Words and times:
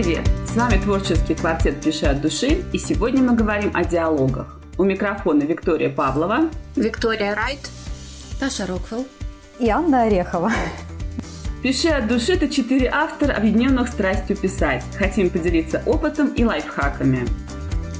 привет! 0.00 0.24
С 0.46 0.54
вами 0.54 0.80
творческий 0.80 1.34
квартет 1.34 1.80
«Пиши 1.80 2.06
от 2.06 2.20
души» 2.20 2.64
и 2.72 2.78
сегодня 2.78 3.20
мы 3.20 3.34
говорим 3.34 3.72
о 3.74 3.84
диалогах. 3.84 4.60
У 4.76 4.84
микрофона 4.84 5.42
Виктория 5.42 5.90
Павлова, 5.90 6.50
Виктория 6.76 7.34
Райт, 7.34 7.58
Таша 8.38 8.64
Роквелл 8.66 9.08
и 9.58 9.68
Анна 9.68 10.02
Орехова. 10.02 10.52
«Пиши 11.64 11.88
от 11.88 12.06
души»— 12.06 12.32
это 12.34 12.48
четыре 12.48 12.88
автора, 12.94 13.32
объединенных 13.32 13.88
страстью 13.88 14.36
писать. 14.36 14.84
Хотим 14.96 15.30
поделиться 15.30 15.82
опытом 15.84 16.28
и 16.28 16.44
лайфхаками. 16.44 17.26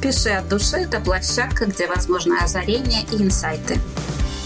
«Пиши 0.01 0.29
от 0.29 0.49
души»— 0.49 0.77
это 0.89 1.01
площадка, 1.01 1.67
где 1.67 1.89
возможны 1.89 2.37
озарения 2.41 3.03
и 3.11 3.21
инсайты. 3.21 3.77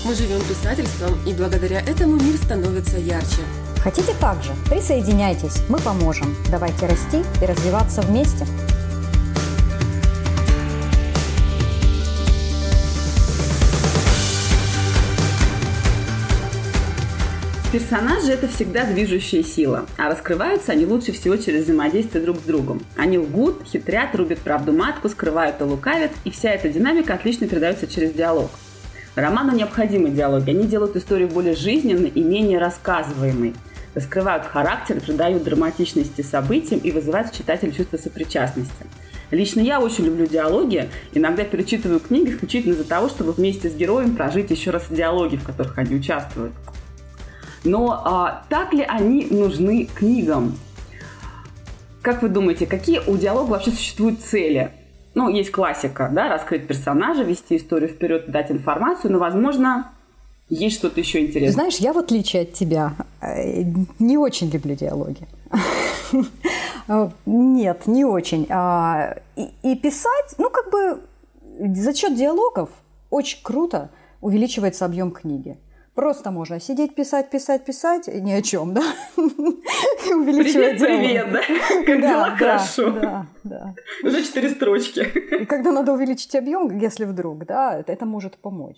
Мы 0.07 0.15
живем 0.15 0.41
писательством, 0.49 1.19
и 1.27 1.35
благодаря 1.35 1.81
этому 1.81 2.17
мир 2.17 2.35
становится 2.39 2.97
ярче. 2.97 3.43
Хотите 3.83 4.13
так 4.21 4.41
же? 4.45 4.53
Присоединяйтесь, 4.71 5.61
мы 5.69 5.77
поможем. 5.81 6.37
Давайте 6.49 6.87
расти 6.87 7.25
и 7.43 7.47
развиваться 7.47 8.01
вместе. 8.03 8.47
Персонажи– 17.73 18.31
это 18.33 18.47
всегда 18.47 18.85
движущая 18.85 19.43
сила, 19.43 19.87
а 19.97 20.11
раскрываются 20.11 20.71
они 20.73 20.87
лучше 20.87 21.11
всего 21.11 21.37
через 21.37 21.65
взаимодействие 21.65 22.23
друг 22.23 22.37
с 22.37 22.43
другом. 22.43 22.83
Они 22.97 23.19
лгут, 23.19 23.63
хитрят, 23.67 24.15
рубят 24.15 24.39
правду 24.41 24.73
матку, 24.73 25.09
скрывают 25.09 25.61
и 25.61 25.65
лукавят, 25.65 26.13
и 26.25 26.31
вся 26.31 26.51
эта 26.51 26.69
динамика 26.69 27.15
отлично 27.15 27.49
передается 27.49 27.89
через 27.89 28.13
диалог. 28.13 28.51
Роману 29.17 29.57
необходимы 29.57 30.11
диалоги, 30.11 30.51
они 30.51 30.67
делают 30.67 30.95
историю 30.97 31.29
более 31.29 31.57
жизненной 31.57 32.11
и 32.11 32.23
менее 32.23 32.61
рассказываемой– 32.61 33.55
раскрывают 33.95 34.47
характер, 34.47 35.01
придают 35.01 35.45
драматичности 35.45 36.23
событиям 36.23 36.81
и 36.81 36.91
вызывают 36.91 37.29
в 37.29 37.37
читателя 37.37 37.73
чувство 37.73 37.97
сопричастности. 37.97 38.87
Лично 39.31 39.61
я 39.61 39.81
очень 39.81 40.05
люблю 40.05 40.27
диалоги. 40.27 40.91
Иногда 41.13 41.45
перечитываю 41.45 42.01
книги 42.01 42.31
исключительно 42.31 42.75
из-за 42.75 42.85
того, 42.85 43.09
чтобы 43.09 43.33
вместе 43.33 43.71
с 43.71 43.75
героем 43.75 44.15
прожить 44.15 44.51
еще 44.51 44.71
раз 44.71 44.85
диалоги, 44.91 45.37
в 45.37 45.45
которых 45.45 45.79
они 45.79 45.97
участвуют. 45.97 46.53
Но 47.65 48.03
а, 48.05 48.45
так 48.51 48.75
ли 48.75 48.85
они 48.87 49.27
нужны 49.31 49.89
книгам? 49.95 50.59
Как 52.03 52.23
вы 52.23 52.29
думаете, 52.29 52.67
какие 52.67 53.01
у 53.07 53.17
диалога 53.17 53.53
вообще 53.53 53.71
существуют 53.71 54.21
цели? 54.21 54.73
Ну, 55.15 55.29
есть 55.29 55.51
классика, 55.51 56.11
да, 56.13 56.29
раскрыть 56.29 56.67
персонажа, 56.67 57.23
вести 57.23 57.57
историю 57.57 57.91
вперед, 57.91 58.31
дать 58.31 58.51
информацию, 58.51 59.13
но, 59.13 59.19
возможно, 59.19 59.93
есть 60.55 60.77
что-то 60.77 61.01
еще 61.01 61.21
интересное? 61.21 61.53
Знаешь, 61.53 61.77
я 61.77 61.93
в 61.93 61.99
отличие 61.99 62.43
от 62.43 62.53
тебя 62.53 62.95
э, 63.21 63.63
не 63.99 64.19
очень 64.19 64.51
люблю 64.51 64.75
диалоги. 64.75 65.27
Нет, 67.27 67.87
не 67.87 68.05
очень. 68.05 68.47
А, 68.51 69.17
и 69.37 69.75
писать, 69.77 70.35
ну 70.39 70.51
как 70.51 70.71
бы 70.71 71.01
за 71.75 71.95
счет 71.95 72.17
диалогов 72.17 72.69
очень 73.11 73.39
круто 73.43 73.91
увеличивается 74.21 74.85
объем 74.85 75.11
книги. 75.11 75.57
Просто 75.95 76.31
можно 76.31 76.59
сидеть, 76.59 76.95
писать, 76.95 77.31
писать, 77.31 77.65
писать, 77.65 78.07
ни 78.09 78.33
о 78.33 78.41
чем, 78.41 78.73
да? 78.73 78.83
Увеличивать 79.17 80.79
Привет, 80.79 81.31
привет, 81.31 81.33
да? 81.33 81.41
Как 81.85 82.01
дела? 82.01 82.37
Хорошо. 82.37 82.91
Да, 82.93 83.27
да. 83.45 83.75
Уже 84.03 84.23
четыре 84.23 84.49
строчки. 84.49 85.01
И 85.41 85.45
когда 85.45 85.71
надо 85.71 85.93
увеличить 85.93 86.35
объем, 86.35 86.79
если 86.79 87.05
вдруг, 87.05 87.45
да, 87.45 87.83
это 87.87 88.07
может 88.07 88.37
помочь. 88.37 88.77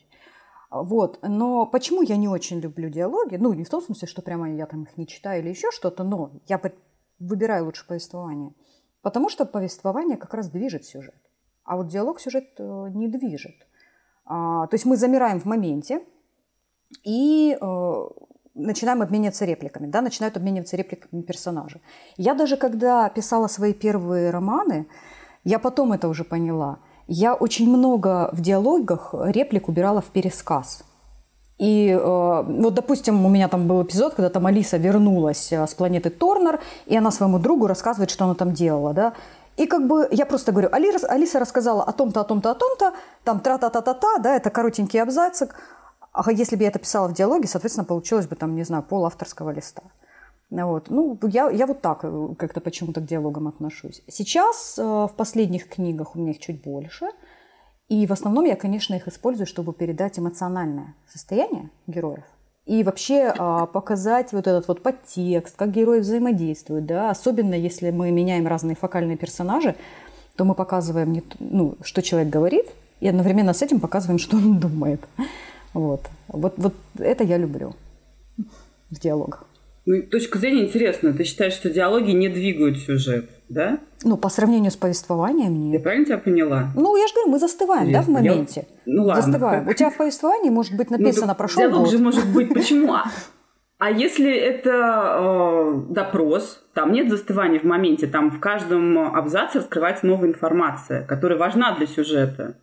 Вот. 0.74 1.20
Но 1.22 1.66
почему 1.66 2.02
я 2.02 2.16
не 2.16 2.26
очень 2.26 2.58
люблю 2.58 2.88
диалоги? 2.88 3.36
Ну, 3.36 3.52
не 3.52 3.62
в 3.62 3.70
том 3.70 3.80
смысле, 3.80 4.08
что 4.08 4.22
прямо 4.22 4.52
я 4.52 4.66
там 4.66 4.82
их 4.82 4.96
не 4.96 5.06
читаю 5.06 5.40
или 5.40 5.50
еще 5.50 5.70
что-то, 5.70 6.02
но 6.02 6.32
я 6.48 6.60
выбираю 7.20 7.66
лучше 7.66 7.86
повествование. 7.86 8.52
Потому 9.00 9.28
что 9.28 9.46
повествование 9.46 10.16
как 10.16 10.34
раз 10.34 10.50
движет 10.50 10.84
сюжет. 10.84 11.14
А 11.62 11.76
вот 11.76 11.86
диалог 11.86 12.20
сюжет 12.20 12.54
э, 12.58 12.88
не 12.92 13.06
движет. 13.06 13.54
А, 14.24 14.66
то 14.66 14.74
есть 14.74 14.84
мы 14.84 14.96
замираем 14.96 15.38
в 15.38 15.44
моменте 15.44 16.04
и 17.04 17.56
э, 17.60 17.92
начинаем 18.54 19.00
обмениваться 19.00 19.44
репликами, 19.44 19.86
да, 19.86 20.02
начинают 20.02 20.36
обмениваться 20.36 20.76
репликами 20.76 21.22
персонажи. 21.22 21.80
Я 22.16 22.34
даже 22.34 22.56
когда 22.56 23.08
писала 23.10 23.46
свои 23.46 23.74
первые 23.74 24.30
романы, 24.30 24.88
я 25.44 25.60
потом 25.60 25.92
это 25.92 26.08
уже 26.08 26.24
поняла– 26.24 26.80
я 27.06 27.34
очень 27.34 27.68
много 27.68 28.30
в 28.32 28.40
диалогах 28.40 29.14
реплик 29.14 29.68
убирала 29.68 30.00
в 30.00 30.06
пересказ. 30.06 30.84
И 31.58 31.88
э, 31.88 32.42
вот, 32.46 32.74
допустим, 32.74 33.24
у 33.24 33.28
меня 33.28 33.48
там 33.48 33.68
был 33.68 33.82
эпизод, 33.82 34.14
когда 34.14 34.28
там 34.28 34.46
Алиса 34.46 34.76
вернулась 34.76 35.52
э, 35.52 35.66
с 35.66 35.74
планеты 35.74 36.10
Торнер, 36.10 36.60
и 36.86 36.96
она 36.96 37.10
своему 37.10 37.38
другу 37.38 37.66
рассказывает, 37.66 38.10
что 38.10 38.24
она 38.24 38.34
там 38.34 38.52
делала, 38.52 38.92
да. 38.92 39.12
И 39.56 39.66
как 39.66 39.86
бы 39.86 40.08
я 40.10 40.26
просто 40.26 40.50
говорю, 40.50 40.68
Алиса, 40.72 41.06
Алиса 41.06 41.38
рассказала 41.38 41.84
о 41.84 41.92
том-то, 41.92 42.22
о 42.22 42.24
том-то, 42.24 42.50
о 42.50 42.54
том-то, 42.54 42.92
там 43.22 43.38
тра-та-та-та-та, 43.38 44.18
да, 44.18 44.36
это 44.36 44.50
коротенький 44.50 45.00
абзацик. 45.00 45.54
А 46.12 46.30
если 46.32 46.56
бы 46.56 46.62
я 46.62 46.68
это 46.68 46.80
писала 46.80 47.08
в 47.08 47.14
диалоге, 47.14 47.46
соответственно, 47.46 47.84
получилось 47.84 48.26
бы 48.26 48.34
там, 48.34 48.56
не 48.56 48.64
знаю, 48.64 48.82
пол 48.82 49.06
авторского 49.06 49.50
листа. 49.50 49.82
Вот. 50.62 50.88
Ну, 50.88 51.18
я, 51.22 51.50
я 51.50 51.66
вот 51.66 51.80
так 51.80 52.00
э, 52.04 52.28
как-то 52.38 52.60
почему-то 52.60 53.00
к 53.00 53.06
диалогам 53.06 53.48
отношусь. 53.48 54.02
Сейчас 54.08 54.78
э, 54.78 54.82
в 54.82 55.12
последних 55.16 55.68
книгах 55.68 56.14
у 56.14 56.20
меня 56.20 56.30
их 56.30 56.38
чуть 56.38 56.62
больше. 56.62 57.06
И 57.88 58.06
в 58.06 58.12
основном 58.12 58.44
я, 58.44 58.54
конечно, 58.54 58.94
их 58.94 59.08
использую, 59.08 59.46
чтобы 59.46 59.72
передать 59.72 60.18
эмоциональное 60.18 60.94
состояние 61.06 61.70
героев. 61.86 62.24
И 62.66 62.84
вообще 62.84 63.34
э, 63.36 63.66
показать 63.72 64.32
вот 64.32 64.46
этот 64.46 64.68
вот 64.68 64.82
подтекст, 64.82 65.56
как 65.56 65.72
герои 65.72 65.98
взаимодействуют. 65.98 66.86
Да? 66.86 67.10
Особенно 67.10 67.54
если 67.54 67.90
мы 67.90 68.12
меняем 68.12 68.46
разные 68.46 68.76
фокальные 68.76 69.16
персонажи, 69.16 69.74
то 70.36 70.44
мы 70.44 70.54
показываем, 70.54 71.12
не, 71.12 71.22
ну, 71.40 71.76
что 71.82 72.00
человек 72.00 72.32
говорит, 72.32 72.66
и 73.00 73.08
одновременно 73.08 73.54
с 73.54 73.62
этим 73.62 73.80
показываем, 73.80 74.18
что 74.18 74.36
он 74.36 74.60
думает. 74.60 75.00
Вот. 75.72 76.02
Вот, 76.28 76.54
вот 76.56 76.74
это 76.98 77.24
я 77.24 77.38
люблю 77.38 77.74
в 78.90 79.00
диалогах. 79.00 79.46
Ну, 79.86 80.02
точка 80.02 80.38
зрения 80.38 80.64
интересная. 80.64 81.12
Ты 81.12 81.24
считаешь, 81.24 81.52
что 81.52 81.68
диалоги 81.68 82.12
не 82.12 82.28
двигают 82.28 82.78
сюжет, 82.78 83.28
да? 83.50 83.80
Ну, 84.02 84.16
по 84.16 84.30
сравнению 84.30 84.70
с 84.70 84.76
повествованием 84.76 85.54
нет. 85.54 85.74
Я 85.74 85.80
правильно 85.80 86.06
тебя 86.06 86.18
поняла? 86.18 86.70
Ну, 86.74 86.96
я 86.96 87.06
же 87.06 87.12
говорю, 87.12 87.32
мы 87.32 87.38
застываем, 87.38 87.88
Интересно. 87.88 88.14
да, 88.14 88.20
в 88.20 88.22
моменте? 88.22 88.66
Я... 88.86 88.92
Ну, 88.94 89.04
ладно. 89.04 89.22
Застываем. 89.22 89.68
У 89.68 89.72
тебя 89.74 89.90
в 89.90 89.96
повествовании 89.96 90.48
может 90.48 90.74
быть 90.74 90.90
ну, 90.90 90.98
написано 90.98 91.28
ну, 91.28 91.34
«прошел 91.34 91.62
Диалог 91.62 91.82
год». 91.82 91.90
же 91.90 91.98
может 91.98 92.26
быть 92.32 92.48
почему? 92.54 92.94
А, 92.94 93.04
а 93.78 93.90
если 93.90 94.34
это 94.34 94.70
э, 94.70 95.92
допрос, 95.92 96.64
там 96.72 96.92
нет 96.92 97.10
застывания 97.10 97.60
в 97.60 97.64
моменте, 97.64 98.06
там 98.06 98.30
в 98.30 98.40
каждом 98.40 98.98
абзаце 99.14 99.58
раскрывается 99.58 100.06
новая 100.06 100.30
информация, 100.30 101.04
которая 101.04 101.38
важна 101.38 101.76
для 101.76 101.86
сюжета. 101.86 102.56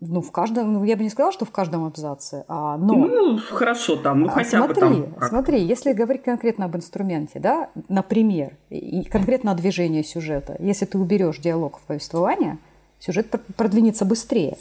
Ну, 0.00 0.20
в 0.20 0.30
каждом, 0.30 0.74
ну, 0.74 0.84
я 0.84 0.94
бы 0.94 1.02
не 1.02 1.08
сказала, 1.08 1.32
что 1.32 1.46
в 1.46 1.50
каждом 1.50 1.84
абзаце, 1.86 2.44
а, 2.48 2.76
но... 2.76 2.94
Ну, 2.94 3.38
хорошо 3.38 3.96
там, 3.96 4.20
ну, 4.20 4.26
а, 4.26 4.30
хотя 4.30 4.58
смотри, 4.58 4.74
бы 4.74 4.80
там... 4.80 5.12
Как. 5.14 5.28
Смотри, 5.30 5.64
если 5.64 5.94
говорить 5.94 6.22
конкретно 6.22 6.66
об 6.66 6.76
инструменте, 6.76 7.38
да, 7.38 7.70
например, 7.88 8.52
и 8.68 9.04
конкретно 9.04 9.52
о 9.52 9.54
движении 9.54 10.02
сюжета, 10.02 10.56
если 10.58 10.84
ты 10.84 10.98
уберешь 10.98 11.38
диалог 11.38 11.78
в 11.78 11.82
повествование, 11.86 12.58
сюжет 12.98 13.34
продвинется 13.56 14.04
быстрее. 14.04 14.58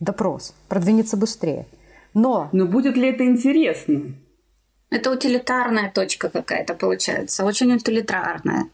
Допрос 0.00 0.54
продвинется 0.68 1.16
быстрее. 1.16 1.66
Но... 2.12 2.48
Но 2.50 2.66
будет 2.66 2.96
ли 2.96 3.10
это 3.10 3.24
интересно? 3.24 4.12
Это 4.92 5.10
утилитарная 5.10 5.90
точка 5.90 6.28
какая-то 6.28 6.74
получается, 6.74 7.44
очень 7.44 7.72
утилитарная. 7.74 8.68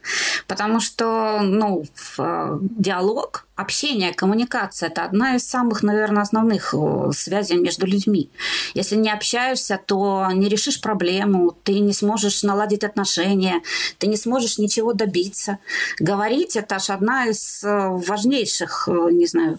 Потому 0.48 0.80
что 0.80 1.40
ну, 1.42 1.84
э, 2.18 2.58
диалог, 2.60 3.46
общение, 3.54 4.12
коммуникация– 4.12 4.88
это 4.90 5.04
одна 5.04 5.36
из 5.36 5.48
самых, 5.48 5.84
наверное, 5.84 6.22
основных 6.22 6.74
э, 6.74 7.10
связей 7.12 7.56
между 7.58 7.86
людьми. 7.86 8.30
Если 8.74 8.96
не 8.96 9.10
общаешься, 9.10 9.78
то 9.86 10.28
не 10.32 10.48
решишь 10.48 10.80
проблему, 10.80 11.56
ты 11.62 11.78
не 11.78 11.92
сможешь 11.92 12.42
наладить 12.42 12.82
отношения, 12.82 13.62
ты 13.98 14.08
не 14.08 14.16
сможешь 14.16 14.58
ничего 14.58 14.94
добиться. 14.94 15.58
Говорить– 16.00 16.56
это 16.56 16.76
аж 16.76 16.90
одна 16.90 17.26
из 17.26 17.62
э, 17.62 17.88
важнейших, 17.90 18.88
не 18.88 19.26
знаю, 19.26 19.56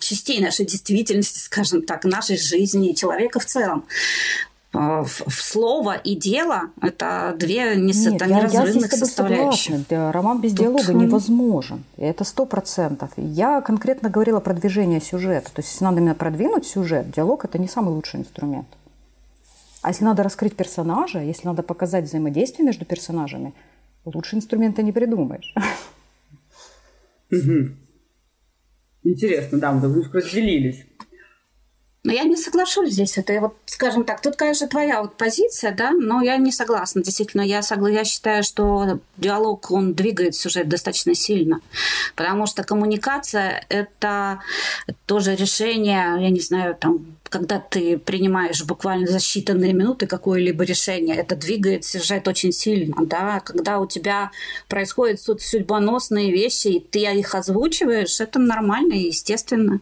частей 0.00 0.40
нашей 0.40 0.66
действительности, 0.66 1.38
скажем 1.38 1.82
так, 1.82 2.04
нашей 2.04 2.36
жизни, 2.36 2.94
человека 2.94 3.38
в 3.38 3.44
целом. 3.44 3.84
А, 4.76 5.04
в 5.04 5.30
слово 5.30 5.94
и 5.94 6.16
дело– 6.16 6.62
это 6.82 7.36
две 7.38 7.76
не, 7.76 7.92
Нет, 7.92 8.14
это 8.14 8.26
неразрывных 8.26 8.90
я, 8.92 8.98
я 8.98 9.04
составляющих. 9.04 9.88
Да, 9.88 10.10
роман 10.10 10.40
без 10.40 10.50
Тут... 10.50 10.60
диалога 10.60 10.92
невозможен. 10.92 11.84
Это 11.96 12.24
сто 12.24 12.44
процентов. 12.44 13.10
Я 13.16 13.60
конкретно 13.60 14.10
говорила 14.10 14.40
про 14.40 14.52
движение 14.52 15.00
сюжета. 15.00 15.52
То 15.52 15.60
есть, 15.60 15.70
если 15.72 15.84
надо 15.84 16.00
именно 16.00 16.16
продвинуть 16.16 16.66
сюжет, 16.66 17.10
диалог– 17.12 17.44
это 17.46 17.58
не 17.58 17.68
самый 17.68 17.90
лучший 17.90 18.20
инструмент. 18.20 18.66
А 19.82 19.90
если 19.90 20.04
надо 20.04 20.24
раскрыть 20.24 20.56
персонажа, 20.56 21.20
если 21.20 21.46
надо 21.46 21.62
показать 21.62 22.06
взаимодействие 22.06 22.66
между 22.66 22.84
персонажами, 22.84 23.54
лучше 24.04 24.34
инструмента 24.34 24.82
не 24.82 24.90
придумаешь. 24.92 25.54
Интересно, 29.04 29.58
да, 29.60 29.72
мы 29.72 30.02
разделились. 30.12 30.84
Но 32.04 32.12
я 32.12 32.24
не 32.24 32.36
соглашусь 32.36 32.90
здесь. 32.90 33.16
Это 33.16 33.40
вот, 33.40 33.56
скажем 33.64 34.04
так, 34.04 34.20
тут, 34.20 34.36
конечно, 34.36 34.68
твоя 34.68 35.00
вот 35.00 35.16
позиция, 35.16 35.72
да, 35.72 35.90
но 35.90 36.20
я 36.20 36.36
не 36.36 36.52
согласна. 36.52 37.02
Действительно, 37.02 37.40
я, 37.40 37.62
согла... 37.62 37.88
я 37.88 38.04
считаю, 38.04 38.42
что 38.44 39.00
диалог, 39.16 39.70
он 39.70 39.94
двигает 39.94 40.34
сюжет 40.34 40.68
достаточно 40.68 41.14
сильно. 41.14 41.60
Потому 42.14 42.46
что 42.46 42.62
коммуникация– 42.62 43.64
это 43.70 44.40
тоже 45.06 45.34
решение, 45.34 46.16
я 46.20 46.28
не 46.28 46.40
знаю, 46.40 46.76
там, 46.78 47.16
когда 47.30 47.58
ты 47.58 47.96
принимаешь 47.96 48.62
буквально 48.64 49.06
за 49.06 49.16
считанные 49.16 49.72
минуты 49.72 50.06
какое-либо 50.06 50.62
решение, 50.62 51.16
это 51.16 51.36
двигает 51.36 51.86
сюжет 51.86 52.28
очень 52.28 52.52
сильно, 52.52 52.96
да. 53.06 53.40
Когда 53.40 53.80
у 53.80 53.86
тебя 53.86 54.30
происходят 54.68 55.20
судьбоносные 55.20 56.30
вещи, 56.30 56.68
и 56.68 56.80
ты 56.80 56.98
их 56.98 57.34
озвучиваешь, 57.34 58.20
это 58.20 58.38
нормально 58.38 58.92
и 58.92 59.06
естественно. 59.06 59.80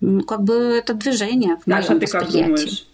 Ну, 0.00 0.22
как 0.22 0.42
бы 0.42 0.54
это 0.54 0.94
движение 0.94 1.56
в 1.56 1.62
Даша, 1.68 1.98
ты 1.98 2.06
как 2.06 2.30
думаешь? 2.30 2.86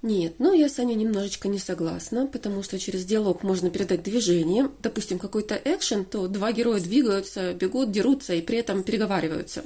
Нет, 0.00 0.34
ну 0.38 0.52
я 0.52 0.68
с 0.68 0.78
Аней 0.78 0.94
немножечко 0.94 1.48
не 1.48 1.58
согласна, 1.58 2.28
потому 2.28 2.62
что 2.62 2.78
через 2.78 3.04
диалог 3.04 3.42
можно 3.42 3.68
передать 3.68 4.04
движение. 4.04 4.70
Допустим, 4.80 5.18
какой-то 5.18 5.60
экшен, 5.64 6.04
то 6.04 6.28
два 6.28 6.52
героя 6.52 6.80
двигаются, 6.80 7.52
бегут, 7.52 7.90
дерутся 7.90 8.34
и 8.34 8.40
при 8.40 8.58
этом 8.58 8.84
переговариваются. 8.84 9.64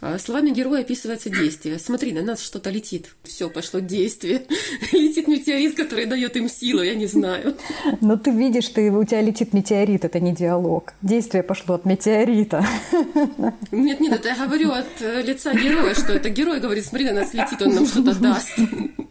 А 0.00 0.18
словами 0.18 0.50
героя 0.50 0.80
описывается 0.80 1.28
действие. 1.28 1.78
Смотри, 1.78 2.12
на 2.12 2.22
нас 2.22 2.40
что-то 2.40 2.70
летит. 2.70 3.14
Все, 3.22 3.50
пошло 3.50 3.80
действие. 3.80 4.46
Летит 4.92 5.28
метеорит, 5.28 5.76
который 5.76 6.06
дает 6.06 6.36
им 6.36 6.48
силу, 6.48 6.82
я 6.82 6.94
не 6.94 7.06
знаю. 7.06 7.56
Но 8.00 8.16
ты 8.16 8.30
видишь, 8.30 8.68
ты, 8.68 8.90
у 8.90 9.04
тебя 9.04 9.20
летит 9.20 9.52
метеорит, 9.52 10.06
это 10.06 10.18
не 10.18 10.34
диалог. 10.34 10.94
Действие 11.02 11.42
пошло 11.42 11.74
от 11.74 11.84
метеорита. 11.84 12.64
Нет, 13.72 14.00
нет, 14.00 14.12
это 14.12 14.28
я 14.28 14.46
говорю 14.46 14.72
от 14.72 15.00
э, 15.00 15.22
лица 15.22 15.52
героя, 15.54 15.94
что 15.94 16.12
это 16.12 16.28
герой 16.30 16.60
говорит, 16.60 16.84
смотри, 16.84 17.06
на 17.06 17.20
нас 17.20 17.34
летит, 17.34 17.60
он 17.62 17.74
нам 17.74 17.86
что-то 17.86 18.14
даст. 18.14 18.58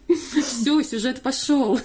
Все, 0.42 0.82
сюжет 0.82 1.20
пошел. 1.22 1.78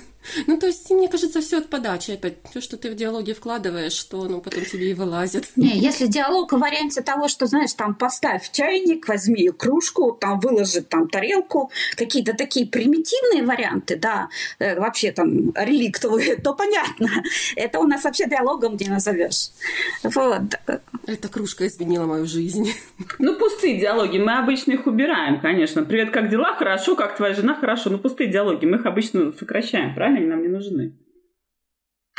Ну, 0.48 0.58
то 0.58 0.68
есть, 0.68 0.90
мне 0.92 1.08
кажется, 1.08 1.42
все 1.42 1.60
от 1.60 1.70
подачи 1.70 2.12
опять. 2.12 2.42
То, 2.54 2.62
что 2.62 2.78
ты 2.78 2.92
в 2.92 2.96
диалоге 2.96 3.34
вкладываешь, 3.34 3.94
что 3.94 4.26
ну, 4.26 4.42
потом 4.42 4.66
тебе 4.66 4.92
и 4.92 4.94
вылазит. 4.94 5.46
Не, 5.56 5.78
если 5.78 6.08
диалог 6.08 6.54
в 6.54 6.58
варианте 6.58 7.02
того, 7.02 7.28
что, 7.28 7.46
знаешь, 7.46 7.74
там 7.74 7.96
поставь 7.96 8.52
чайник, 8.52 9.08
возьми 9.08 9.50
кружку, 9.50 10.18
там 10.20 10.40
выложи 10.40 10.82
там 10.82 11.08
тарелку, 11.08 11.72
какие-то 11.96 12.34
такие 12.34 12.68
примитивные 12.68 13.44
варианты, 13.44 13.96
да, 13.96 14.30
э, 14.60 14.80
вообще 14.80 15.12
там 15.12 15.52
реликтовые, 15.56 16.38
то 16.38 16.54
понятно. 16.54 17.10
Это 17.56 17.80
у 17.80 17.88
нас 17.88 18.04
вообще 18.04 18.28
диалогом 18.28 18.78
не 18.78 18.88
назовешь. 18.88 19.50
Вот. 20.04 20.42
Эта 21.08 21.28
кружка 21.28 21.68
изменила 21.68 22.06
мою 22.06 22.26
жизнь. 22.26 22.74
Ну, 23.20 23.36
пустые 23.36 23.80
диалоги, 23.80 24.18
мы 24.18 24.38
обычно 24.38 24.72
их 24.72 24.88
убираем, 24.88 25.40
конечно. 25.40 25.84
Привет, 25.84 26.12
как 26.12 26.30
дела? 26.30 26.56
Хорошо, 26.56 26.96
как 26.96 27.16
твоя 27.16 27.34
жена? 27.34 27.56
Хорошо. 27.56 27.90
Ну, 27.90 27.98
пустые 27.98 28.30
диалоги, 28.30 28.66
мы 28.66 28.78
их 28.78 28.86
обычно 28.86 29.32
сокращаем, 29.32 29.94
правильно? 29.94 30.15
Они 30.18 30.28
нам 30.28 30.42
не 30.42 30.48
нужны. 30.48 30.98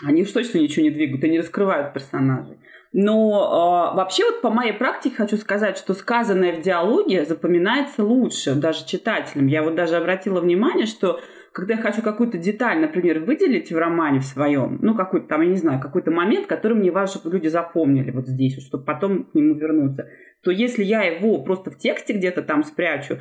Они 0.04 0.22
уж 0.22 0.30
точно 0.30 0.58
ничего 0.58 0.84
не 0.84 0.90
двигают 0.90 1.24
и 1.24 1.28
не 1.30 1.38
раскрывают 1.38 1.94
персонажей. 1.94 2.58
Но 2.92 3.92
э, 3.92 3.96
вообще 3.96 4.24
вот 4.24 4.40
по 4.40 4.50
моей 4.50 4.72
практике 4.72 5.16
хочу 5.16 5.36
сказать, 5.36 5.76
что 5.76 5.94
сказанное 5.94 6.56
в 6.56 6.62
диалоге 6.62 7.24
запоминается 7.24 8.04
лучше 8.04 8.54
даже 8.54 8.86
читателям. 8.86 9.46
Я 9.46 9.62
вот 9.62 9.74
даже 9.74 9.96
обратила 9.96 10.40
внимание, 10.40 10.86
что 10.86 11.20
когда 11.52 11.74
я 11.74 11.80
хочу 11.80 12.02
какую-то 12.02 12.36
деталь, 12.36 12.78
например, 12.80 13.20
выделить 13.20 13.72
в 13.72 13.78
романе 13.78 14.20
в 14.20 14.24
своем, 14.24 14.78
ну, 14.82 14.94
какой-то 14.94 15.26
там, 15.26 15.40
я 15.40 15.48
не 15.48 15.56
знаю, 15.56 15.80
какой-то 15.80 16.10
момент, 16.10 16.46
который 16.46 16.76
мне 16.76 16.90
важно, 16.90 17.20
чтобы 17.20 17.36
люди 17.36 17.48
запомнили 17.48 18.10
вот 18.10 18.26
здесь, 18.26 18.62
чтобы 18.62 18.84
потом 18.84 19.24
к 19.24 19.34
нему 19.34 19.54
вернуться, 19.54 20.06
то 20.42 20.50
если 20.50 20.84
я 20.84 21.02
его 21.02 21.42
просто 21.42 21.70
в 21.70 21.78
тексте 21.78 22.12
где-то 22.12 22.42
там 22.42 22.62
спрячу, 22.62 23.20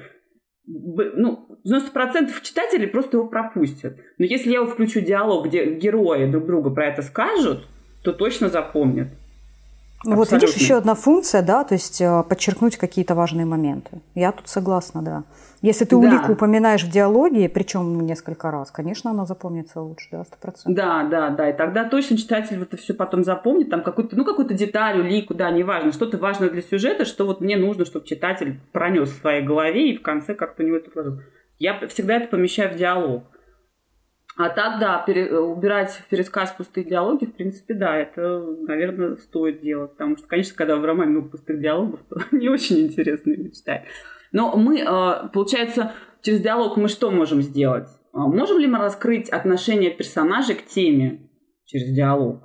ну, 0.67 1.47
90% 1.65 2.31
читателей 2.41 2.87
просто 2.87 3.17
его 3.17 3.27
пропустят. 3.27 3.97
Но 4.17 4.25
если 4.25 4.49
я 4.49 4.55
его 4.61 4.67
включу 4.67 5.01
диалог, 5.01 5.47
где 5.47 5.75
герои 5.75 6.29
друг 6.29 6.45
другу 6.45 6.71
про 6.71 6.87
это 6.87 7.01
скажут, 7.01 7.67
то 8.03 8.13
точно 8.13 8.49
запомнят. 8.49 9.09
Ну 10.05 10.15
вот 10.15 10.31
видишь, 10.31 10.53
еще 10.53 10.75
одна 10.75 10.95
функция, 10.95 11.41
да, 11.41 11.63
то 11.63 11.73
есть 11.73 12.01
э, 12.01 12.23
подчеркнуть 12.27 12.77
какие-то 12.77 13.15
важные 13.15 13.45
моменты. 13.45 14.01
Я 14.13 14.31
тут 14.31 14.47
согласна, 14.47 15.01
да. 15.01 15.23
Если 15.61 15.85
ты 15.85 15.95
улику 15.95 16.27
да. 16.27 16.33
упоминаешь 16.33 16.83
в 16.83 16.91
диалоге, 16.91 17.49
причем 17.49 17.99
несколько 18.01 18.51
раз, 18.51 18.69
конечно, 18.71 19.11
она 19.11 19.25
запомнится 19.25 19.81
лучше, 19.81 20.09
да, 20.11 20.23
сто 20.23 20.35
процентов. 20.39 20.75
Да, 20.75 21.03
да, 21.09 21.29
да, 21.29 21.49
и 21.49 21.53
тогда 21.53 21.85
точно 21.85 22.17
читатель 22.17 22.61
это 22.61 22.77
все 22.77 22.93
потом 22.93 23.23
запомнит, 23.23 23.69
там 23.69 23.81
какую-то, 23.81 24.15
ну, 24.15 24.25
какую-то 24.25 24.53
деталь, 24.53 24.99
улику, 24.99 25.33
да, 25.33 25.49
неважно, 25.49 25.91
что-то 25.91 26.17
важное 26.17 26.49
для 26.49 26.61
сюжета, 26.61 27.05
что 27.05 27.25
вот 27.25 27.41
мне 27.41 27.57
нужно, 27.57 27.85
чтобы 27.85 28.05
читатель 28.05 28.59
пронес 28.73 29.09
в 29.09 29.21
своей 29.21 29.43
голове 29.43 29.91
и 29.91 29.97
в 29.97 30.03
конце 30.03 30.35
как-то 30.35 30.63
у 30.63 30.65
него 30.67 30.77
это 30.77 30.91
сложилось. 30.91 31.23
Я 31.57 31.87
всегда 31.87 32.17
это 32.17 32.27
помещаю 32.27 32.73
в 32.73 32.77
диалог. 32.77 33.23
А 34.37 34.49
так, 34.49 34.79
да, 34.79 35.01
пере, 35.05 35.33
убирать 35.39 35.91
в 35.91 36.09
пересказ 36.09 36.51
пустые 36.51 36.85
диалоги, 36.85 37.25
в 37.25 37.33
принципе, 37.33 37.73
да, 37.73 37.95
это, 37.95 38.45
наверное, 38.67 39.15
стоит 39.15 39.61
делать. 39.61 39.91
Потому 39.91 40.17
что, 40.17 40.27
конечно, 40.27 40.55
когда 40.57 40.75
в 40.75 40.83
романе 40.83 41.11
много 41.11 41.29
пустых 41.29 41.61
диалогов, 41.61 42.01
то 42.09 42.19
не 42.35 42.49
очень 42.49 42.81
интересно 42.81 43.31
его 43.31 43.49
читать. 43.49 43.85
Но 44.33 44.57
мы, 44.57 44.83
а, 44.85 45.29
получается, 45.29 45.93
через 46.21 46.41
диалог 46.41 46.75
мы 46.75 46.89
что 46.89 47.11
можем 47.11 47.41
сделать? 47.41 47.87
А, 48.11 48.27
можем 48.27 48.57
ли 48.59 48.67
мы 48.67 48.77
раскрыть 48.77 49.29
отношение 49.29 49.91
персонажей 49.91 50.55
к 50.55 50.65
теме 50.65 51.29
через 51.63 51.95
диалог? 51.95 52.44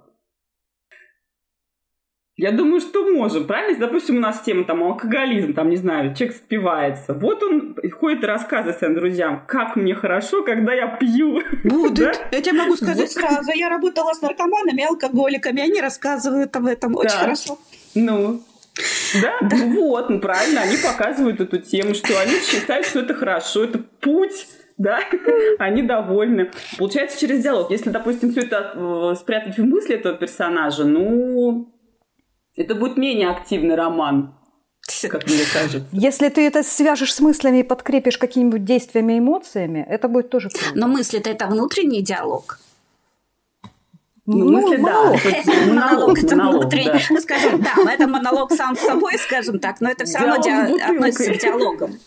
Я 2.41 2.53
думаю, 2.53 2.81
что 2.81 3.05
можем, 3.11 3.47
правильно? 3.47 3.73
Если, 3.73 3.85
допустим, 3.85 4.17
у 4.17 4.21
нас 4.21 4.41
тема 4.41 4.65
там 4.65 4.83
алкоголизм, 4.83 5.53
там, 5.53 5.69
не 5.69 5.77
знаю, 5.77 6.15
человек 6.15 6.35
спивается. 6.35 7.13
Вот 7.13 7.43
он 7.43 7.77
ходит 7.93 8.25
и 8.25 8.27
рассказывает 8.27 8.79
своим 8.79 8.95
друзьям, 8.95 9.43
как 9.47 9.77
мне 9.77 9.95
хорошо, 9.95 10.43
когда 10.43 10.73
я 10.73 10.87
пью. 10.87 11.43
Будет. 11.65 11.95
да? 11.99 12.13
Я 12.33 12.41
тебе 12.41 12.55
могу 12.55 12.77
сказать 12.77 13.13
сразу. 13.13 13.51
Я 13.55 13.69
работала 13.69 14.15
с 14.15 14.23
наркоманами, 14.23 14.83
алкоголиками, 14.85 15.61
они 15.61 15.83
рассказывают 15.83 16.57
об 16.57 16.65
этом 16.65 16.97
очень 16.97 17.11
да. 17.11 17.19
хорошо. 17.19 17.59
Ну, 17.95 18.43
да? 19.21 19.35
да? 19.43 19.57
Ну 19.59 19.89
вот, 19.89 20.09
ну 20.09 20.19
правильно, 20.19 20.63
они 20.63 20.79
показывают 20.79 21.43
эту 21.43 21.59
тему, 21.59 21.93
что 21.93 22.19
они 22.19 22.41
считают, 22.41 22.87
что 22.87 23.01
это 23.01 23.13
хорошо, 23.13 23.65
это 23.65 23.81
путь 24.01 24.47
да, 24.79 25.01
они 25.59 25.83
довольны. 25.83 26.51
Получается, 26.79 27.21
через 27.21 27.43
диалог. 27.43 27.71
Если, 27.71 27.91
допустим, 27.91 28.31
все 28.31 28.41
это 28.41 28.73
э, 28.75 29.15
спрятать 29.15 29.59
в 29.59 29.63
мысли 29.63 29.97
этого 29.97 30.17
персонажа, 30.17 30.85
ну, 30.85 31.71
это 32.61 32.75
будет 32.75 32.97
менее 32.97 33.31
активный 33.31 33.75
роман, 33.75 34.35
как 35.09 35.27
мне 35.27 35.45
кажется. 35.53 35.89
Если 35.93 36.29
ты 36.29 36.47
это 36.47 36.63
свяжешь 36.63 37.15
с 37.15 37.21
мыслями 37.21 37.59
и 37.59 37.63
подкрепишь 37.63 38.19
какими-нибудь 38.19 38.65
действиями, 38.65 39.19
эмоциями, 39.19 39.87
это 39.89 40.09
будет 40.09 40.31
тоже 40.31 40.51
круто. 40.51 40.73
Но 40.75 40.89
мысли-то 40.89 41.31
это 41.31 41.47
внутренний 41.47 42.03
диалог. 42.03 42.59
Ну, 44.27 44.51
мысли, 44.53 44.77
да. 44.77 45.17
Монолог, 45.67 46.19
это 46.19 46.35
внутренний. 46.37 47.05
Ну, 47.11 47.21
скажем, 47.21 47.63
да, 47.63 47.93
это 47.93 48.07
монолог 48.07 48.53
сам 48.53 48.77
с 48.77 48.81
собой, 48.81 49.17
скажем 49.19 49.59
так, 49.59 49.81
но 49.81 49.91
это 49.91 50.05
все 50.05 50.19
равно 50.19 50.35
относится 50.35 51.33
к 51.33 51.39
диалогам. 51.39 51.99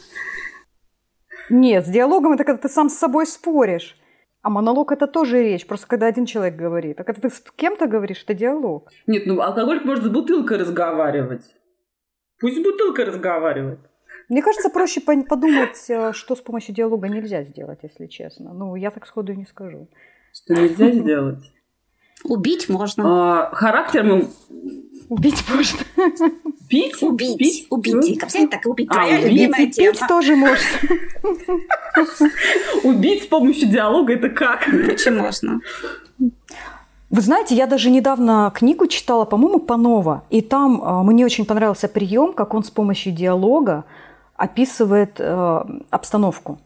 Нет, 1.50 1.86
с 1.86 1.90
диалогом 1.90 2.34
это 2.34 2.44
когда 2.44 2.62
ты 2.62 2.70
сам 2.70 2.90
с 2.90 2.96
собой 2.96 3.26
споришь. 3.26 3.98
А 4.44 4.50
монолог 4.50 4.92
это 4.92 5.08
тоже 5.08 5.42
речь, 5.42 5.66
просто 5.66 5.88
когда 5.88 6.08
один 6.08 6.26
человек 6.26 6.58
говорит. 6.58 7.00
А 7.00 7.06
когда 7.06 7.22
ты 7.22 7.30
с 7.30 7.42
кем-то 7.56 7.88
говоришь, 7.88 8.24
это 8.24 8.34
диалог. 8.34 8.92
Нет, 9.08 9.26
ну 9.26 9.42
алкоголик 9.42 9.86
может 9.86 10.04
с 10.04 10.10
бутылкой 10.10 10.58
разговаривать. 10.58 11.46
Пусть 12.42 12.58
с 12.58 12.64
бутылкой 12.64 13.06
разговаривает. 13.06 13.80
Мне 14.28 14.42
кажется, 14.42 14.70
проще 14.70 15.00
подумать, 15.00 15.90
э, 15.90 16.12
что 16.12 16.36
с 16.36 16.42
помощью 16.42 16.76
диалога 16.76 17.08
нельзя 17.08 17.44
сделать, 17.44 17.80
если 17.84 18.08
честно. 18.08 18.54
Ну, 18.54 18.76
я 18.76 18.92
так 18.92 19.06
сходу 19.06 19.32
и 19.32 19.38
не 19.38 19.46
скажу. 19.46 19.88
Что 20.34 20.56
нельзя 20.56 20.92
сделать? 20.92 21.54
Убить 22.26 22.68
можно. 22.68 23.04
А, 23.06 23.56
характер 23.56 24.04
мы 24.04 24.28
Убить 25.10 25.44
можно. 25.50 25.80
Пить? 26.68 27.02
Убить. 27.02 27.38
Пить? 27.38 27.68
Убить. 27.70 28.20
Как 28.20 28.30
взять, 28.30 28.50
так 28.50 28.66
убить. 28.66 28.88
А, 28.90 28.94
Твоя 28.94 29.20
убить, 29.20 29.32
любимая 29.32 29.68
тема. 29.68 29.92
Пить 29.92 30.08
тоже 30.08 30.36
можно. 30.36 30.68
Убить 32.84 33.24
с 33.24 33.28
помощью 33.28 33.70
диалога 33.70 34.14
это 34.14 34.30
как? 34.30 34.68
Очень 34.68 35.16
можно. 35.16 35.60
Вы 37.10 37.22
знаете, 37.22 37.56
я 37.56 37.68
даже 37.68 37.92
недавно 37.92 38.52
книгу 38.56 38.88
читала, 38.88 39.26
по-моему, 39.26 39.60
Панова, 39.60 40.24
и 40.32 40.42
там 40.42 40.82
э, 40.82 41.04
мне 41.04 41.24
очень 41.26 41.46
понравился 41.46 41.88
прием, 41.88 42.34
как 42.34 42.56
он 42.56 42.64
с 42.64 42.72
помощью 42.72 43.14
диалога 43.14 43.86
описывает 44.36 45.20
э, 45.20 45.62
обстановку 45.92 46.60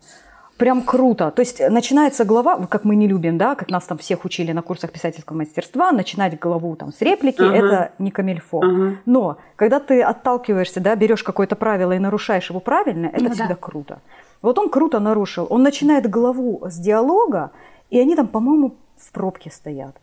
прям 0.57 0.81
круто. 0.81 1.31
То 1.31 1.41
есть 1.41 1.59
начинается 1.69 2.25
глава, 2.25 2.65
как 2.67 2.83
мы 2.83 2.95
не 2.95 3.07
любим, 3.07 3.37
да, 3.37 3.55
как 3.55 3.69
нас 3.69 3.85
там 3.85 3.97
всех 3.97 4.25
учили 4.25 4.51
на 4.51 4.61
курсах 4.61 4.91
писательского 4.91 5.37
мастерства, 5.37 5.91
начинать 5.91 6.39
главу 6.39 6.75
там 6.75 6.91
с 6.91 7.01
реплики, 7.01 7.41
uh-huh. 7.41 7.55
это 7.55 7.91
не 7.99 8.11
камильфо. 8.11 8.61
Uh-huh. 8.61 8.97
Но 9.05 9.37
когда 9.55 9.79
ты 9.79 10.01
отталкиваешься, 10.01 10.79
да, 10.79 10.95
берешь 10.95 11.23
какое-то 11.23 11.55
правило 11.55 11.93
и 11.93 11.99
нарушаешь 11.99 12.49
его 12.49 12.59
правильно, 12.59 13.07
это 13.07 13.23
ну, 13.23 13.29
всегда 13.29 13.49
да. 13.49 13.55
круто. 13.55 13.99
Вот 14.41 14.59
он 14.59 14.69
круто 14.69 14.99
нарушил. 14.99 15.47
Он 15.49 15.63
начинает 15.63 16.09
главу 16.09 16.61
с 16.65 16.77
диалога, 16.77 17.51
и 17.89 17.99
они 17.99 18.15
там, 18.15 18.27
по-моему, 18.27 18.75
в 18.97 19.11
пробке 19.11 19.51
стоят. 19.51 19.95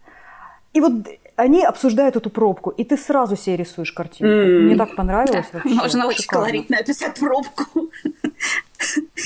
И 0.73 0.81
вот 0.81 0.93
они 1.37 1.65
обсуждают 1.65 2.17
эту 2.17 2.31
пробку, 2.31 2.71
и 2.71 2.85
ты 2.85 2.97
сразу 2.97 3.37
себе 3.37 3.57
рисуешь 3.57 3.93
картинку. 3.93 4.33
Mm. 4.33 4.61
Мне 4.61 4.77
так 4.77 4.95
понравилось 4.95 5.47
да, 5.53 5.59
вообще. 5.59 5.75
Можно 5.75 5.89
Шикарно. 5.89 6.07
очень 6.07 6.27
колоритно 6.27 6.77
описать 6.79 7.19
пробку. 7.19 7.91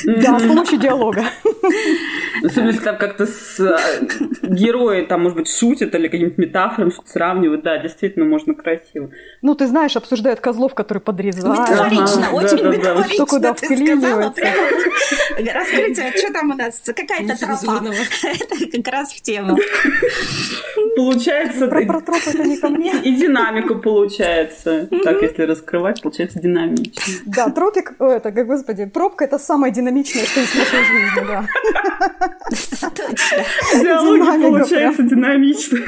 Да, 0.05 0.39
с 0.39 0.43
помощью 0.43 0.79
диалога. 0.79 1.25
Особенно, 2.45 2.69
если 2.69 2.85
там 2.85 2.97
как-то 2.97 3.27
с 3.27 3.59
э, 3.59 3.77
герои, 4.43 5.03
там, 5.03 5.23
может 5.23 5.37
быть, 5.37 5.51
шутят 5.51 5.95
или 5.95 6.09
каким-то 6.09 6.41
метафором 6.41 6.93
что-то 6.93 7.11
сравнивают. 7.11 7.63
Да, 7.65 7.79
действительно, 7.79 8.25
можно 8.25 8.55
красиво. 8.55 9.11
Ну, 9.43 9.55
ты 9.55 9.67
знаешь, 9.67 9.97
обсуждают 9.97 10.41
козлов, 10.41 10.75
которые 10.75 11.01
подрезают. 11.01 11.59
Метафорично, 11.59 12.31
очень 12.31 12.69
метафорично. 12.69 13.15
Что 13.15 13.27
куда 13.27 13.55
вклинивается. 13.55 14.45
Раскрытие, 15.39 16.13
что 16.17 16.33
там 16.33 16.51
у 16.51 16.55
нас? 16.55 16.81
Какая-то 16.85 17.37
тропа. 17.37 17.83
Это 18.23 18.77
как 18.77 18.89
раз 18.93 19.13
в 19.13 19.21
тему. 19.21 19.59
Получается, 20.99 21.69
Про, 21.69 21.87
про 21.87 22.01
троп 22.01 22.19
это 22.27 22.43
не 22.43 22.57
ко 22.57 22.69
мне. 22.69 22.93
и 23.05 23.15
динамику 23.15 23.77
получается. 23.77 24.89
Так, 25.05 25.23
если 25.23 25.45
раскрывать, 25.45 26.03
получается 26.03 26.41
динамично. 26.41 26.93
Да, 27.25 27.51
тропик, 27.51 27.93
это, 28.01 28.33
как, 28.33 28.47
господи, 28.49 28.85
пробка 28.87 29.25
это 29.25 29.39
самое 29.39 29.73
динамичное, 29.73 30.25
что 30.25 30.41
есть 30.41 30.53
в 30.53 30.59
нашей 30.59 30.85
жизни, 30.85 31.25
да. 31.29 31.47
Диалоги 33.81 34.19
Динамика 34.19 34.49
получается 34.49 35.03
динамично. 35.05 35.79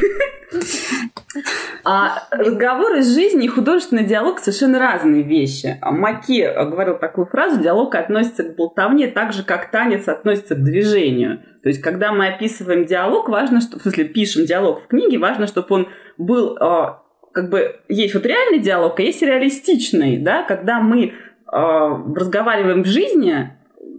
А 1.85 2.29
разговор 2.31 2.95
из 2.97 3.13
жизни 3.13 3.47
и 3.47 3.49
художественный 3.49 4.05
диалог 4.05 4.39
совершенно 4.39 4.79
разные 4.79 5.23
вещи. 5.23 5.77
А 5.81 5.91
Маки 5.91 6.43
говорил 6.71 6.99
такую 6.99 7.27
фразу, 7.27 7.61
диалог 7.61 7.97
относится 7.97 8.45
к 8.45 8.55
болтовне 8.55 9.09
так 9.09 9.33
же, 9.33 9.43
как 9.43 9.73
танец 9.73 10.07
относится 10.07 10.55
к 10.55 10.63
движению. 10.63 11.43
То 11.63 11.69
есть, 11.69 11.83
когда 11.83 12.13
мы 12.13 12.29
описываем 12.29 12.87
диалог, 12.87 13.29
важно, 13.29 13.61
что, 13.61 13.79
в 13.79 13.83
смысле, 13.83 14.05
пишем 14.05 14.47
диалог 14.47 14.85
в 14.85 14.87
книге, 14.87 15.19
важно, 15.19 15.47
чтобы 15.47 15.67
он 15.71 15.89
был, 16.17 16.57
а, 16.59 17.03
как 17.33 17.51
бы, 17.51 17.77
есть 17.89 18.15
вот 18.15 18.25
реальный 18.25 18.61
диалог, 18.61 18.99
а 18.99 19.03
есть 19.03 19.21
реалистичный, 19.23 20.19
да, 20.19 20.43
когда 20.43 20.81
мы 20.81 21.13
а, 21.47 22.03
разговариваем 22.15 22.83
в 22.83 22.87
жизни, 22.87 23.51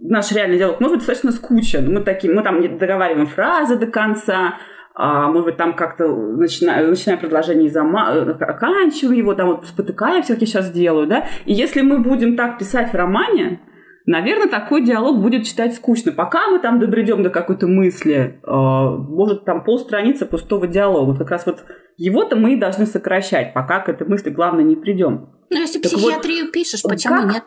наш 0.02 0.32
реальный 0.32 0.58
диалог 0.58 0.80
может 0.80 0.98
быть 0.98 1.06
достаточно 1.06 1.32
скучен. 1.32 1.92
Мы, 1.92 2.00
такие, 2.00 2.32
мы 2.32 2.42
там 2.42 2.60
не 2.60 2.68
договариваем 2.68 3.26
фразы 3.26 3.76
до 3.76 3.86
конца, 3.86 4.58
а, 4.94 5.28
может 5.28 5.46
быть, 5.46 5.56
там 5.56 5.74
как-то 5.74 6.08
начинаем, 6.08 6.90
начинаем 6.90 7.20
предложение 7.20 7.66
и 7.66 7.70
зама... 7.70 8.12
э, 8.12 8.30
оканчиваем 8.32 9.18
его, 9.18 9.34
там 9.34 9.48
вот 9.48 9.66
спотыкаемся, 9.66 10.34
как 10.34 10.42
я 10.42 10.46
сейчас 10.46 10.70
делаю, 10.70 11.06
да. 11.06 11.26
И 11.46 11.54
если 11.54 11.80
мы 11.80 12.00
будем 12.00 12.36
так 12.36 12.58
писать 12.58 12.92
в 12.92 12.94
романе, 12.94 13.60
наверное, 14.06 14.48
такой 14.48 14.84
диалог 14.84 15.20
будет 15.20 15.44
читать 15.44 15.74
скучно. 15.74 16.12
Пока 16.12 16.48
мы 16.48 16.58
там 16.58 16.80
добредем 16.80 17.22
до 17.22 17.30
какой-то 17.30 17.66
мысли, 17.66 18.40
э, 18.42 18.50
может, 18.50 19.44
там 19.44 19.64
полстраницы 19.64 20.26
пустого 20.26 20.66
диалога. 20.66 21.10
Вот 21.10 21.18
как 21.18 21.30
раз 21.30 21.46
вот 21.46 21.64
его-то 21.96 22.36
мы 22.36 22.54
и 22.54 22.56
должны 22.56 22.86
сокращать, 22.86 23.54
пока 23.54 23.80
к 23.80 23.88
этой 23.88 24.06
мысли, 24.06 24.30
главное, 24.30 24.64
не 24.64 24.76
придем. 24.76 25.30
Ну, 25.50 25.58
если 25.58 25.80
Так 25.80 25.92
вот, 25.92 26.00
психиатрию 26.00 26.50
пишешь, 26.50 26.82
почему 26.82 27.22
как? 27.22 27.32
нет? 27.32 27.44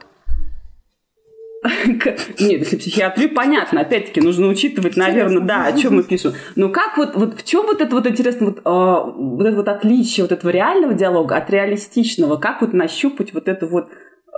Нет, 2.39 2.59
если 2.59 2.77
психиатрию, 2.77 3.33
понятно, 3.33 3.81
опять-таки 3.81 4.21
нужно 4.21 4.47
учитывать, 4.47 4.95
наверное, 4.97 5.41
да, 5.41 5.65
о 5.65 5.74
чем 5.74 5.95
мы 5.95 6.03
пишем. 6.03 6.33
Но 6.55 6.69
как 6.69 6.97
вот, 6.97 7.15
вот 7.15 7.39
в 7.39 7.43
чем 7.43 7.65
вот 7.65 7.81
это 7.81 7.95
вот 7.95 8.05
интересно, 8.05 8.47
вот, 8.47 8.62
а, 8.65 9.03
вот 9.03 9.45
это 9.45 9.55
вот 9.55 9.67
отличие 9.67 10.25
вот 10.25 10.31
этого 10.31 10.51
реального 10.51 10.93
диалога 10.93 11.35
от 11.38 11.50
реалистичного, 11.50 12.38
как 12.38 12.62
вот 12.62 12.74
нащупать 12.74 13.33
вот 13.33 13.47
это 13.47 13.65
вот 13.65 13.89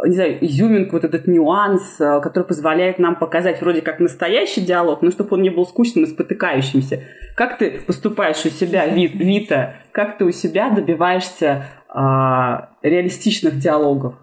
не 0.05 0.15
знаю, 0.15 0.45
изюминку, 0.45 0.93
вот 0.97 1.03
этот 1.03 1.27
нюанс, 1.27 1.99
а, 1.99 2.19
который 2.19 2.43
позволяет 2.43 2.99
нам 2.99 3.15
показать 3.15 3.61
вроде 3.61 3.81
как 3.81 3.99
настоящий 3.99 4.61
диалог, 4.61 5.01
но 5.01 5.11
чтобы 5.11 5.35
он 5.35 5.41
не 5.41 5.49
был 5.49 5.65
скучным 5.65 6.05
и 6.05 6.07
спотыкающимся. 6.07 7.03
Как 7.35 7.57
ты 7.57 7.79
поступаешь 7.79 8.45
у 8.45 8.49
себя, 8.49 8.87
Вит, 8.87 9.15
Вита, 9.15 9.75
как 9.91 10.17
ты 10.17 10.25
у 10.25 10.31
себя 10.31 10.69
добиваешься 10.69 11.67
а, 11.89 12.69
реалистичных 12.83 13.57
диалогов? 13.57 14.15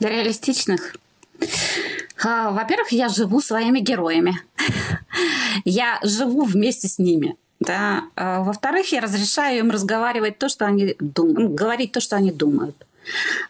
Реалистичных. 0.00 0.94
А, 2.24 2.50
Во-первых, 2.50 2.90
я 2.90 3.08
живу 3.08 3.40
своими 3.40 3.80
героями. 3.80 4.40
Я 5.64 5.98
живу 6.02 6.44
вместе 6.44 6.88
с 6.88 6.98
ними. 6.98 7.36
Да. 7.60 8.04
А, 8.16 8.42
Во-вторых, 8.42 8.90
я 8.92 9.00
разрешаю 9.00 9.60
им 9.60 9.70
разговаривать 9.70 10.38
то, 10.38 10.48
что 10.48 10.66
они 10.66 10.96
думают, 10.98 11.54
говорить 11.54 11.92
то, 11.92 12.00
что 12.00 12.16
они 12.16 12.30
думают. 12.30 12.86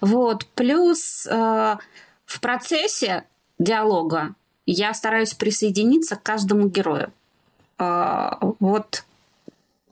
Вот. 0.01 0.47
Плюс 0.55 1.27
э, 1.27 1.77
в 2.25 2.41
процессе 2.41 3.25
диалога 3.59 4.35
я 4.67 4.95
стараюсь 4.95 5.35
присоединиться 5.35 6.17
к 6.17 6.23
каждому 6.23 6.69
герою. 6.69 7.13
Э, 7.79 8.31
Вот 8.61 9.05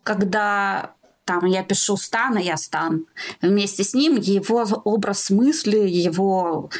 когда 0.02 0.94
там 1.24 1.46
я 1.46 1.62
пишу 1.62 1.96
Стана, 1.96 2.38
я 2.38 2.56
Стан. 2.56 3.06
Вместе 3.40 3.82
с 3.82 3.94
ним 3.94 4.16
его 4.16 4.66
образ 4.84 5.30
мысли, 5.30 5.78
его 5.78 6.70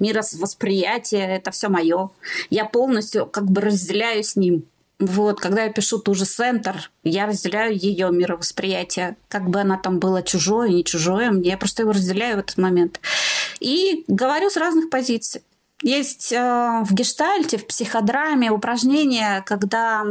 мировосприятие, 0.00 1.36
это 1.36 1.50
все 1.52 1.68
мое. 1.68 2.10
Я 2.50 2.64
полностью 2.64 3.26
как 3.26 3.44
бы 3.44 3.60
разделяю 3.60 4.24
с 4.24 4.36
ним. 4.36 4.64
Вот, 4.98 5.40
когда 5.40 5.64
я 5.64 5.72
пишу 5.72 5.98
ту 5.98 6.14
же 6.14 6.24
Центр, 6.24 6.90
я 7.02 7.26
разделяю 7.26 7.76
ее 7.76 8.10
мировосприятие. 8.12 9.16
Как 9.28 9.48
бы 9.48 9.60
она 9.60 9.76
там 9.76 9.98
была 9.98 10.22
чужое, 10.22 10.68
не 10.68 10.84
чужое, 10.84 11.32
я 11.42 11.56
просто 11.56 11.82
его 11.82 11.92
разделяю 11.92 12.36
в 12.36 12.40
этот 12.40 12.58
момент. 12.58 13.00
И 13.58 14.04
говорю 14.06 14.48
с 14.48 14.56
разных 14.56 14.90
позиций. 14.90 15.42
Есть 15.82 16.32
э, 16.32 16.36
в 16.84 16.94
гештальте, 16.94 17.58
в 17.58 17.66
психодраме 17.66 18.52
упражнение, 18.52 19.42
когда 19.44 20.04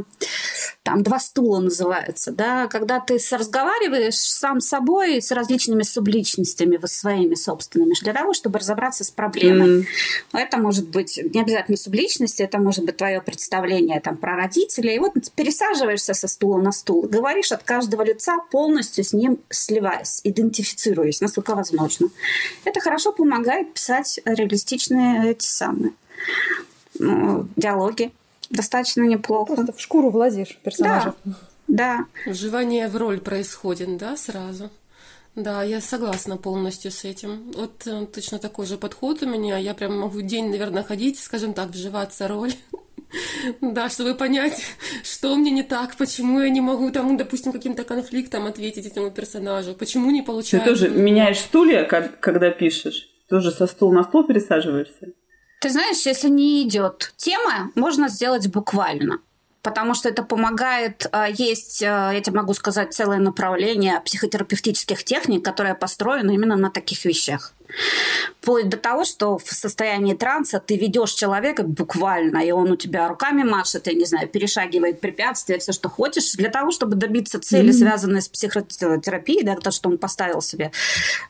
там 0.83 1.03
два 1.03 1.19
стула 1.19 1.59
называется, 1.59 2.31
да, 2.31 2.67
когда 2.67 2.99
ты 2.99 3.19
разговариваешь 3.31 4.15
сам 4.15 4.59
с 4.59 4.67
собой, 4.67 5.21
с 5.21 5.31
различными 5.31 5.83
субличностями 5.83 6.79
своими 6.85 7.35
собственными, 7.35 7.93
для 8.01 8.13
того, 8.13 8.33
чтобы 8.33 8.59
разобраться 8.59 9.03
с 9.03 9.11
проблемой. 9.11 9.87
Это 10.33 10.57
может 10.57 10.87
быть 10.89 11.19
не 11.33 11.41
обязательно 11.41 11.77
субличность, 11.77 12.39
это 12.41 12.57
может 12.57 12.85
быть 12.85 12.97
твое 12.97 13.21
представление 13.21 13.99
там, 13.99 14.17
про 14.17 14.35
родителей. 14.35 14.95
И 14.95 14.99
вот 14.99 15.13
пересаживаешься 15.35 16.13
со 16.13 16.27
стула 16.27 16.59
на 16.59 16.71
стул, 16.71 17.03
говоришь 17.03 17.51
от 17.51 17.63
каждого 17.63 18.01
лица, 18.01 18.37
полностью 18.49 19.03
с 19.03 19.13
ним 19.13 19.39
сливаясь, 19.49 20.21
идентифицируясь, 20.23 21.21
насколько 21.21 21.53
возможно. 21.53 22.09
Это 22.65 22.79
хорошо 22.79 23.11
помогает 23.11 23.73
писать 23.73 24.19
реалистичные 24.25 25.31
эти 25.31 25.45
самые 25.45 25.93
ну, 26.97 27.47
диалоги. 27.55 28.11
Достаточно 28.51 29.03
неплохо. 29.03 29.55
Просто 29.55 29.73
в 29.73 29.79
шкуру 29.79 30.09
влазишь 30.09 30.57
персонажа. 30.63 31.13
Да. 31.67 32.05
Вживание 32.25 32.87
в 32.89 32.97
роль 32.97 33.19
происходит, 33.19 33.97
да, 33.97 34.17
сразу? 34.17 34.69
Да, 35.35 35.63
я 35.63 35.79
согласна 35.79 36.35
полностью 36.37 36.91
с 36.91 37.05
этим. 37.05 37.51
Вот 37.55 37.87
э, 37.87 38.05
точно 38.13 38.37
такой 38.39 38.65
же 38.65 38.77
подход 38.77 39.23
у 39.23 39.25
меня. 39.25 39.57
Я 39.57 39.73
прям 39.73 39.97
могу 39.97 40.19
день, 40.21 40.49
наверное, 40.49 40.83
ходить, 40.83 41.17
скажем 41.19 41.53
так, 41.53 41.69
вживаться 41.69 42.27
роль. 42.27 42.51
Да, 43.59 43.89
чтобы 43.89 44.15
понять, 44.15 44.61
что 45.03 45.35
мне 45.35 45.51
не 45.51 45.63
так, 45.63 45.97
почему 45.97 46.39
я 46.39 46.49
не 46.49 46.61
могу 46.61 46.91
там, 46.91 47.17
допустим, 47.17 47.51
каким-то 47.51 47.83
конфликтом 47.83 48.45
ответить 48.45 48.85
этому 48.85 49.11
персонажу, 49.11 49.73
почему 49.73 50.11
не 50.11 50.21
Ты 50.21 50.27
получается. 50.27 50.69
тоже 50.69 50.89
меняешь 50.89 51.39
стулья, 51.39 51.83
как- 51.83 52.21
когда 52.21 52.51
пишешь? 52.51 53.09
Тоже 53.27 53.51
со 53.51 53.67
стула 53.67 53.91
на 53.95 54.03
стул 54.03 54.23
пересаживаешься? 54.23 55.09
Ты 55.61 55.69
знаешь, 55.69 56.07
если 56.07 56.27
не 56.27 56.63
идет 56.63 57.13
тема, 57.17 57.71
можно 57.75 58.09
сделать 58.09 58.47
буквально. 58.47 59.19
Потому 59.61 59.93
что 59.93 60.09
это 60.09 60.23
помогает. 60.23 61.05
а, 61.11 61.29
Есть, 61.29 61.83
а, 61.83 62.11
я 62.11 62.19
тебе 62.19 62.37
могу 62.37 62.55
сказать, 62.55 62.95
целое 62.95 63.19
направление 63.19 63.99
психотерапевтических 63.99 65.03
техник, 65.03 65.45
которое 65.45 65.75
построено 65.75 66.31
именно 66.31 66.55
на 66.55 66.71
таких 66.71 67.05
вещах. 67.05 67.53
Вплоть 68.41 68.69
до 68.69 68.77
того, 68.77 69.05
что 69.05 69.37
в 69.37 69.51
состоянии 69.51 70.13
транса 70.13 70.59
ты 70.59 70.75
ведешь 70.75 71.11
человека 71.11 71.63
буквально, 71.63 72.39
и 72.39 72.51
он 72.51 72.71
у 72.71 72.75
тебя 72.75 73.07
руками 73.07 73.43
машет, 73.43 73.87
я 73.87 73.93
не 73.93 74.05
знаю, 74.05 74.27
перешагивает 74.27 74.99
препятствия, 74.99 75.59
все, 75.59 75.71
что 75.71 75.89
хочешь, 75.89 76.33
для 76.33 76.49
того, 76.49 76.71
чтобы 76.71 76.95
добиться 76.95 77.39
цели, 77.39 77.71
связанной 77.71 78.21
с 78.21 78.29
психотерапией, 78.29 79.43
да, 79.43 79.55
то, 79.55 79.71
что 79.71 79.89
он 79.89 79.97
поставил 79.97 80.41
себе, 80.41 80.71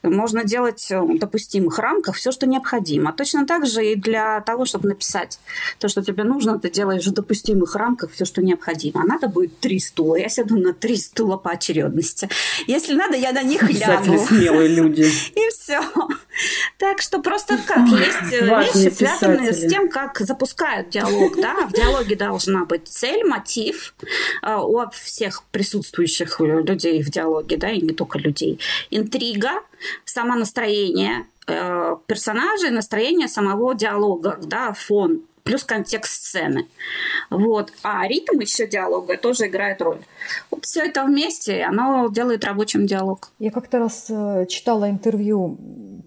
можно 0.03 0.43
делать 0.43 0.89
э, 0.89 0.99
в 0.99 1.19
допустимых 1.19 1.79
рамках 1.79 2.15
все, 2.15 2.31
что 2.31 2.47
необходимо. 2.47 3.13
Точно 3.13 3.45
так 3.45 3.65
же 3.65 3.85
и 3.85 3.95
для 3.95 4.41
того, 4.41 4.65
чтобы 4.65 4.89
написать 4.89 5.39
то, 5.79 5.87
что 5.87 6.01
тебе 6.03 6.23
нужно, 6.23 6.59
ты 6.59 6.69
делаешь 6.69 7.05
в 7.05 7.11
допустимых 7.11 7.75
рамках 7.75 8.11
все, 8.11 8.25
что 8.25 8.41
необходимо. 8.41 9.01
А 9.01 9.05
надо 9.05 9.27
будет 9.27 9.59
три 9.59 9.79
стула. 9.79 10.15
Я 10.15 10.29
сяду 10.29 10.57
на 10.57 10.73
три 10.73 10.97
стула 10.97 11.37
по 11.37 11.51
очередности. 11.51 12.29
Если 12.67 12.93
надо, 12.93 13.17
я 13.17 13.31
на 13.31 13.43
них 13.43 13.67
Писатели 13.67 14.13
лягу. 14.13 14.25
смелые 14.27 14.69
люди. 14.69 15.01
И 15.35 15.49
все. 15.49 15.81
Так 16.77 17.01
что 17.01 17.21
просто 17.21 17.57
как 17.67 17.87
есть 17.87 18.33
э, 18.33 18.49
важные 18.49 18.85
вещи, 18.85 18.95
связанные 18.95 19.53
с 19.53 19.67
тем, 19.69 19.89
как 19.89 20.19
запускают 20.19 20.89
диалог. 20.89 21.35
Да? 21.35 21.67
В 21.67 21.73
диалоге 21.73 22.15
должна 22.15 22.65
быть 22.65 22.87
цель, 22.87 23.23
мотив 23.23 23.93
э, 24.41 24.55
у 24.55 24.89
всех 24.91 25.43
присутствующих 25.51 26.39
людей 26.39 27.01
в 27.03 27.09
диалоге, 27.09 27.57
да, 27.57 27.69
и 27.69 27.81
не 27.81 27.93
только 27.93 28.19
людей. 28.19 28.59
Интрига, 28.89 29.63
само 30.05 30.35
настроение 30.35 31.25
э, 31.47 31.95
персонажей, 32.05 32.71
настроение 32.71 33.27
самого 33.27 33.75
диалога, 33.75 34.39
да, 34.41 34.73
фон 34.73 35.21
плюс 35.43 35.63
контекст 35.63 36.23
сцены. 36.23 36.67
Вот. 37.29 37.73
А 37.83 38.07
ритм 38.07 38.39
еще 38.39 38.67
диалога 38.67 39.17
тоже 39.17 39.47
играет 39.47 39.81
роль. 39.81 39.99
Вот 40.49 40.65
все 40.65 40.81
это 40.81 41.03
вместе, 41.03 41.63
оно 41.63 42.09
делает 42.09 42.45
рабочим 42.45 42.85
диалог. 42.85 43.31
Я 43.39 43.51
как-то 43.51 43.79
раз 43.79 44.07
э, 44.09 44.45
читала 44.47 44.89
интервью 44.89 45.57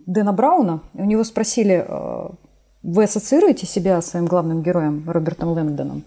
Дэна 0.06 0.32
Брауна, 0.32 0.80
у 0.94 1.04
него 1.04 1.24
спросили, 1.24 1.84
э, 1.86 2.28
вы 2.82 3.04
ассоциируете 3.04 3.66
себя 3.66 4.02
своим 4.02 4.26
главным 4.26 4.62
героем 4.62 5.04
Робертом 5.06 5.52
Лэнгдоном? 5.52 6.04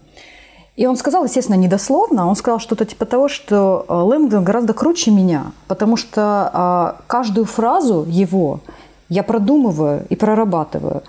И 0.76 0.86
он 0.86 0.96
сказал, 0.96 1.24
естественно, 1.24 1.56
недословно, 1.56 2.28
он 2.28 2.36
сказал 2.36 2.60
что-то 2.60 2.84
типа 2.84 3.04
того, 3.04 3.28
что 3.28 3.84
э, 3.88 3.92
Лэнгдон 3.92 4.44
гораздо 4.44 4.74
круче 4.74 5.10
меня, 5.10 5.52
потому 5.66 5.96
что 5.96 6.50
а, 6.52 6.96
каждую 7.08 7.46
фразу 7.46 8.06
его 8.08 8.60
я 9.08 9.24
продумываю 9.24 10.06
и 10.08 10.14
прорабатываю. 10.14 11.02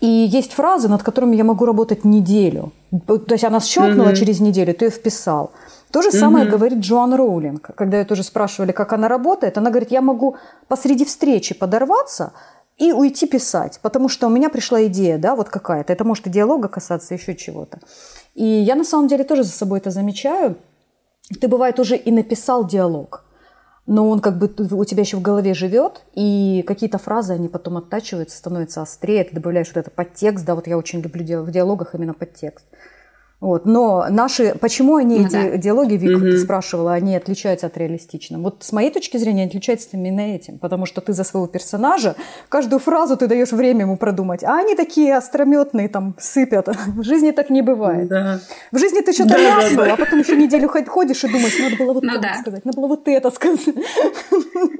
И 0.00 0.06
есть 0.06 0.52
фразы, 0.52 0.88
над 0.88 1.02
которыми 1.02 1.36
я 1.36 1.44
могу 1.44 1.64
работать 1.64 2.04
неделю. 2.04 2.72
То 3.06 3.32
есть 3.32 3.44
она 3.44 3.60
щелкнула 3.60 4.08
mm-hmm. 4.08 4.16
через 4.16 4.40
неделю, 4.40 4.74
ты 4.74 4.86
ее 4.86 4.90
вписал. 4.90 5.50
То 5.92 6.02
же 6.02 6.10
самое 6.12 6.46
mm-hmm. 6.46 6.50
говорит 6.50 6.78
Джоан 6.80 7.14
Роулинг. 7.14 7.70
Когда 7.74 7.98
ее 7.98 8.04
тоже 8.04 8.22
спрашивали, 8.22 8.72
как 8.72 8.92
она 8.92 9.08
работает, 9.08 9.56
она 9.56 9.70
говорит, 9.70 9.90
я 9.90 10.02
могу 10.02 10.36
посреди 10.68 11.04
встречи 11.04 11.54
подорваться 11.54 12.32
и 12.76 12.92
уйти 12.92 13.26
писать, 13.26 13.80
потому 13.82 14.08
что 14.08 14.26
у 14.26 14.30
меня 14.30 14.50
пришла 14.50 14.84
идея, 14.86 15.18
да, 15.18 15.34
вот 15.34 15.48
какая-то. 15.48 15.92
Это 15.92 16.04
может 16.04 16.26
и 16.26 16.30
диалога 16.30 16.68
касаться, 16.68 17.14
еще 17.14 17.34
чего-то. 17.34 17.80
И 18.34 18.44
я 18.44 18.74
на 18.74 18.84
самом 18.84 19.08
деле 19.08 19.24
тоже 19.24 19.42
за 19.42 19.50
собой 19.50 19.80
это 19.80 19.90
замечаю. 19.90 20.56
Ты, 21.40 21.48
бывает, 21.48 21.80
уже 21.80 21.96
и 21.96 22.12
написал 22.12 22.66
диалог, 22.66 23.24
но 23.86 24.08
он 24.08 24.20
как 24.20 24.38
бы 24.38 24.48
у 24.70 24.84
тебя 24.84 25.02
еще 25.02 25.16
в 25.16 25.22
голове 25.22 25.54
живет, 25.54 26.02
и 26.14 26.62
какие-то 26.66 26.98
фразы, 26.98 27.32
они 27.32 27.48
потом 27.48 27.78
оттачиваются, 27.78 28.36
становятся 28.38 28.82
острее, 28.82 29.24
ты 29.24 29.34
добавляешь 29.34 29.68
вот 29.68 29.78
это 29.78 29.90
подтекст, 29.90 30.44
да, 30.44 30.54
вот 30.54 30.66
я 30.66 30.78
очень 30.78 31.00
люблю 31.00 31.42
в 31.42 31.50
диалогах 31.50 31.94
именно 31.94 32.14
подтекст. 32.14 32.66
Вот. 33.40 33.66
Но 33.66 34.06
наши, 34.10 34.56
почему 34.60 34.96
они, 34.96 35.20
ну, 35.20 35.26
эти 35.26 35.32
да. 35.32 35.56
диалоги, 35.56 35.94
Вик, 35.94 36.16
угу. 36.16 36.26
ты 36.26 36.38
спрашивала, 36.38 36.94
они 36.94 37.14
отличаются 37.14 37.68
от 37.68 37.76
реалистичных? 37.76 38.40
Вот 38.40 38.64
с 38.64 38.72
моей 38.72 38.90
точки 38.90 39.16
зрения 39.16 39.44
отличаются 39.44 39.90
именно 39.92 40.20
этим, 40.20 40.58
потому 40.58 40.86
что 40.86 41.00
ты 41.00 41.12
за 41.12 41.22
своего 41.22 41.46
персонажа 41.46 42.16
каждую 42.48 42.80
фразу 42.80 43.16
ты 43.16 43.28
даешь 43.28 43.52
время 43.52 43.82
ему 43.82 43.96
продумать, 43.96 44.42
а 44.42 44.58
они 44.58 44.74
такие 44.74 45.16
острометные, 45.16 45.88
там, 45.88 46.16
сыпят. 46.18 46.68
В 46.86 47.04
жизни 47.04 47.30
так 47.30 47.48
не 47.50 47.62
бывает. 47.62 48.08
Да. 48.08 48.40
В 48.72 48.78
жизни 48.78 49.02
ты 49.02 49.12
что-то 49.12 49.34
да, 49.34 49.38
ляпнул, 49.38 49.84
да, 49.84 49.84
да. 49.84 49.94
а 49.94 49.96
потом 49.96 50.18
еще 50.18 50.36
неделю 50.36 50.68
ходишь 50.68 51.22
и 51.22 51.28
думаешь, 51.28 51.58
надо 51.60 51.76
было 51.76 51.92
вот 51.92 52.02
ну, 52.02 52.12
это 52.14 52.22
да. 52.22 52.34
сказать, 52.40 52.64
надо 52.64 52.80
было 52.80 52.88
вот 52.88 53.06
это 53.06 53.30
сказать. 53.30 53.60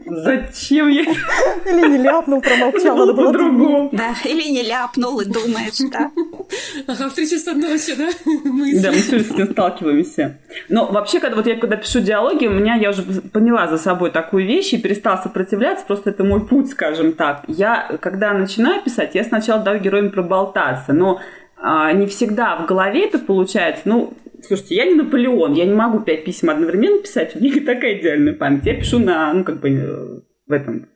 Зачем 0.07 0.89
я? 0.89 1.03
Или 1.67 1.91
не 1.91 1.99
ляпнул, 1.99 2.41
промолчал, 2.41 2.97
надо 2.97 3.13
было 3.13 3.27
по-другому. 3.27 3.91
Да, 3.93 4.15
или 4.25 4.51
не 4.51 4.63
ляпнул 4.63 5.21
и 5.21 5.25
думаешь, 5.25 5.79
да. 5.91 6.11
Ага, 6.87 7.11
в 7.11 7.15
три 7.15 7.29
часа 7.29 7.53
ночи, 7.53 7.95
да? 7.95 8.09
Мысли. 8.53 8.83
Да, 8.83 8.91
мы 8.91 8.99
все 8.99 9.21
с 9.21 9.31
этим 9.31 9.53
сталкиваемся. 9.53 10.39
Но 10.69 10.87
вообще, 10.91 11.21
когда 11.21 11.37
вот 11.37 11.47
я 11.47 11.57
когда 11.57 11.77
пишу 11.77 12.01
диалоги, 12.01 12.47
у 12.47 12.51
меня 12.51 12.75
я 12.75 12.91
уже 12.91 13.03
поняла 13.03 13.69
за 13.69 13.79
собой 13.79 14.11
такую 14.11 14.47
вещь 14.47 14.73
и 14.73 14.81
перестала 14.81 15.17
сопротивляться, 15.17 15.87
просто 15.87 16.11
это 16.11 16.25
мой 16.25 16.47
путь, 16.47 16.71
скажем 16.71 17.13
так. 17.13 17.45
Я, 17.49 17.99
когда 18.01 18.33
начинаю 18.33 18.83
писать, 18.83 19.15
я 19.15 19.25
сначала 19.25 19.63
даю 19.63 19.81
героям 19.81 20.11
проболтаться, 20.11 20.93
но 20.93 21.21
а, 21.57 21.93
не 21.93 22.07
всегда 22.07 22.57
в 22.57 22.67
голове 22.67 23.07
это 23.07 23.19
получается. 23.19 23.83
Ну, 23.87 24.15
слушайте, 24.47 24.77
я 24.77 24.87
не 24.87 24.95
Наполеон, 24.95 25.55
я 25.55 25.65
не 25.65 25.75
могу 25.75 26.01
пять 26.01 26.25
писем 26.25 26.51
одновременно 26.51 27.03
писать, 27.03 27.35
у 27.35 27.39
меня 27.39 27.55
не 27.55 27.61
такая 27.61 27.99
идеальная 27.99 28.35
память. 28.35 28.65
Я 28.65 28.75
пишу 28.75 28.99
на, 28.99 29.33
ну, 29.33 29.45
как 29.45 29.61
бы, 29.61 29.71
э, 29.71 30.21
в 30.47 30.53
этом 30.53 30.89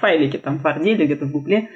файлике, 0.00 0.38
там, 0.38 0.58
в 0.58 0.82
или 0.82 1.04
где-то 1.04 1.26
в 1.26 1.32
Гугле. 1.32 1.68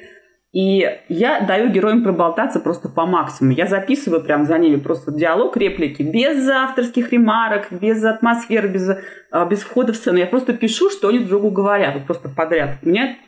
И 0.52 0.78
я 1.08 1.40
даю 1.42 1.68
героям 1.68 2.02
проболтаться 2.02 2.58
просто 2.60 2.88
по 2.88 3.04
максимуму. 3.04 3.54
Я 3.54 3.66
записываю 3.66 4.22
прям 4.22 4.46
за 4.46 4.56
ними 4.58 4.76
просто 4.76 5.12
диалог, 5.12 5.56
реплики, 5.58 6.02
без 6.02 6.48
авторских 6.48 7.12
ремарок, 7.12 7.70
без 7.70 8.02
атмосферы, 8.02 8.68
без, 8.68 8.90
а, 9.30 9.44
без 9.44 9.60
входа 9.60 9.92
в 9.92 9.96
сцену. 9.96 10.16
Я 10.18 10.26
просто 10.26 10.54
пишу, 10.54 10.88
что 10.90 11.08
они 11.08 11.18
друг 11.18 11.28
другу 11.28 11.50
говорят, 11.50 11.94
вот 11.94 12.06
просто 12.06 12.30
подряд. 12.30 12.78
У 12.82 12.88
меня 12.88 13.18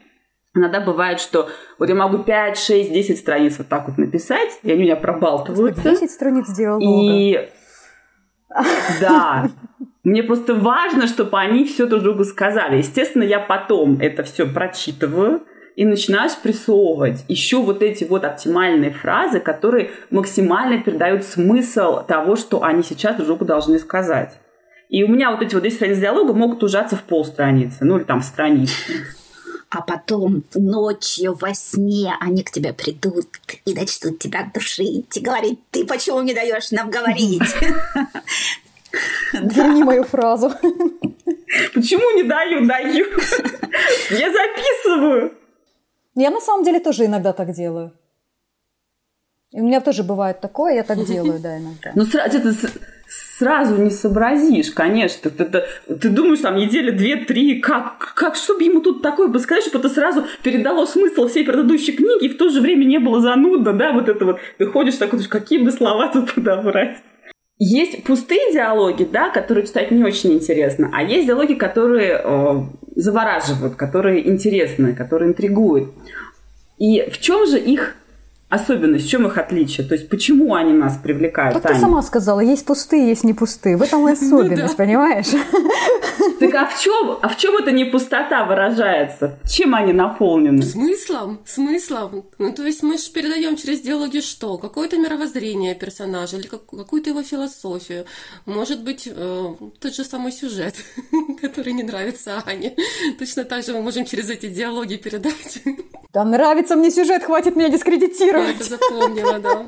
иногда 0.54 0.80
бывает, 0.80 1.20
что 1.20 1.50
вот 1.78 1.90
я 1.90 1.94
могу 1.94 2.20
5, 2.20 2.58
6, 2.58 2.90
10 2.90 3.18
страниц 3.18 3.58
вот 3.58 3.68
так 3.68 3.86
вот 3.86 3.98
написать, 3.98 4.58
и 4.62 4.70
они 4.70 4.80
у 4.80 4.84
меня 4.84 4.96
пробалтываются. 4.96 5.82
10 5.82 6.10
страниц 6.10 6.48
диалога. 6.48 6.84
И 6.84 7.50
да, 9.00 9.50
мне 10.04 10.22
просто 10.22 10.54
важно, 10.54 11.06
чтобы 11.06 11.38
они 11.38 11.64
все 11.64 11.86
друг 11.86 12.02
другу 12.02 12.24
сказали. 12.24 12.78
Естественно, 12.78 13.22
я 13.22 13.40
потом 13.40 13.98
это 14.00 14.22
все 14.22 14.46
прочитываю, 14.46 15.42
и 15.80 15.84
начинаешь 15.86 16.36
прессовывать 16.36 17.24
еще 17.26 17.62
вот 17.62 17.82
эти 17.82 18.04
вот 18.04 18.22
оптимальные 18.22 18.90
фразы, 18.90 19.40
которые 19.40 19.92
максимально 20.10 20.82
передают 20.82 21.24
смысл 21.24 22.04
того, 22.06 22.36
что 22.36 22.62
они 22.62 22.82
сейчас 22.82 23.16
друг 23.16 23.28
другу 23.28 23.44
должны 23.46 23.78
сказать. 23.78 24.34
И 24.90 25.02
у 25.02 25.08
меня 25.08 25.30
вот 25.30 25.40
эти 25.40 25.54
вот 25.54 25.62
10 25.62 25.76
страниц 25.76 25.96
диалога 25.96 26.34
могут 26.34 26.62
ужаться 26.62 26.96
в 26.96 27.02
полстраницы, 27.04 27.86
ну 27.86 27.96
или 27.96 28.04
там 28.04 28.20
в 28.20 28.26
страницу. 28.26 28.74
А 29.70 29.80
потом 29.80 30.44
ночью 30.54 31.32
во 31.40 31.54
сне 31.54 32.14
они 32.20 32.42
к 32.42 32.50
тебе 32.50 32.74
придут 32.74 33.28
и 33.64 33.72
начнут 33.72 34.18
тебя 34.18 34.50
душить 34.52 35.16
и 35.16 35.20
говорить, 35.20 35.60
ты 35.70 35.86
почему 35.86 36.20
не 36.20 36.34
даешь 36.34 36.72
нам 36.72 36.90
говорить? 36.90 37.40
Верни 39.32 39.82
мою 39.82 40.04
фразу. 40.04 40.52
Почему 41.72 42.16
не 42.18 42.24
даю? 42.24 42.66
Даю. 42.66 43.06
Я 44.10 44.30
записываю. 44.30 45.40
Я 46.20 46.30
на 46.30 46.40
самом 46.40 46.64
деле 46.64 46.80
тоже 46.80 47.06
иногда 47.06 47.32
так 47.32 47.52
делаю. 47.52 47.92
И 49.52 49.60
у 49.60 49.64
меня 49.64 49.80
тоже 49.80 50.02
бывает 50.02 50.40
такое, 50.40 50.74
я 50.74 50.82
так 50.82 51.04
делаю, 51.06 51.40
да, 51.40 51.58
иногда. 51.58 51.92
Ну, 51.94 52.04
сразу, 52.04 52.38
это 52.38 52.52
сразу 53.08 53.76
не 53.76 53.90
сообразишь, 53.90 54.70
конечно. 54.70 55.30
Ты, 55.30 55.44
ты, 55.44 55.64
ты 55.96 56.08
думаешь, 56.10 56.40
там, 56.40 56.56
недели 56.56 56.90
две-три, 56.90 57.60
как, 57.60 58.14
как, 58.14 58.36
чтобы 58.36 58.62
ему 58.62 58.80
тут 58.80 59.00
такое 59.02 59.28
бы 59.28 59.38
сказать, 59.38 59.64
чтобы 59.64 59.78
это 59.78 59.88
сразу 59.88 60.24
передало 60.42 60.84
смысл 60.84 61.26
всей 61.26 61.44
предыдущей 61.44 61.92
книги, 61.92 62.26
и 62.26 62.28
в 62.28 62.36
то 62.36 62.50
же 62.50 62.60
время 62.60 62.84
не 62.84 62.98
было 62.98 63.20
занудно, 63.20 63.72
да, 63.72 63.92
вот 63.92 64.08
это 64.08 64.24
вот. 64.26 64.40
Ты 64.58 64.66
ходишь 64.66 64.96
такой, 64.96 65.24
какие 65.24 65.64
бы 65.64 65.72
слова 65.72 66.08
тут 66.08 66.34
подобрать. 66.34 66.98
Есть 67.62 68.04
пустые 68.04 68.54
диалоги, 68.54 69.04
да, 69.04 69.28
которые 69.28 69.66
читать 69.66 69.90
не 69.90 70.02
очень 70.02 70.32
интересно, 70.32 70.90
а 70.94 71.02
есть 71.02 71.26
диалоги, 71.26 71.52
которые 71.52 72.18
э, 72.24 72.62
завораживают, 72.96 73.76
которые 73.76 74.26
интересны, 74.26 74.94
которые 74.94 75.28
интригуют. 75.28 75.90
И 76.78 77.10
в 77.10 77.18
чем 77.20 77.46
же 77.46 77.58
их 77.58 77.96
особенность, 78.48 79.04
в 79.04 79.10
чем 79.10 79.26
их 79.26 79.36
отличие? 79.36 79.86
То 79.86 79.94
есть 79.94 80.08
почему 80.08 80.54
они 80.54 80.72
нас 80.72 80.96
привлекают? 80.96 81.52
Вот 81.52 81.64
ты 81.64 81.74
сама 81.74 82.00
сказала, 82.00 82.40
есть 82.40 82.64
пустые, 82.64 83.08
есть 83.08 83.24
не 83.24 83.34
пустые. 83.34 83.76
В 83.76 83.82
этом 83.82 84.08
и 84.08 84.12
особенность, 84.12 84.78
понимаешь? 84.78 85.28
А 86.60 86.66
в 86.66 86.78
чем, 86.78 87.18
а 87.22 87.28
в 87.30 87.38
чем 87.38 87.56
это 87.56 87.72
не 87.72 87.86
пустота 87.86 88.44
выражается? 88.44 89.38
Чем 89.48 89.74
они 89.74 89.94
наполнены? 89.94 90.62
Смыслом, 90.62 91.40
смыслом. 91.46 92.26
Ну, 92.36 92.52
то 92.52 92.66
есть 92.66 92.82
мы 92.82 92.98
же 92.98 93.10
передаем 93.12 93.56
через 93.56 93.80
диалоги 93.80 94.20
что? 94.20 94.58
Какое-то 94.58 94.98
мировоззрение 94.98 95.74
персонажа 95.74 96.36
или 96.36 96.48
какую-то 96.48 97.08
его 97.08 97.22
философию. 97.22 98.04
Может 98.44 98.84
быть, 98.84 99.08
э, 99.10 99.54
тот 99.80 99.94
же 99.94 100.04
самый 100.04 100.32
сюжет, 100.32 100.74
который 101.40 101.72
не 101.72 101.82
нравится 101.82 102.42
Ане. 102.44 102.76
Точно 103.18 103.44
так 103.44 103.64
же 103.64 103.72
мы 103.72 103.80
можем 103.80 104.04
через 104.04 104.28
эти 104.28 104.50
диалоги 104.50 104.96
передать. 104.96 105.62
Да 106.12 106.24
нравится 106.24 106.76
мне 106.76 106.90
сюжет, 106.90 107.24
хватит 107.24 107.56
меня 107.56 107.70
дискредитировать. 107.70 108.48
Я 108.48 108.54
это 108.54 108.64
запомнила, 108.64 109.38
да. 109.38 109.66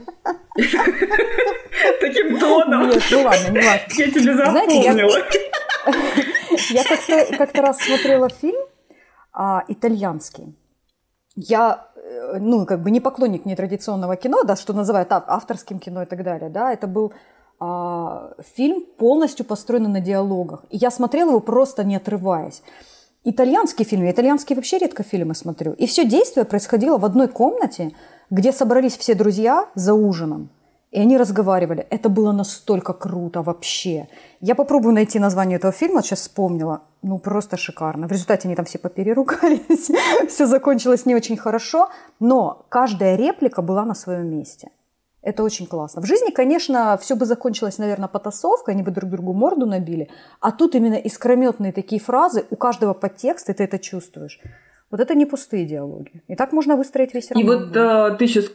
Таким 2.01 2.39
тоном. 2.39 2.91
Нет, 2.91 3.03
ну 3.11 3.23
ладно, 3.23 3.49
не 3.49 3.63
важно. 3.63 3.95
Я 3.97 4.11
тебе 4.11 4.35
запомнила. 4.35 5.25
Я 6.71 6.85
как-то 6.85 7.37
как 7.37 7.55
раз 7.55 7.79
смотрела 7.79 8.29
фильм 8.29 8.61
а, 9.33 9.65
итальянский. 9.69 10.55
Я, 11.35 11.89
э, 11.97 12.39
ну, 12.39 12.67
как 12.67 12.83
бы 12.83 12.91
не 12.91 13.01
поклонник 13.01 13.47
нетрадиционного 13.47 14.17
кино, 14.17 14.43
да, 14.45 14.57
что 14.57 14.73
называют 14.73 15.09
авторским 15.11 15.79
кино 15.79 16.03
и 16.03 16.07
так 16.07 16.23
далее, 16.23 16.51
да, 16.51 16.73
это 16.73 16.87
был 16.87 17.13
а, 17.59 18.33
фильм 18.57 18.85
полностью 18.99 19.47
построенный 19.47 19.89
на 19.91 20.01
диалогах. 20.01 20.65
И 20.71 20.77
я 20.77 20.91
смотрела 20.91 21.31
его 21.31 21.41
просто 21.41 21.85
не 21.85 21.97
отрываясь. 21.97 22.63
Итальянский 23.25 23.85
фильм, 23.85 24.05
я 24.05 24.11
итальянские 24.11 24.57
вообще 24.57 24.79
редко 24.79 25.05
фильмы 25.05 25.35
смотрю. 25.35 25.73
И 25.75 25.87
все 25.87 26.05
действие 26.05 26.45
происходило 26.45 26.99
в 26.99 27.05
одной 27.05 27.29
комнате, 27.29 27.93
где 28.31 28.53
собрались 28.53 28.97
все 28.97 29.15
друзья 29.15 29.69
за 29.75 29.95
ужином. 29.95 30.51
И 30.93 31.01
они 31.01 31.17
разговаривали. 31.17 31.87
Это 31.91 32.11
было 32.11 32.33
настолько 32.33 32.93
круто 32.93 33.43
вообще. 33.43 34.09
Я 34.41 34.55
попробую 34.55 34.95
найти 34.95 35.19
название 35.19 35.57
этого 35.57 35.73
фильма, 35.73 36.03
сейчас 36.03 36.21
вспомнила. 36.21 36.83
Ну, 37.03 37.19
просто 37.19 37.57
шикарно. 37.57 38.07
В 38.07 38.13
результате 38.13 38.49
они 38.49 38.55
там 38.55 38.67
все 38.67 38.79
попереругались. 38.79 39.91
все 40.29 40.47
закончилось 40.47 41.07
не 41.07 41.15
очень 41.15 41.39
хорошо. 41.39 41.89
Но 42.21 42.67
каждая 42.69 43.17
реплика 43.17 43.63
была 43.63 43.87
на 43.87 43.95
своем 43.95 44.27
месте. 44.27 44.69
Это 45.23 45.45
очень 45.45 45.67
классно. 45.67 46.03
В 46.03 46.07
жизни, 46.07 46.31
конечно, 46.31 46.99
все 47.01 47.15
бы 47.15 47.25
закончилось, 47.25 47.79
наверное, 47.79 48.09
потасовкой, 48.09 48.75
они 48.75 48.83
бы 48.83 48.91
друг 48.91 49.09
другу 49.11 49.33
морду 49.33 49.67
набили. 49.67 50.11
А 50.41 50.51
тут 50.51 50.75
именно 50.75 50.97
искрометные 50.97 51.73
такие 51.73 52.01
фразы, 52.01 52.45
у 52.51 52.57
каждого 52.57 52.93
подтекст, 52.93 53.49
и 53.49 53.53
ты 53.53 53.65
это 53.65 53.79
чувствуешь. 53.79 54.41
Вот 54.91 55.01
это 55.01 55.15
не 55.15 55.25
пустые 55.25 55.65
диалоги. 55.65 56.23
И 56.29 56.35
так 56.35 56.53
можно 56.53 56.77
выстроить 56.77 57.15
весь 57.15 57.31
роман. 57.31 57.47
И 57.47 57.49
вот 57.49 57.77
э, 57.77 58.17
ты 58.19 58.27
сейчас 58.27 58.47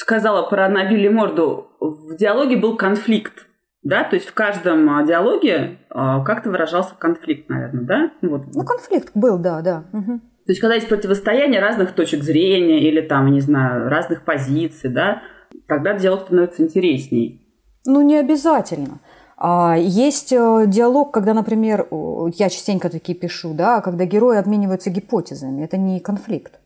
сказала 0.00 0.48
про 0.48 0.68
набили 0.68 1.08
морду, 1.08 1.68
в 1.78 2.16
диалоге 2.16 2.56
был 2.56 2.76
конфликт. 2.76 3.46
Да, 3.82 4.04
то 4.04 4.16
есть 4.16 4.28
в 4.28 4.34
каждом 4.34 4.90
а, 4.90 5.02
диалоге 5.04 5.78
а, 5.88 6.22
как-то 6.22 6.50
выражался 6.50 6.94
конфликт, 6.98 7.48
наверное, 7.48 7.84
да? 7.84 8.10
Вот. 8.20 8.42
Ну, 8.54 8.62
конфликт 8.64 9.10
был, 9.14 9.38
да, 9.38 9.62
да. 9.62 9.84
Угу. 9.94 10.18
То 10.18 10.52
есть, 10.52 10.60
когда 10.60 10.74
есть 10.74 10.88
противостояние 10.88 11.60
разных 11.60 11.92
точек 11.92 12.22
зрения 12.22 12.86
или 12.86 13.00
там, 13.00 13.30
не 13.30 13.40
знаю, 13.40 13.88
разных 13.88 14.24
позиций, 14.24 14.90
да, 14.90 15.22
тогда 15.66 15.94
диалог 15.94 16.24
становится 16.24 16.62
интересней. 16.62 17.40
Ну, 17.86 18.02
не 18.02 18.18
обязательно. 18.18 19.00
А, 19.38 19.76
есть 19.78 20.32
э, 20.32 20.64
диалог, 20.66 21.14
когда, 21.14 21.32
например, 21.32 21.88
я 22.34 22.50
частенько 22.50 22.90
такие 22.90 23.16
пишу, 23.16 23.54
да, 23.54 23.80
когда 23.80 24.04
герои 24.04 24.36
обмениваются 24.36 24.90
гипотезами. 24.90 25.64
Это 25.64 25.78
не 25.78 26.00
конфликт, 26.00 26.60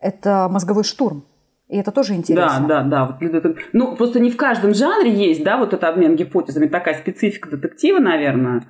это 0.00 0.48
мозговой 0.50 0.84
штурм. 0.84 1.24
И 1.68 1.76
это 1.76 1.92
тоже 1.92 2.14
интересно. 2.14 2.66
Да, 2.66 2.82
да, 2.82 3.18
да. 3.20 3.54
Ну, 3.72 3.94
просто 3.94 4.20
не 4.20 4.30
в 4.30 4.36
каждом 4.36 4.74
жанре 4.74 5.12
есть, 5.12 5.44
да, 5.44 5.58
вот 5.58 5.74
этот 5.74 5.84
обмен 5.84 6.16
гипотезами. 6.16 6.66
Такая 6.66 6.94
специфика 6.94 7.50
детектива, 7.50 7.98
наверное. 7.98 8.66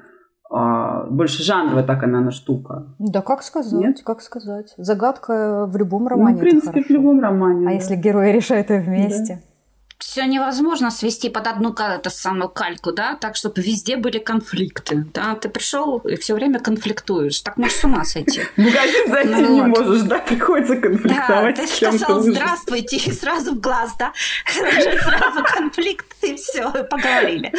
А, 0.50 1.04
больше 1.04 1.42
жанровая 1.42 1.84
такая, 1.84 2.10
наверное, 2.10 2.32
штука. 2.32 2.94
Да, 2.98 3.20
как 3.20 3.42
сказать, 3.42 3.80
Нет? 3.80 4.02
как 4.02 4.22
сказать. 4.22 4.74
Загадка 4.78 5.66
в 5.66 5.76
любом 5.76 6.08
романе. 6.08 6.32
Ну, 6.32 6.38
в 6.38 6.40
принципе, 6.40 6.82
в 6.82 6.90
любом 6.90 7.20
романе. 7.20 7.66
А 7.66 7.70
да. 7.70 7.74
если 7.74 7.96
герои 7.96 8.32
решают 8.32 8.70
их 8.70 8.84
вместе? 8.84 9.42
Да 9.42 9.47
все 9.98 10.26
невозможно 10.26 10.90
свести 10.90 11.28
под 11.28 11.46
одну 11.46 11.72
эту 11.72 12.10
самую 12.10 12.48
кальку, 12.48 12.92
да, 12.92 13.16
так, 13.16 13.34
чтобы 13.34 13.60
везде 13.60 13.96
были 13.96 14.18
конфликты. 14.18 15.06
Да? 15.12 15.34
Ты 15.34 15.48
пришел 15.48 15.98
и 15.98 16.16
все 16.16 16.34
время 16.34 16.60
конфликтуешь. 16.60 17.40
Так 17.40 17.56
можешь 17.56 17.78
с 17.78 17.84
ума 17.84 18.04
сойти. 18.04 18.42
Магазин 18.56 19.08
зайти 19.08 19.42
ну, 19.42 19.54
не 19.54 19.60
вот. 19.60 19.86
можешь, 19.86 20.02
да, 20.02 20.18
приходится 20.18 20.76
конфликтовать 20.76 21.56
да, 21.56 21.62
ты 21.62 21.68
сказал 21.68 22.20
здравствуйте 22.22 22.96
и 22.96 23.12
сразу 23.12 23.54
в 23.54 23.60
глаз, 23.60 23.92
да, 23.98 24.12
сразу 24.46 25.44
конфликт 25.44 26.06
и 26.22 26.36
все, 26.36 26.70
поговорили. 26.84 27.52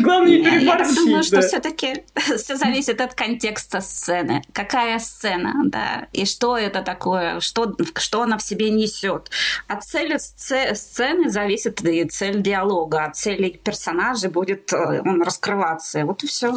Главное 0.00 0.38
не 0.38 0.44
переборщить. 0.44 0.96
Я 0.96 1.02
думаю, 1.02 1.22
что 1.22 1.40
все-таки 1.40 2.04
все 2.36 2.56
зависит 2.56 3.00
от 3.00 3.14
контекста 3.14 3.80
сцены. 3.80 4.42
Какая 4.52 4.98
сцена, 4.98 5.62
да, 5.64 6.08
и 6.12 6.26
что 6.26 6.58
это 6.58 6.82
такое, 6.82 7.40
что, 7.40 7.74
что 7.96 8.22
она 8.22 8.36
в 8.36 8.42
себе 8.42 8.70
несет. 8.70 9.30
От 9.66 9.82
цели 9.84 10.18
сцены 10.18 11.30
зависит 11.30 11.85
и 11.90 12.04
цель 12.04 12.42
диалога, 12.42 13.04
от 13.04 13.16
цели 13.16 13.48
персонажа 13.62 14.28
будет 14.28 14.72
э, 14.72 15.00
он 15.04 15.22
раскрываться. 15.22 16.04
Вот 16.04 16.22
и 16.24 16.26
все. 16.26 16.54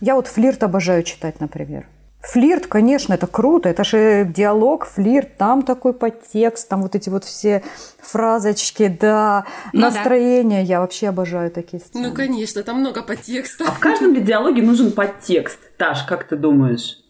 Я 0.00 0.14
вот 0.14 0.26
флирт 0.26 0.62
обожаю 0.62 1.02
читать, 1.02 1.40
например. 1.40 1.86
Флирт, 2.22 2.68
конечно, 2.68 3.14
это 3.14 3.26
круто, 3.26 3.68
это 3.68 3.82
же 3.82 4.24
диалог, 4.32 4.86
флирт, 4.86 5.36
там 5.38 5.62
такой 5.62 5.92
подтекст, 5.92 6.68
там 6.68 6.82
вот 6.82 6.94
эти 6.94 7.08
вот 7.08 7.24
все 7.24 7.64
фразочки, 7.98 8.96
да, 9.00 9.44
ну, 9.72 9.80
настроение, 9.80 10.62
да. 10.62 10.68
я 10.68 10.80
вообще 10.80 11.08
обожаю 11.08 11.50
такие 11.50 11.80
сцены. 11.80 12.08
Ну, 12.08 12.14
конечно, 12.14 12.62
там 12.62 12.78
много 12.78 13.02
подтекста. 13.02 13.64
А 13.66 13.72
в 13.72 13.80
каждом 13.80 14.14
ли 14.14 14.20
диалоге 14.20 14.62
нужен 14.62 14.92
подтекст? 14.92 15.58
Таш, 15.76 16.04
как 16.04 16.28
ты 16.28 16.36
думаешь? 16.36 17.02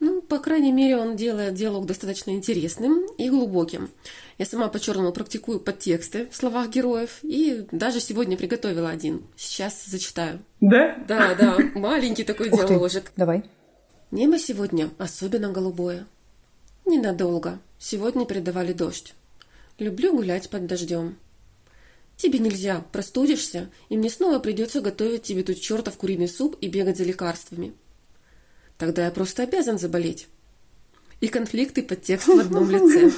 Ну, 0.00 0.20
по 0.20 0.40
крайней 0.40 0.72
мере, 0.72 0.96
он 0.96 1.14
делает 1.14 1.54
диалог 1.54 1.86
достаточно 1.86 2.32
интересным 2.32 3.06
и 3.18 3.30
глубоким. 3.30 3.90
Я 4.38 4.46
сама 4.46 4.68
по-черному 4.68 5.12
практикую 5.12 5.60
подтексты 5.60 6.28
в 6.30 6.36
словах 6.36 6.70
героев 6.70 7.18
и 7.22 7.66
даже 7.70 8.00
сегодня 8.00 8.36
приготовила 8.36 8.90
один. 8.90 9.26
Сейчас 9.36 9.84
зачитаю. 9.84 10.40
Да? 10.60 10.96
Да, 11.06 11.34
да, 11.34 11.58
маленький 11.74 12.24
такой 12.24 12.50
диаложик. 12.50 13.12
Давай. 13.16 13.44
Небо 14.10 14.38
сегодня 14.38 14.90
особенно 14.98 15.50
голубое. 15.50 16.06
Ненадолго. 16.84 17.58
Сегодня 17.78 18.26
передавали 18.26 18.72
дождь. 18.72 19.14
Люблю 19.78 20.14
гулять 20.14 20.50
под 20.50 20.66
дождем. 20.66 21.16
Тебе 22.16 22.38
нельзя, 22.38 22.84
простудишься, 22.92 23.70
и 23.88 23.96
мне 23.96 24.10
снова 24.10 24.38
придется 24.38 24.80
готовить 24.80 25.22
тебе 25.22 25.42
тут 25.42 25.60
чертов 25.60 25.96
куриный 25.96 26.28
суп 26.28 26.56
и 26.60 26.68
бегать 26.68 26.98
за 26.98 27.04
лекарствами. 27.04 27.72
Тогда 28.78 29.06
я 29.06 29.10
просто 29.10 29.42
обязан 29.42 29.78
заболеть. 29.78 30.28
И 31.22 31.28
конфликты 31.28 31.84
под 31.84 32.02
текст 32.02 32.26
в 32.26 32.40
одном 32.40 32.68
лице. 32.68 33.08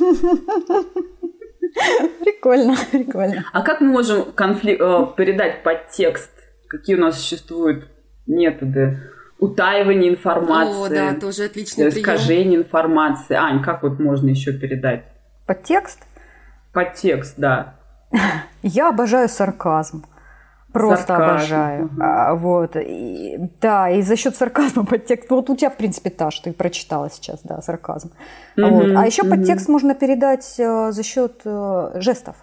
Прикольно, 2.20 2.76
прикольно. 2.92 3.46
А 3.50 3.62
как 3.62 3.80
мы 3.80 3.88
можем 3.88 4.30
конфликт, 4.32 4.80
э, 4.82 5.06
передать 5.16 5.62
подтекст? 5.62 6.30
Какие 6.68 6.96
у 6.96 7.00
нас 7.00 7.18
существуют 7.18 7.88
методы? 8.26 8.98
Утаивание 9.38 10.10
информации. 10.12 10.86
О, 10.86 11.12
да, 11.12 11.18
тоже 11.18 11.44
отличный 11.44 11.88
Искажение 11.88 12.44
прием. 12.44 12.62
информации. 12.62 13.36
Ань, 13.36 13.62
как 13.62 13.82
вот 13.82 13.98
можно 13.98 14.28
еще 14.28 14.52
передать? 14.52 15.06
Подтекст? 15.46 16.00
Подтекст, 16.74 17.34
да. 17.38 17.80
Я 18.62 18.90
обожаю 18.90 19.30
сарказм. 19.30 20.04
Просто 20.74 21.06
Сарказм. 21.06 21.30
обожаю. 21.30 21.90
А, 22.00 22.34
вот. 22.34 22.74
И, 22.74 23.38
да, 23.60 23.90
и 23.90 24.02
за 24.02 24.16
счет 24.16 24.34
сарказма 24.34 24.84
подтекст. 24.90 25.30
Вот 25.30 25.48
у 25.48 25.54
тебя, 25.56 25.70
в 25.70 25.76
принципе, 25.76 26.10
та, 26.10 26.32
что 26.32 26.50
ты 26.50 26.52
прочитала 26.52 27.08
сейчас, 27.08 27.42
да, 27.44 27.62
сарказм. 27.62 28.10
Mm-hmm. 28.58 28.70
Вот. 28.70 28.96
А 28.96 29.06
еще 29.06 29.22
mm-hmm. 29.22 29.30
подтекст 29.30 29.68
можно 29.68 29.94
передать 29.94 30.58
э, 30.58 30.90
за 30.90 31.02
счет 31.04 31.42
э, 31.44 31.92
жестов. 32.00 32.34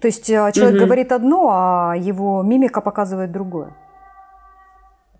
То 0.00 0.06
есть 0.06 0.30
э, 0.30 0.52
человек 0.54 0.76
mm-hmm. 0.76 0.84
говорит 0.84 1.10
одно, 1.10 1.48
а 1.50 1.94
его 1.96 2.44
мимика 2.44 2.80
показывает 2.80 3.32
другое. 3.32 3.74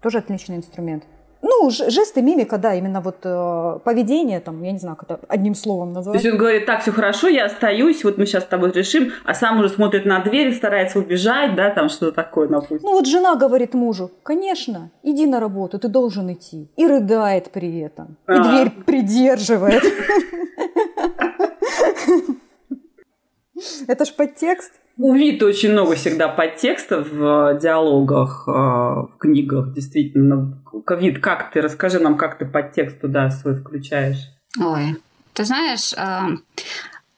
Тоже 0.01 0.19
отличный 0.19 0.59
инструмент. 0.59 1.03
Ну, 1.49 1.71
жесты, 1.71 2.23
мимика, 2.23 2.59
да, 2.59 2.75
именно 2.75 3.01
вот 3.01 3.19
э, 3.23 3.79
поведение, 3.85 4.41
там, 4.41 4.63
я 4.65 4.73
не 4.73 4.79
знаю, 4.79 4.97
как 4.97 5.11
это 5.11 5.21
одним 5.29 5.55
словом 5.55 5.93
назвать. 5.93 6.15
То 6.15 6.19
есть 6.19 6.33
он 6.33 6.39
говорит, 6.39 6.67
так, 6.67 6.83
все 6.83 6.91
хорошо, 6.91 7.29
я 7.29 7.45
остаюсь, 7.45 8.03
вот 8.03 8.19
мы 8.19 8.27
сейчас 8.27 8.43
с 8.43 8.47
тобой 8.47 8.73
решим, 8.73 9.13
а 9.25 9.33
сам 9.33 9.61
уже 9.61 9.69
смотрит 9.69 10.07
на 10.07 10.19
дверь, 10.21 10.53
старается 10.55 10.99
убежать, 10.99 11.55
да, 11.55 11.71
там 11.71 11.89
что-то 11.89 12.13
такое, 12.13 12.49
допустим. 12.49 12.81
Ну, 12.83 12.93
вот 12.93 13.07
жена 13.07 13.37
говорит 13.37 13.75
мужу, 13.75 14.11
конечно, 14.25 14.91
иди 15.05 15.27
на 15.27 15.39
работу, 15.39 15.79
ты 15.79 15.89
должен 15.89 16.33
идти. 16.33 16.69
И 16.77 16.87
рыдает 16.87 17.53
при 17.53 17.79
этом. 17.79 18.17
И 18.29 18.33
А-а-а. 18.33 18.49
дверь 18.49 18.71
придерживает. 18.85 19.85
Это 23.87 24.05
ж 24.05 24.13
подтекст. 24.13 24.73
У 24.99 25.15
Виты 25.15 25.45
очень 25.45 25.73
много 25.73 25.95
всегда 25.95 26.29
подтекстов 26.29 27.11
в 27.11 27.51
э, 27.53 27.61
диалогах, 27.61 28.45
э, 28.49 28.51
в 28.51 29.17
книгах, 29.19 29.75
действительно. 29.75 30.63
Вит, 30.89 31.21
как 31.21 31.51
ты? 31.53 31.61
Расскажи 31.61 31.99
нам, 31.99 32.17
как 32.17 32.39
ты 32.39 32.47
подтекст 32.47 33.01
туда 33.01 33.31
свой 33.31 33.57
включаешь. 33.57 34.31
Ой, 34.59 34.97
ты 35.35 35.45
знаешь, 35.45 35.93
э, 35.93 36.39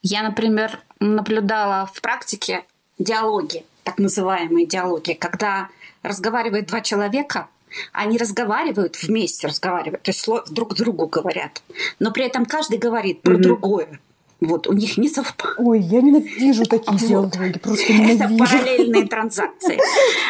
я, 0.03 0.23
например, 0.23 0.81
наблюдала 0.99 1.87
в 1.93 2.01
практике 2.01 2.65
диалоги, 2.99 3.65
так 3.85 3.99
называемые 3.99 4.67
диалоги, 4.67 5.13
когда 5.13 5.69
разговаривают 6.03 6.67
два 6.67 6.81
человека, 6.81 7.47
они 7.93 8.19
разговаривают 8.19 9.01
вместе, 9.01 9.47
разговаривают, 9.47 10.03
то 10.03 10.11
есть 10.11 10.27
друг 10.51 10.75
другу 10.75 11.07
говорят, 11.07 11.63
но 12.01 12.11
при 12.11 12.25
этом 12.25 12.45
каждый 12.45 12.79
говорит 12.79 13.23
про 13.23 13.35
mm-hmm. 13.35 13.43
другое. 13.43 14.01
Вот, 14.41 14.67
у 14.69 14.73
них 14.73 14.99
не 14.99 15.09
совпало. 15.09 15.55
Ой, 15.59 15.81
я 15.81 16.01
ненавижу 16.01 16.65
такие 16.65 16.97
диалоги, 16.99 17.59
просто 17.59 17.93
ненавижу. 17.93 18.25
Это 18.25 18.37
параллельные 18.39 19.07
транзакции. 19.07 19.79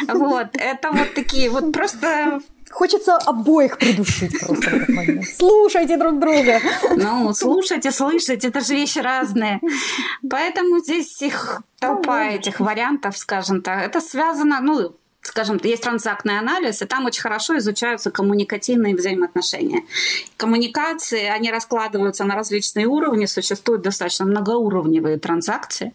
Вот, 0.08 0.48
это 0.54 0.90
вот 0.92 1.14
такие 1.14 1.50
вот 1.50 1.72
просто 1.72 2.40
Хочется 2.70 3.16
обоих 3.16 3.78
придушить 3.78 4.38
просто 4.40 4.70
в 4.70 4.74
этот 4.74 4.88
момент. 4.90 5.26
Слушайте 5.26 5.96
друг 5.96 6.18
друга. 6.18 6.60
Ну, 6.96 7.32
слушайте, 7.32 7.90
слышать, 7.90 8.44
это 8.44 8.60
же 8.60 8.74
вещи 8.74 8.98
разные. 8.98 9.60
Поэтому 10.28 10.80
здесь 10.80 11.20
их 11.22 11.62
толпа 11.78 12.26
этих 12.26 12.60
вариантов, 12.60 13.16
скажем 13.16 13.62
так. 13.62 13.82
Это 13.82 14.00
связано, 14.00 14.60
ну, 14.60 14.94
скажем, 15.22 15.60
есть 15.62 15.82
транзактный 15.82 16.38
анализ, 16.38 16.82
и 16.82 16.86
там 16.86 17.06
очень 17.06 17.22
хорошо 17.22 17.58
изучаются 17.58 18.10
коммуникативные 18.10 18.94
взаимоотношения. 18.94 19.82
Коммуникации, 20.36 21.24
они 21.24 21.50
раскладываются 21.50 22.24
на 22.24 22.34
различные 22.34 22.86
уровни, 22.86 23.26
существуют 23.26 23.82
достаточно 23.82 24.24
многоуровневые 24.24 25.18
транзакции, 25.18 25.92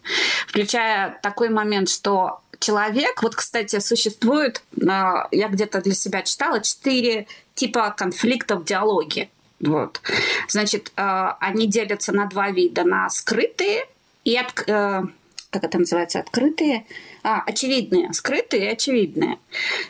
включая 0.48 1.20
такой 1.22 1.50
момент, 1.50 1.90
что 1.90 2.42
человек, 2.60 3.24
вот, 3.24 3.36
кстати, 3.36 3.80
существует, 3.80 4.64
а, 4.88 5.28
я 5.32 5.48
где-то 5.50 5.82
для 5.82 5.94
себя 5.94 6.22
читала, 6.22 6.62
четыре 6.62 7.28
типа 7.56 7.94
конфликтов 7.96 8.62
в 8.62 8.66
диалоге. 8.66 9.30
Вот. 9.60 10.02
Значит, 10.48 10.92
а, 10.96 11.38
они 11.40 11.68
делятся 11.68 12.12
на 12.12 12.26
два 12.26 12.52
вида, 12.52 12.84
на 12.84 13.10
скрытые 13.10 13.86
и 14.24 14.38
от, 14.38 14.64
э, 14.68 15.04
как 15.54 15.64
это 15.64 15.78
называется, 15.78 16.20
открытые, 16.20 16.86
а, 17.22 17.44
очевидные, 17.46 18.12
скрытые 18.14 18.66
и 18.66 18.74
очевидные. 18.74 19.38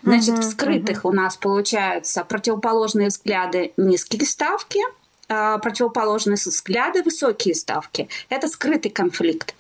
Значит, 0.03 0.35
uh-huh, 0.35 0.41
в 0.41 0.43
скрытых 0.43 1.05
uh-huh. 1.05 1.09
у 1.09 1.13
нас 1.13 1.37
получаются 1.37 2.25
противоположные 2.25 3.07
взгляды 3.07 3.71
низкие 3.77 4.25
ставки, 4.25 4.81
а, 5.29 5.57
противоположные 5.59 6.35
взгляды 6.35 7.01
высокие 7.01 7.55
ставки. 7.55 8.09
Это 8.29 8.49
скрытый 8.49 8.91
конфликт. 8.91 9.55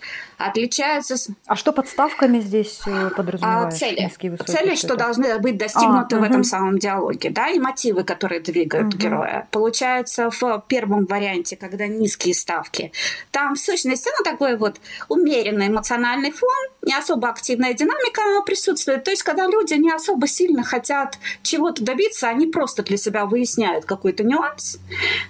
Отличаются... 0.47 1.15
А 1.47 1.55
что 1.55 1.71
под 1.71 1.87
ставками 1.87 2.39
здесь 2.39 2.81
э, 2.85 3.09
подразумевается? 3.15 3.85
А, 3.85 3.89
цели. 3.89 4.01
Низкие, 4.01 4.37
цели, 4.37 4.75
что, 4.75 4.87
что 4.87 4.95
должны 4.95 5.39
быть 5.39 5.57
достигнуты 5.57 6.15
а, 6.15 6.19
в 6.19 6.21
угу. 6.21 6.29
этом 6.29 6.43
самом 6.43 6.79
диалоге, 6.79 7.29
да, 7.29 7.49
и 7.49 7.59
мотивы, 7.59 8.03
которые 8.03 8.41
двигают 8.41 8.93
угу. 8.93 8.97
героя. 8.97 9.47
Получается, 9.51 10.29
в 10.29 10.63
первом 10.67 11.05
варианте, 11.05 11.55
когда 11.55 11.87
низкие 11.87 12.33
ставки, 12.33 12.91
там 13.31 13.55
в 13.55 13.59
сущности, 13.59 14.09
ну, 14.17 14.23
такой 14.23 14.57
вот 14.57 14.77
умеренный 15.09 15.67
эмоциональный 15.67 16.31
фон, 16.31 16.49
не 16.81 16.95
особо 16.95 17.29
активная 17.29 17.73
динамика 17.73 18.21
присутствует. 18.45 19.03
То 19.03 19.11
есть, 19.11 19.23
когда 19.23 19.47
люди 19.47 19.75
не 19.75 19.91
особо 19.91 20.27
сильно 20.27 20.63
хотят 20.63 21.17
чего-то 21.41 21.83
добиться, 21.83 22.27
они 22.27 22.47
просто 22.47 22.83
для 22.83 22.97
себя 22.97 23.25
выясняют 23.25 23.85
какой-то 23.85 24.23
нюанс. 24.23 24.79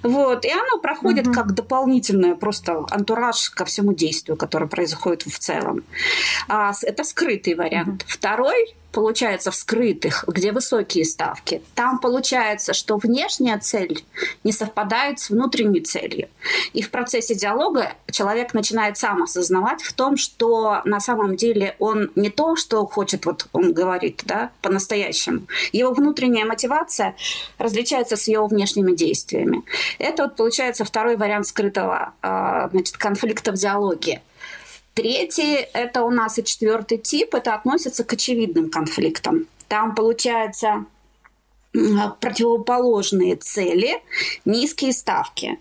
Вот, 0.01 0.45
и 0.45 0.51
оно 0.51 0.79
проходит 0.79 1.27
угу. 1.27 1.35
как 1.35 1.53
дополнительное 1.53 2.35
просто 2.35 2.85
антураж 2.89 3.49
ко 3.49 3.65
всему 3.65 3.93
действию, 3.93 4.37
которое 4.37 4.67
происходит 4.67 5.02
в 5.11 5.39
целом. 5.39 5.83
А, 6.47 6.73
это 6.83 7.03
скрытый 7.03 7.55
вариант. 7.55 8.05
Второй 8.07 8.75
получается 8.93 9.51
в 9.51 9.55
скрытых, 9.55 10.23
где 10.27 10.51
высокие 10.51 11.03
ставки, 11.03 11.61
там 11.75 11.99
получается, 11.99 12.73
что 12.73 12.97
внешняя 12.97 13.57
цель 13.57 14.05
не 14.43 14.53
совпадает 14.53 15.19
с 15.19 15.29
внутренней 15.29 15.81
целью. 15.81 16.29
И 16.73 16.81
в 16.81 16.91
процессе 16.91 17.35
диалога 17.35 17.93
человек 18.11 18.53
начинает 18.53 18.97
сам 18.97 19.23
осознавать 19.23 19.81
в 19.81 19.93
том, 19.93 20.15
что 20.15 20.81
на 20.85 20.99
самом 20.99 21.35
деле 21.35 21.75
он 21.79 22.11
не 22.15 22.29
то, 22.29 22.55
что 22.55 22.85
хочет, 22.85 23.25
вот 23.25 23.47
он 23.51 23.73
говорит, 23.73 24.21
да, 24.25 24.51
по-настоящему. 24.61 25.47
Его 25.71 25.93
внутренняя 25.93 26.45
мотивация 26.45 27.15
различается 27.57 28.15
с 28.15 28.27
его 28.27 28.45
внешними 28.45 28.95
действиями. 28.95 29.63
Это 29.97 30.23
вот 30.23 30.35
получается 30.35 30.85
второй 30.85 31.17
вариант 31.17 31.47
скрытого 31.47 32.13
а, 32.21 32.69
значит, 32.69 32.97
конфликта 32.97 33.51
в 33.51 33.55
диалоге. 33.55 34.21
Третий– 34.93 35.55
это 35.73 36.03
у 36.03 36.11
нас 36.11 36.37
и 36.37 36.43
четвертый 36.43 36.97
тип, 36.97 37.33
это 37.33 37.55
относится 37.55 38.03
к 38.03 38.13
очевидным 38.13 38.69
конфликтам. 38.69 39.47
Там 39.67 39.95
получается 39.95 40.85
противоположные 42.19 43.35
цели, 43.35 44.01
низкие 44.45 44.93
ставки. 44.93 45.59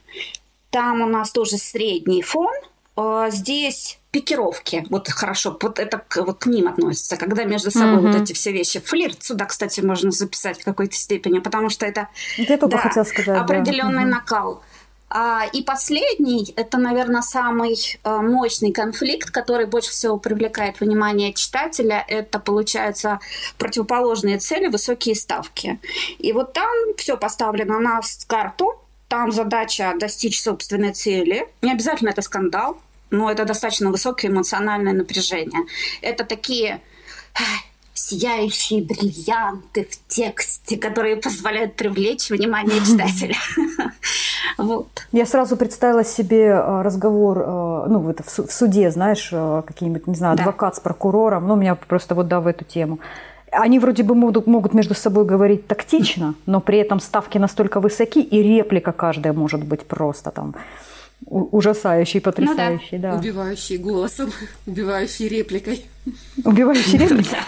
Там 0.70 1.00
у 1.00 1.06
нас 1.06 1.32
тоже 1.32 1.56
средний 1.56 2.22
фон. 2.22 2.52
А, 2.94 3.30
здесь 3.30 3.98
пикировки, 4.10 4.84
вот 4.90 5.08
хорошо, 5.08 5.56
вот 5.62 5.78
это 5.78 6.04
вот 6.16 6.38
к 6.40 6.46
ним 6.46 6.68
относится, 6.68 7.16
когда 7.16 7.44
между 7.44 7.70
собой 7.70 7.96
mm-hmm. 7.96 8.12
вот 8.12 8.22
эти 8.22 8.34
все 8.34 8.52
вещи. 8.52 8.80
Флирт 8.80 9.22
сюда, 9.22 9.46
кстати, 9.46 9.80
можно 9.80 10.10
записать 10.10 10.60
в 10.60 10.64
какой-то 10.64 10.94
степени, 10.94 11.38
потому 11.38 11.70
что 11.70 11.86
это 11.86 12.08
только 12.36 12.68
да, 12.68 12.78
хотела 12.78 13.04
сказать, 13.04 13.40
определенный 13.40 14.04
да. 14.04 14.10
накал. 14.10 14.56
А, 14.56 14.71
и 15.52 15.62
последний, 15.62 16.54
это, 16.56 16.78
наверное, 16.78 17.20
самый 17.20 17.76
э, 18.02 18.16
мощный 18.20 18.72
конфликт, 18.72 19.30
который 19.30 19.66
больше 19.66 19.90
всего 19.90 20.16
привлекает 20.16 20.80
внимание 20.80 21.34
читателя, 21.34 22.02
это, 22.08 22.38
получается, 22.38 23.20
противоположные 23.58 24.38
цели, 24.38 24.68
высокие 24.68 25.14
ставки. 25.14 25.78
И 26.18 26.32
вот 26.32 26.54
там 26.54 26.72
все 26.96 27.18
поставлено 27.18 27.78
на 27.78 28.00
карту, 28.26 28.80
там 29.08 29.32
задача 29.32 29.92
достичь 29.98 30.40
собственной 30.40 30.94
цели. 30.94 31.46
Не 31.60 31.72
обязательно 31.72 32.08
это 32.08 32.22
скандал, 32.22 32.78
но 33.10 33.30
это 33.30 33.44
достаточно 33.44 33.90
высокое 33.90 34.30
эмоциональное 34.30 34.94
напряжение. 34.94 35.60
Это 36.00 36.24
такие 36.24 36.80
сияющие 37.94 38.82
бриллианты 38.82 39.86
в 39.90 40.08
тексте, 40.08 40.76
которые 40.76 41.16
позволяют 41.16 41.74
привлечь 41.74 42.30
внимание 42.30 42.80
читателя. 42.80 43.36
Вот. 44.58 44.88
Я 45.12 45.24
сразу 45.24 45.56
представила 45.56 46.04
себе 46.04 46.46
э, 46.46 46.82
разговор, 46.82 47.38
э, 47.38 47.86
ну, 47.88 48.10
это 48.10 48.22
в 48.22 48.52
суде, 48.52 48.90
знаешь, 48.90 49.30
э, 49.32 49.62
какие-нибудь, 49.66 50.06
не 50.06 50.14
знаю, 50.14 50.34
адвокат 50.34 50.76
с 50.76 50.80
прокурором, 50.80 51.48
ну, 51.48 51.56
меня 51.56 51.74
просто 51.74 52.14
вот, 52.14 52.28
да, 52.28 52.40
в 52.40 52.46
эту 52.46 52.64
тему. 52.64 52.98
Они 53.50 53.78
вроде 53.78 54.02
бы 54.02 54.14
могут, 54.14 54.46
могут 54.46 54.74
между 54.74 54.94
собой 54.94 55.24
говорить 55.24 55.66
тактично, 55.66 56.34
но 56.46 56.60
при 56.60 56.78
этом 56.78 57.00
ставки 57.00 57.38
настолько 57.38 57.80
высоки, 57.80 58.20
и 58.20 58.42
реплика 58.42 58.92
каждая 58.92 59.32
может 59.32 59.64
быть 59.64 59.86
просто 59.86 60.30
там 60.30 60.54
ужасающий, 61.26 62.20
потрясающий, 62.20 62.96
ну, 62.96 63.02
да. 63.02 63.12
да. 63.12 63.18
Убивающий 63.18 63.76
голосом, 63.76 64.30
убивающий 64.66 65.28
репликой. 65.28 65.84
Убивающий 66.44 66.98
репликой? 66.98 67.38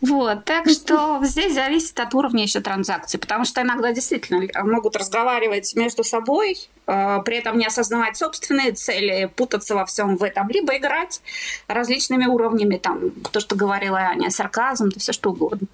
Вот, 0.00 0.44
так 0.44 0.68
что 0.68 1.20
здесь 1.22 1.54
зависит 1.54 1.98
от 2.00 2.14
уровня 2.14 2.42
еще 2.42 2.60
транзакций, 2.60 3.20
потому 3.20 3.44
что 3.44 3.62
иногда 3.62 3.92
действительно 3.92 4.46
могут 4.64 4.96
разговаривать 4.96 5.74
между 5.76 6.02
собой, 6.02 6.68
э, 6.86 7.18
при 7.24 7.36
этом 7.36 7.58
не 7.58 7.66
осознавать 7.66 8.16
собственные 8.16 8.72
цели, 8.72 9.30
путаться 9.34 9.74
во 9.74 9.86
всем 9.86 10.16
в 10.16 10.22
этом, 10.22 10.48
либо 10.48 10.76
играть 10.76 11.22
различными 11.68 12.26
уровнями, 12.26 12.76
там, 12.76 13.10
то, 13.30 13.40
что 13.40 13.54
говорила 13.54 13.98
Аня, 13.98 14.30
сарказм, 14.30 14.90
то 14.90 14.98
все 14.98 15.12
что 15.12 15.30
угодно. 15.30 15.68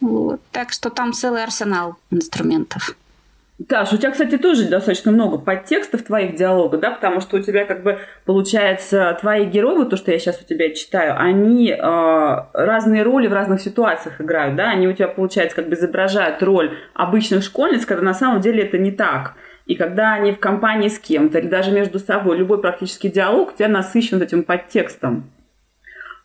Вот. 0.00 0.40
Так 0.52 0.72
что 0.72 0.90
там 0.90 1.12
целый 1.12 1.42
арсенал 1.42 1.96
инструментов. 2.10 2.94
Таш, 3.68 3.92
у 3.92 3.96
тебя, 3.96 4.10
кстати, 4.10 4.36
тоже 4.36 4.68
достаточно 4.68 5.12
много 5.12 5.38
подтекстов 5.38 6.02
твоих 6.02 6.34
диалогов, 6.34 6.80
да, 6.80 6.90
потому 6.90 7.20
что 7.20 7.36
у 7.36 7.40
тебя 7.40 7.64
как 7.64 7.84
бы 7.84 8.00
получается 8.24 9.16
твои 9.20 9.44
герои, 9.44 9.76
вот 9.76 9.90
то, 9.90 9.96
что 9.96 10.10
я 10.10 10.18
сейчас 10.18 10.40
у 10.42 10.44
тебя 10.44 10.74
читаю, 10.74 11.14
они 11.16 11.70
э, 11.70 11.76
разные 12.52 13.04
роли 13.04 13.28
в 13.28 13.32
разных 13.32 13.60
ситуациях 13.60 14.20
играют, 14.20 14.56
да, 14.56 14.70
они 14.70 14.88
у 14.88 14.92
тебя, 14.92 15.06
получается, 15.06 15.54
как 15.54 15.68
бы 15.68 15.76
изображают 15.76 16.42
роль 16.42 16.76
обычных 16.94 17.44
школьниц, 17.44 17.86
когда 17.86 18.02
на 18.02 18.14
самом 18.14 18.40
деле 18.40 18.64
это 18.64 18.76
не 18.76 18.90
так. 18.90 19.34
И 19.66 19.76
когда 19.76 20.14
они 20.14 20.32
в 20.32 20.40
компании 20.40 20.88
с 20.88 20.98
кем-то, 20.98 21.38
или 21.38 21.46
даже 21.46 21.70
между 21.70 22.00
собой, 22.00 22.36
любой 22.36 22.60
практически 22.60 23.06
диалог 23.06 23.52
у 23.52 23.56
тебя 23.56 23.68
насыщен 23.68 24.20
этим 24.20 24.42
подтекстом. 24.42 25.30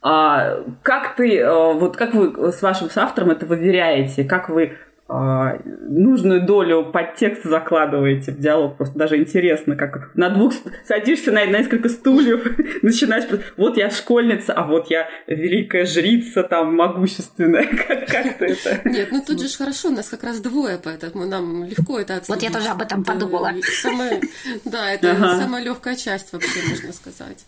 А, 0.01 0.63
как 0.81 1.15
ты, 1.15 1.41
а, 1.41 1.73
вот 1.73 1.95
как 1.95 2.15
вы 2.15 2.51
с 2.51 2.61
вашим 2.61 2.89
автором 2.95 3.31
это 3.31 3.45
выверяете? 3.45 4.23
Как 4.23 4.49
вы 4.49 4.77
нужную 5.09 6.45
долю 6.45 6.91
подтекста 6.91 7.49
закладываете 7.49 8.31
в 8.31 8.39
диалог. 8.39 8.77
Просто 8.77 8.97
даже 8.97 9.17
интересно, 9.17 9.75
как 9.75 10.15
на 10.15 10.29
двух 10.29 10.53
садишься 10.85 11.31
на, 11.31 11.45
несколько 11.45 11.89
стульев, 11.89 12.45
начинаешь, 12.83 13.25
вот 13.57 13.77
я 13.77 13.89
школьница, 13.89 14.53
а 14.53 14.67
вот 14.67 14.91
я 14.91 15.09
великая 15.25 15.85
жрица, 15.85 16.43
там, 16.43 16.75
могущественная. 16.75 17.67
Как, 17.89 18.07
как 18.07 18.41
это? 18.41 18.89
Нет, 18.89 19.09
ну 19.11 19.23
тут 19.25 19.41
же 19.41 19.57
хорошо, 19.57 19.89
у 19.89 19.91
нас 19.91 20.09
как 20.09 20.23
раз 20.23 20.39
двое, 20.41 20.79
поэтому 20.83 21.25
нам 21.25 21.63
легко 21.63 21.99
это 21.99 22.17
отследить. 22.17 22.43
Вот 22.43 22.49
я 22.49 22.51
тоже 22.51 22.69
об 22.69 22.81
этом 22.81 23.03
подумала. 23.03 23.51
Да, 24.65 24.91
это 24.91 25.11
ага. 25.11 25.39
самая 25.39 25.63
легкая 25.63 25.95
часть 25.95 26.33
вообще, 26.33 26.61
можно 26.69 26.93
сказать. 26.93 27.45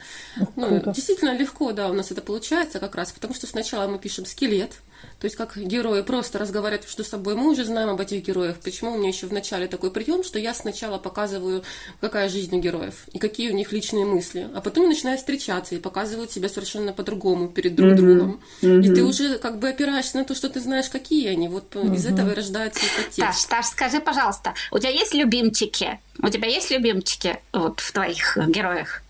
Ну, 0.56 0.82
действительно 0.94 1.38
легко, 1.38 1.72
да, 1.74 1.90
у 1.90 1.94
нас 1.94 2.12
это 2.12 2.22
получается 2.22 2.80
как 2.80 2.96
раз, 2.96 3.12
потому 3.12 3.34
что 3.34 3.46
сначала 3.46 3.88
мы 3.88 4.00
пишем 4.00 4.26
скелет, 4.26 4.72
то 5.20 5.26
есть 5.26 5.36
как 5.36 5.56
герои 5.56 6.02
просто 6.02 6.40
разговаривают 6.40 6.86
между 6.86 7.04
собой. 7.04 7.36
Мы 7.36 7.52
уже 7.52 7.64
знаем 7.64 7.90
об 7.90 8.02
этих 8.02 8.26
героях. 8.26 8.58
Почему 8.58 8.94
у 8.94 8.98
меня 8.98 9.10
еще 9.10 9.28
в 9.28 9.34
начале 9.34 9.68
такой 9.68 9.92
прием, 9.92 10.24
что 10.24 10.40
я 10.40 10.54
сначала 10.54 10.98
показываю, 10.98 11.64
какая 12.00 12.28
жизнь 12.28 12.56
у 12.56 12.60
героев 12.60 13.06
и 13.14 13.20
какие 13.20 13.52
у 13.52 13.54
них 13.54 13.72
личные 13.72 14.06
мысли, 14.06 14.50
а 14.56 14.62
потом 14.62 14.88
начинаю 14.90 15.18
встречаться 15.18 15.76
и 15.76 15.80
показывают 15.80 16.32
себя 16.32 16.50
совершенно 16.50 16.92
по-другому 16.92 17.50
перед 17.50 17.76
друг 17.76 17.92
mm-hmm. 17.92 17.96
другом. 17.96 18.42
Mm-hmm. 18.62 18.84
И 18.84 18.96
ты 18.96 19.04
уже 19.04 19.38
как 19.38 19.60
бы 19.60 19.70
опираешься 19.70 20.18
на 20.18 20.26
то, 20.26 20.34
что 20.34 20.50
ты 20.50 20.60
знаешь, 20.60 20.90
какие 20.90 21.28
они. 21.28 21.48
Вот 21.48 21.76
mm-hmm. 21.76 21.96
из 21.96 22.06
этого 22.06 22.32
и 22.32 22.34
рождается 22.34 22.84
этот 22.86 23.12
текст. 23.12 23.48
Таш, 23.50 23.64
Таш, 23.64 23.66
скажи, 23.68 24.00
пожалуйста, 24.00 24.54
у 24.72 24.80
тебя 24.80 24.90
есть 24.90 25.14
любимчики? 25.14 26.00
У 26.18 26.30
тебя 26.30 26.48
есть 26.48 26.72
любимчики 26.72 27.40
вот 27.54 27.80
в 27.80 27.92
твоих 27.92 28.38
героях? 28.48 29.04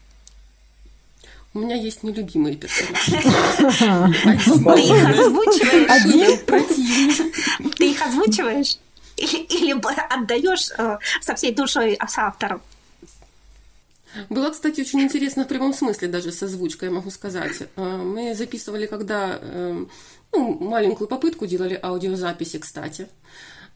У 1.54 1.60
меня 1.60 1.76
есть 1.76 2.04
нелюбимые 2.04 2.56
персонажи. 2.56 3.12
Ты 4.76 4.82
их 4.82 5.10
озвучиваешь? 5.10 5.88
Ты 7.78 7.92
их 7.92 8.02
озвучиваешь? 8.02 8.78
Или 9.18 9.74
отдаешь 10.14 10.70
э, 10.78 10.98
со 11.22 11.36
всей 11.36 11.54
душой 11.54 11.98
с 12.08 12.18
автором? 12.18 12.62
Было, 14.30 14.50
кстати, 14.50 14.82
очень 14.82 15.02
интересно 15.02 15.46
в 15.46 15.48
прямом 15.48 15.74
смысле 15.74 16.08
даже 16.08 16.32
с 16.32 16.44
озвучкой, 16.44 16.90
я 16.90 16.96
могу 16.96 17.12
сказать. 17.12 17.64
Э, 17.76 17.98
мы 17.98 18.34
записывали, 18.34 18.86
когда 18.86 19.38
э, 19.42 19.86
ну, 20.32 20.58
маленькую 20.60 21.08
попытку 21.08 21.48
делали 21.48 21.80
аудиозаписи, 21.82 22.60
кстати. 22.60 23.10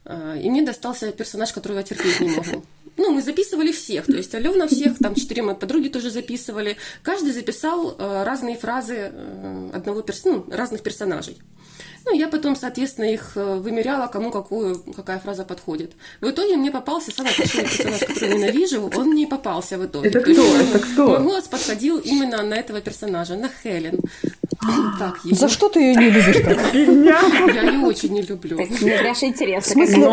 И 0.06 0.50
мне 0.50 0.62
достался 0.62 1.12
персонаж, 1.12 1.52
которого 1.52 1.78
я 1.78 1.82
терпеть 1.82 2.20
не 2.20 2.28
могу 2.28 2.62
ну, 2.96 3.12
мы 3.12 3.22
записывали 3.22 3.72
всех, 3.72 4.06
то 4.06 4.16
есть 4.16 4.34
Алена 4.34 4.66
всех, 4.66 4.98
там 4.98 5.14
четыре 5.14 5.42
мои 5.42 5.54
подруги 5.54 5.88
тоже 5.88 6.10
записывали. 6.10 6.76
Каждый 7.02 7.32
записал 7.32 7.94
э, 7.98 8.24
разные 8.24 8.56
фразы 8.56 9.10
э, 9.12 9.70
одного 9.74 10.02
перс... 10.02 10.24
ну, 10.24 10.46
разных 10.50 10.82
персонажей. 10.82 11.38
Ну, 12.06 12.14
я 12.14 12.28
потом, 12.28 12.54
соответственно, 12.54 13.06
их 13.06 13.32
э, 13.34 13.56
вымеряла, 13.56 14.06
кому 14.06 14.30
какую, 14.30 14.78
какая 14.94 15.18
фраза 15.18 15.44
подходит. 15.44 15.92
В 16.20 16.30
итоге 16.30 16.56
мне 16.56 16.70
попался 16.70 17.10
самый 17.10 17.32
отличный 17.32 17.64
персонаж, 17.64 17.98
который 17.98 18.34
ненавижу, 18.38 18.88
он 18.94 19.08
мне 19.08 19.26
попался 19.26 19.76
в 19.76 19.84
итоге. 19.84 20.10
Это 20.10 20.20
кто? 20.20 20.30
Есть, 20.30 20.70
Это 20.74 20.78
кто? 20.78 21.06
Мой 21.08 21.22
голос 21.22 21.48
подходил 21.48 21.98
именно 21.98 22.44
на 22.44 22.54
этого 22.54 22.80
персонажа, 22.80 23.34
на 23.34 23.48
Хелен. 23.48 23.98
Так, 25.00 25.24
его... 25.24 25.36
За 25.36 25.48
что 25.48 25.68
ты 25.68 25.80
ее 25.80 25.96
не 25.96 26.10
любишь 26.10 26.36
так? 26.44 26.74
Я 26.74 27.62
ее 27.62 27.84
очень 27.84 28.12
не 28.12 28.22
люблю. 28.22 28.56
Мне 28.56 29.02
даже 29.02 29.26
интересно. 29.26 29.68
В 29.68 29.72
смысле, 29.72 30.04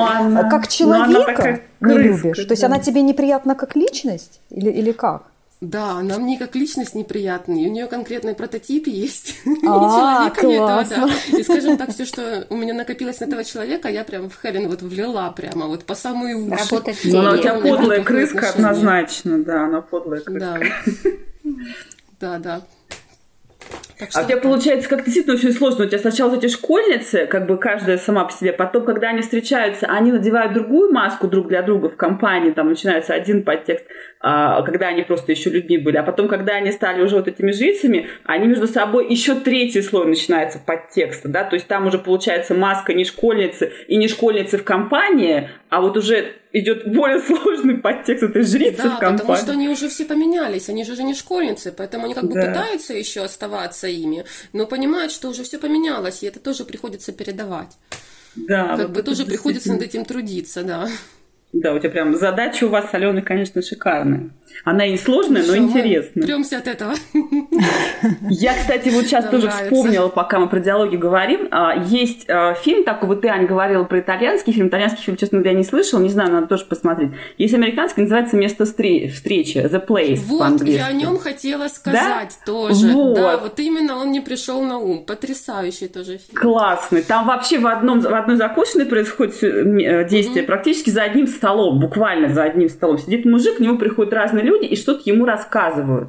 как 0.50 0.68
человека 0.68 1.62
не 1.80 1.94
любишь? 1.94 2.38
То 2.38 2.54
есть 2.54 2.64
она 2.64 2.80
тебе 2.80 3.04
неприятна 3.04 3.54
как 3.54 3.76
личность? 3.76 4.42
Или, 4.50 4.72
или 4.72 4.92
как? 4.94 5.33
Да, 5.64 5.92
она 5.92 6.18
мне 6.18 6.38
как 6.38 6.56
личность 6.56 6.94
неприятный. 6.94 7.68
У 7.68 7.72
нее 7.72 7.88
конкретный 7.88 8.36
прототип 8.36 8.88
есть. 8.88 9.36
А, 9.66 10.30
классно. 10.30 11.10
И, 11.32 11.42
скажем 11.42 11.78
так, 11.78 11.92
все, 11.92 12.06
что 12.06 12.46
у 12.50 12.58
меня 12.58 12.74
накопилось 12.74 13.22
на 13.22 13.26
этого 13.26 13.44
человека, 13.46 13.88
я 13.88 14.04
прям 14.04 14.30
в 14.30 14.38
Хелен 14.42 14.68
вот 14.68 14.82
влила 14.82 15.34
прямо 15.36 15.68
вот 15.68 15.86
по 15.86 15.96
самые 15.96 16.36
уши. 16.36 16.70
Работать 16.70 17.00
Ну, 17.06 17.20
она 17.20 17.32
у 17.32 17.38
тебя 17.38 17.56
подлая 17.56 18.04
крыска 18.04 18.50
однозначно, 18.50 19.42
да, 19.42 19.66
она 19.66 19.82
подлая 19.82 20.20
крыска. 20.20 20.60
Да, 22.20 22.40
да. 22.40 22.62
Так 24.00 24.10
а 24.14 24.22
у 24.22 24.28
тебя 24.28 24.38
получается 24.38 24.90
как-то 24.90 25.06
действительно 25.06 25.36
очень 25.36 25.54
сложно. 25.54 25.86
У 25.86 25.88
тебя 25.88 26.00
сначала 26.00 26.36
эти 26.36 26.48
школьницы, 26.48 27.26
как 27.26 27.48
бы 27.48 27.58
каждая 27.58 27.98
сама 27.98 28.26
по 28.26 28.34
себе, 28.34 28.52
потом, 28.52 28.86
когда 28.86 29.10
они 29.10 29.22
встречаются, 29.22 29.86
они 29.88 30.12
надевают 30.12 30.54
другую 30.54 30.92
маску 30.92 31.28
друг 31.28 31.48
для 31.48 31.62
друга 31.62 31.90
в 31.90 31.96
компании, 31.96 32.52
там 32.52 32.70
начинается 32.70 33.14
один 33.14 33.44
подтекст, 33.44 33.86
когда 34.24 34.88
они 34.88 35.04
просто 35.04 35.34
еще 35.34 35.50
людьми 35.50 35.78
были. 35.78 35.98
А 35.98 36.04
потом, 36.04 36.30
когда 36.30 36.54
они 36.54 36.72
стали 36.72 37.02
уже 37.02 37.18
вот 37.18 37.28
этими 37.28 37.52
жрицами, 37.52 38.08
они 38.24 38.48
между 38.48 38.68
собой 38.68 39.10
еще 39.10 39.36
третий 39.36 39.82
слой 39.82 40.08
начинается 40.08 40.60
подтекста, 40.60 41.28
да, 41.28 41.44
то 41.44 41.56
есть 41.56 41.68
там 41.68 41.88
уже 41.88 42.00
получается 42.00 42.54
маска 42.54 42.94
не 42.94 43.04
школьницы 43.04 43.74
и 43.88 43.98
не 43.98 44.08
школьницы 44.08 44.58
в 44.58 44.64
компании, 44.64 45.50
а 45.70 45.82
вот 45.82 45.98
уже 45.98 46.36
идет 46.54 46.88
более 46.88 47.20
сложный 47.20 47.76
подтекст 47.76 48.24
этой 48.24 48.44
жрицы 48.44 48.84
да, 48.84 48.90
в 48.96 49.00
компании. 49.00 49.18
потому 49.18 49.38
что 49.38 49.52
они 49.52 49.68
уже 49.68 49.90
все 49.90 50.06
поменялись, 50.06 50.70
они 50.70 50.86
же 50.86 50.94
уже 50.94 51.04
не 51.04 51.16
школьницы, 51.16 51.74
поэтому 51.76 52.06
они 52.06 52.14
как 52.14 52.26
бы 52.26 52.36
да. 52.36 52.48
пытаются 52.48 52.94
еще 52.94 53.24
оставаться 53.24 53.88
ими, 53.88 54.24
но 54.54 54.66
понимают, 54.66 55.12
что 55.12 55.28
уже 55.28 55.44
все 55.44 55.58
поменялось, 55.58 56.24
и 56.24 56.28
это 56.28 56.40
тоже 56.40 56.64
приходится 56.64 57.12
передавать. 57.12 57.78
Да, 58.36 58.78
как 58.78 58.88
вот 58.88 58.96
бы 58.96 59.04
тоже 59.04 59.26
приходится 59.26 59.74
над 59.74 59.82
этим 59.82 60.06
трудиться, 60.06 60.64
да. 60.64 60.88
Да, 61.54 61.72
у 61.74 61.78
тебя 61.78 61.92
прям 61.92 62.16
задача 62.16 62.66
у 62.66 62.70
вас, 62.70 62.86
Алена, 62.94 63.22
конечно, 63.22 63.62
шикарная. 63.62 64.32
Она 64.64 64.88
и 64.88 64.98
сложная, 64.98 65.44
но 65.46 65.56
интересная. 65.56 66.26
Премся 66.26 66.58
от 66.58 66.68
этого. 66.68 66.94
Я, 68.30 68.54
кстати, 68.56 68.90
вот 68.90 69.06
сейчас 69.06 69.30
тоже 69.30 69.50
вспомнила, 69.50 70.08
пока 70.10 70.40
мы 70.40 70.50
про 70.50 70.60
диалоги 70.60 70.96
говорим. 70.96 71.48
А, 71.52 71.76
есть 71.76 72.28
а, 72.28 72.56
фильм 72.56 72.84
такой, 72.84 73.10
вот 73.10 73.22
ты, 73.22 73.28
Аня, 73.28 73.46
говорила 73.46 73.84
про 73.84 74.00
итальянский 74.00 74.52
фильм. 74.52 74.70
Итальянский 74.70 75.04
фильм, 75.04 75.18
честно 75.18 75.40
говоря, 75.40 75.56
не 75.56 75.64
слышал, 75.64 76.00
не 76.00 76.10
знаю, 76.10 76.32
надо 76.32 76.48
тоже 76.48 76.66
посмотреть. 76.66 77.12
Есть 77.38 77.54
американский, 77.54 78.02
называется 78.02 78.36
«Место 78.36 78.66
встречи», 78.66 79.58
«The 79.58 79.86
Place» 79.86 80.22
Вот, 80.26 80.64
я 80.64 80.88
о 80.88 80.94
нем 80.94 81.20
хотела 81.20 81.68
сказать 81.68 82.38
тоже. 82.46 82.94
Да, 83.16 83.38
вот 83.38 83.60
именно 83.60 83.98
он 83.98 84.12
не 84.12 84.22
пришел 84.22 84.64
на 84.64 84.80
ум. 84.80 85.06
Потрясающий 85.06 85.88
тоже 85.88 86.18
фильм. 86.18 86.34
Классный. 86.34 87.04
Там 87.04 87.28
вообще 87.28 87.60
в, 87.60 87.68
одном, 87.68 88.00
в 88.00 88.14
одной 88.14 88.38
закусочной 88.38 88.86
происходит 88.86 89.44
э, 89.44 90.08
действие 90.10 90.44
практически 90.44 90.90
за 90.90 91.04
одним 91.04 91.28
столом, 91.44 91.78
буквально 91.80 92.30
за 92.30 92.44
одним 92.44 92.70
столом. 92.70 92.98
Сидит 92.98 93.26
мужик, 93.26 93.58
к 93.58 93.60
нему 93.60 93.78
приходят 93.78 94.14
разные 94.14 94.46
люди 94.46 94.66
и 94.66 94.78
что-то 94.78 95.02
ему 95.06 95.26
рассказывают. 95.26 96.08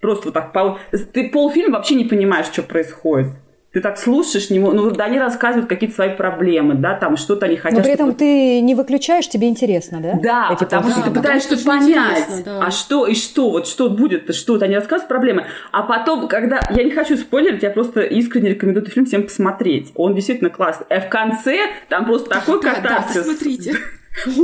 Просто 0.00 0.28
вот 0.28 0.34
так. 0.34 0.52
Пол... 0.52 0.78
Ты 1.12 1.28
полфильма 1.28 1.76
вообще 1.76 1.94
не 1.94 2.04
понимаешь, 2.04 2.46
что 2.46 2.62
происходит. 2.62 3.32
Ты 3.74 3.80
так 3.80 3.98
слушаешь, 3.98 4.50
не... 4.50 4.60
ну, 4.60 4.92
они 4.98 5.18
рассказывают 5.18 5.68
какие-то 5.68 5.96
свои 5.96 6.10
проблемы, 6.10 6.74
да, 6.74 6.94
там 6.94 7.16
что-то 7.16 7.46
они 7.46 7.56
хотят. 7.56 7.78
Но 7.78 7.84
при 7.84 7.92
этом 7.92 8.06
чтобы... 8.06 8.18
ты 8.20 8.60
не 8.60 8.74
выключаешь, 8.76 9.28
тебе 9.28 9.48
интересно, 9.48 10.00
да? 10.00 10.12
Да, 10.22 10.48
Эти 10.52 10.60
потому 10.60 10.90
что 10.90 11.02
ты 11.02 11.10
пытаешься 11.10 11.62
понять, 11.66 12.44
да. 12.44 12.60
а 12.64 12.70
что 12.70 13.06
и 13.06 13.14
что, 13.16 13.50
вот 13.50 13.66
что 13.66 13.90
будет, 13.90 14.32
что 14.34 14.58
то 14.58 14.64
они 14.64 14.76
рассказывают 14.76 15.08
проблемы. 15.08 15.46
А 15.72 15.82
потом, 15.82 16.28
когда... 16.28 16.60
Я 16.70 16.84
не 16.84 16.92
хочу 16.92 17.16
спойлерить, 17.16 17.64
я 17.64 17.70
просто 17.70 18.02
искренне 18.02 18.50
рекомендую 18.50 18.84
этот 18.84 18.94
фильм 18.94 19.06
всем 19.06 19.24
посмотреть. 19.24 19.90
Он 19.96 20.14
действительно 20.14 20.50
классный. 20.50 20.86
А 20.88 21.00
в 21.00 21.08
конце 21.08 21.58
там 21.88 22.06
просто 22.06 22.30
такой 22.30 22.62
да, 22.62 22.74
катарсис. 22.74 23.14
Да, 23.14 23.20
посмотрите. 23.22 23.74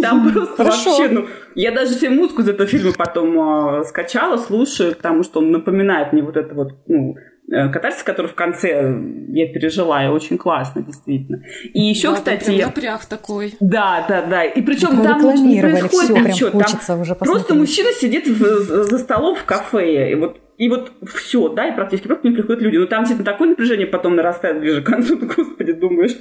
Там 0.03 0.33
просто 0.33 0.65
вообще, 0.65 1.09
ну, 1.09 1.27
я 1.55 1.73
даже 1.73 1.95
себе 1.95 2.11
музыку 2.11 2.43
из 2.43 2.49
этого 2.49 2.69
фильма 2.69 2.93
потом 2.93 3.81
э, 3.81 3.85
скачала, 3.85 4.37
слушаю, 4.37 4.95
потому 4.97 5.23
что 5.23 5.41
он 5.41 5.51
напоминает 5.53 6.13
мне 6.13 6.23
вот 6.23 6.37
это 6.37 6.55
вот, 6.55 6.73
ну, 6.87 7.15
э, 7.53 7.69
катарсис, 7.71 8.03
который 8.03 8.27
в 8.27 8.35
конце 8.35 8.95
я 9.29 9.47
пережила, 9.53 10.05
и 10.05 10.09
очень 10.09 10.39
классно, 10.39 10.83
действительно. 10.83 11.43
И 11.73 11.81
еще, 11.81 12.11
да, 12.11 12.15
кстати... 12.17 12.59
Там 12.59 12.69
напряг 12.69 13.05
такой. 13.07 13.55
Да, 13.61 14.05
да, 14.09 14.23
да. 14.23 14.45
И 14.45 14.61
причем 14.61 15.03
там 15.03 15.21
не 15.47 15.61
происходит 15.61 16.11
все, 16.11 16.19
ничего. 16.19 16.51
Прям 16.51 16.71
там 16.87 17.01
уже 17.01 17.15
просто 17.15 17.55
мужчина 17.55 17.93
сидит 17.93 18.27
в, 18.27 18.39
за 18.41 18.99
столом 18.99 19.37
в 19.37 19.45
кафе, 19.45 20.13
и 20.13 20.15
вот 20.15 20.41
и 20.61 20.69
вот 20.69 20.93
все, 21.07 21.49
да, 21.49 21.69
и 21.69 21.75
практически 21.75 22.07
просто 22.07 22.27
ним 22.27 22.37
приходят 22.37 22.61
люди. 22.61 22.77
Но 22.77 22.85
там 22.85 23.05
действительно 23.05 23.33
такое 23.33 23.49
напряжение 23.49 23.87
потом 23.87 24.15
нарастает 24.15 24.61
ближе 24.61 24.83
к 24.83 24.87
концу, 24.87 25.17
ты, 25.17 25.25
господи, 25.37 25.73
думаешь. 25.73 26.15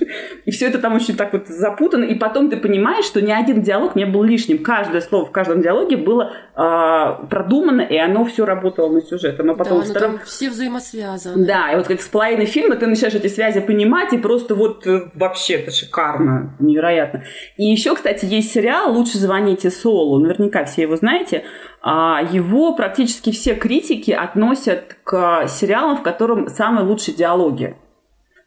И 0.45 0.52
все 0.52 0.67
это 0.67 0.80
там 0.80 0.95
очень 0.95 1.17
так 1.17 1.34
вот 1.34 1.49
запутано. 1.49 2.06
И 2.06 2.15
потом 2.15 2.49
ты 2.49 2.56
понимаешь, 2.56 3.04
что 3.04 3.21
ни 3.21 3.34
один 3.34 3.62
диалог 3.62 3.97
не 3.97 4.06
был 4.06 4.23
лишним. 4.23 4.63
Каждое 4.63 5.02
слово 5.02 5.25
в 5.25 5.32
каждом 5.32 5.62
диалоге 5.62 5.97
было 5.97 6.32
э, 6.56 7.28
продумано, 7.30 7.82
и 7.82 7.97
оно 7.97 8.23
все 8.23 8.45
работало 8.45 8.89
на 8.89 9.02
сюжет. 9.02 9.38
Но 9.43 9.56
потом 9.56 9.82
да, 9.82 9.86
втором... 9.86 10.12
там 10.12 10.25
все 10.25 10.49
взаимосвязаны. 10.49 11.45
Да, 11.45 11.73
и 11.73 11.75
вот 11.75 11.88
как 11.88 11.99
с 11.99 12.08
половиной 12.08 12.45
фильма 12.45 12.78
ты 12.78 12.88
начинаешь 12.88 13.15
эти 13.15 13.28
связи 13.28 13.60
понимать, 13.60 14.13
и 14.13 14.17
просто 14.17 14.56
вот 14.56 14.88
э, 14.88 15.10
вообще 15.15 15.56
это 15.56 15.71
шикарно, 15.71 16.56
невероятно. 16.60 17.25
И 17.58 17.65
еще, 17.65 17.93
кстати, 17.93 18.23
есть 18.23 18.54
сериал 18.54 18.93
«Лучше 18.93 19.17
звоните 19.17 19.69
Солу». 19.69 20.17
Наверняка 20.19 20.63
все 20.63 20.84
его 20.84 20.95
знаете. 20.95 21.43
А, 21.82 22.22
его 22.32 22.74
практически 22.74 23.32
все 23.32 23.56
критики 23.56 24.12
относят 24.12 24.98
к 25.04 25.48
сериалам, 25.48 25.98
в 25.98 26.04
котором 26.04 26.50
самые 26.50 26.86
лучшие 26.86 27.15
диалоги. 27.15 27.76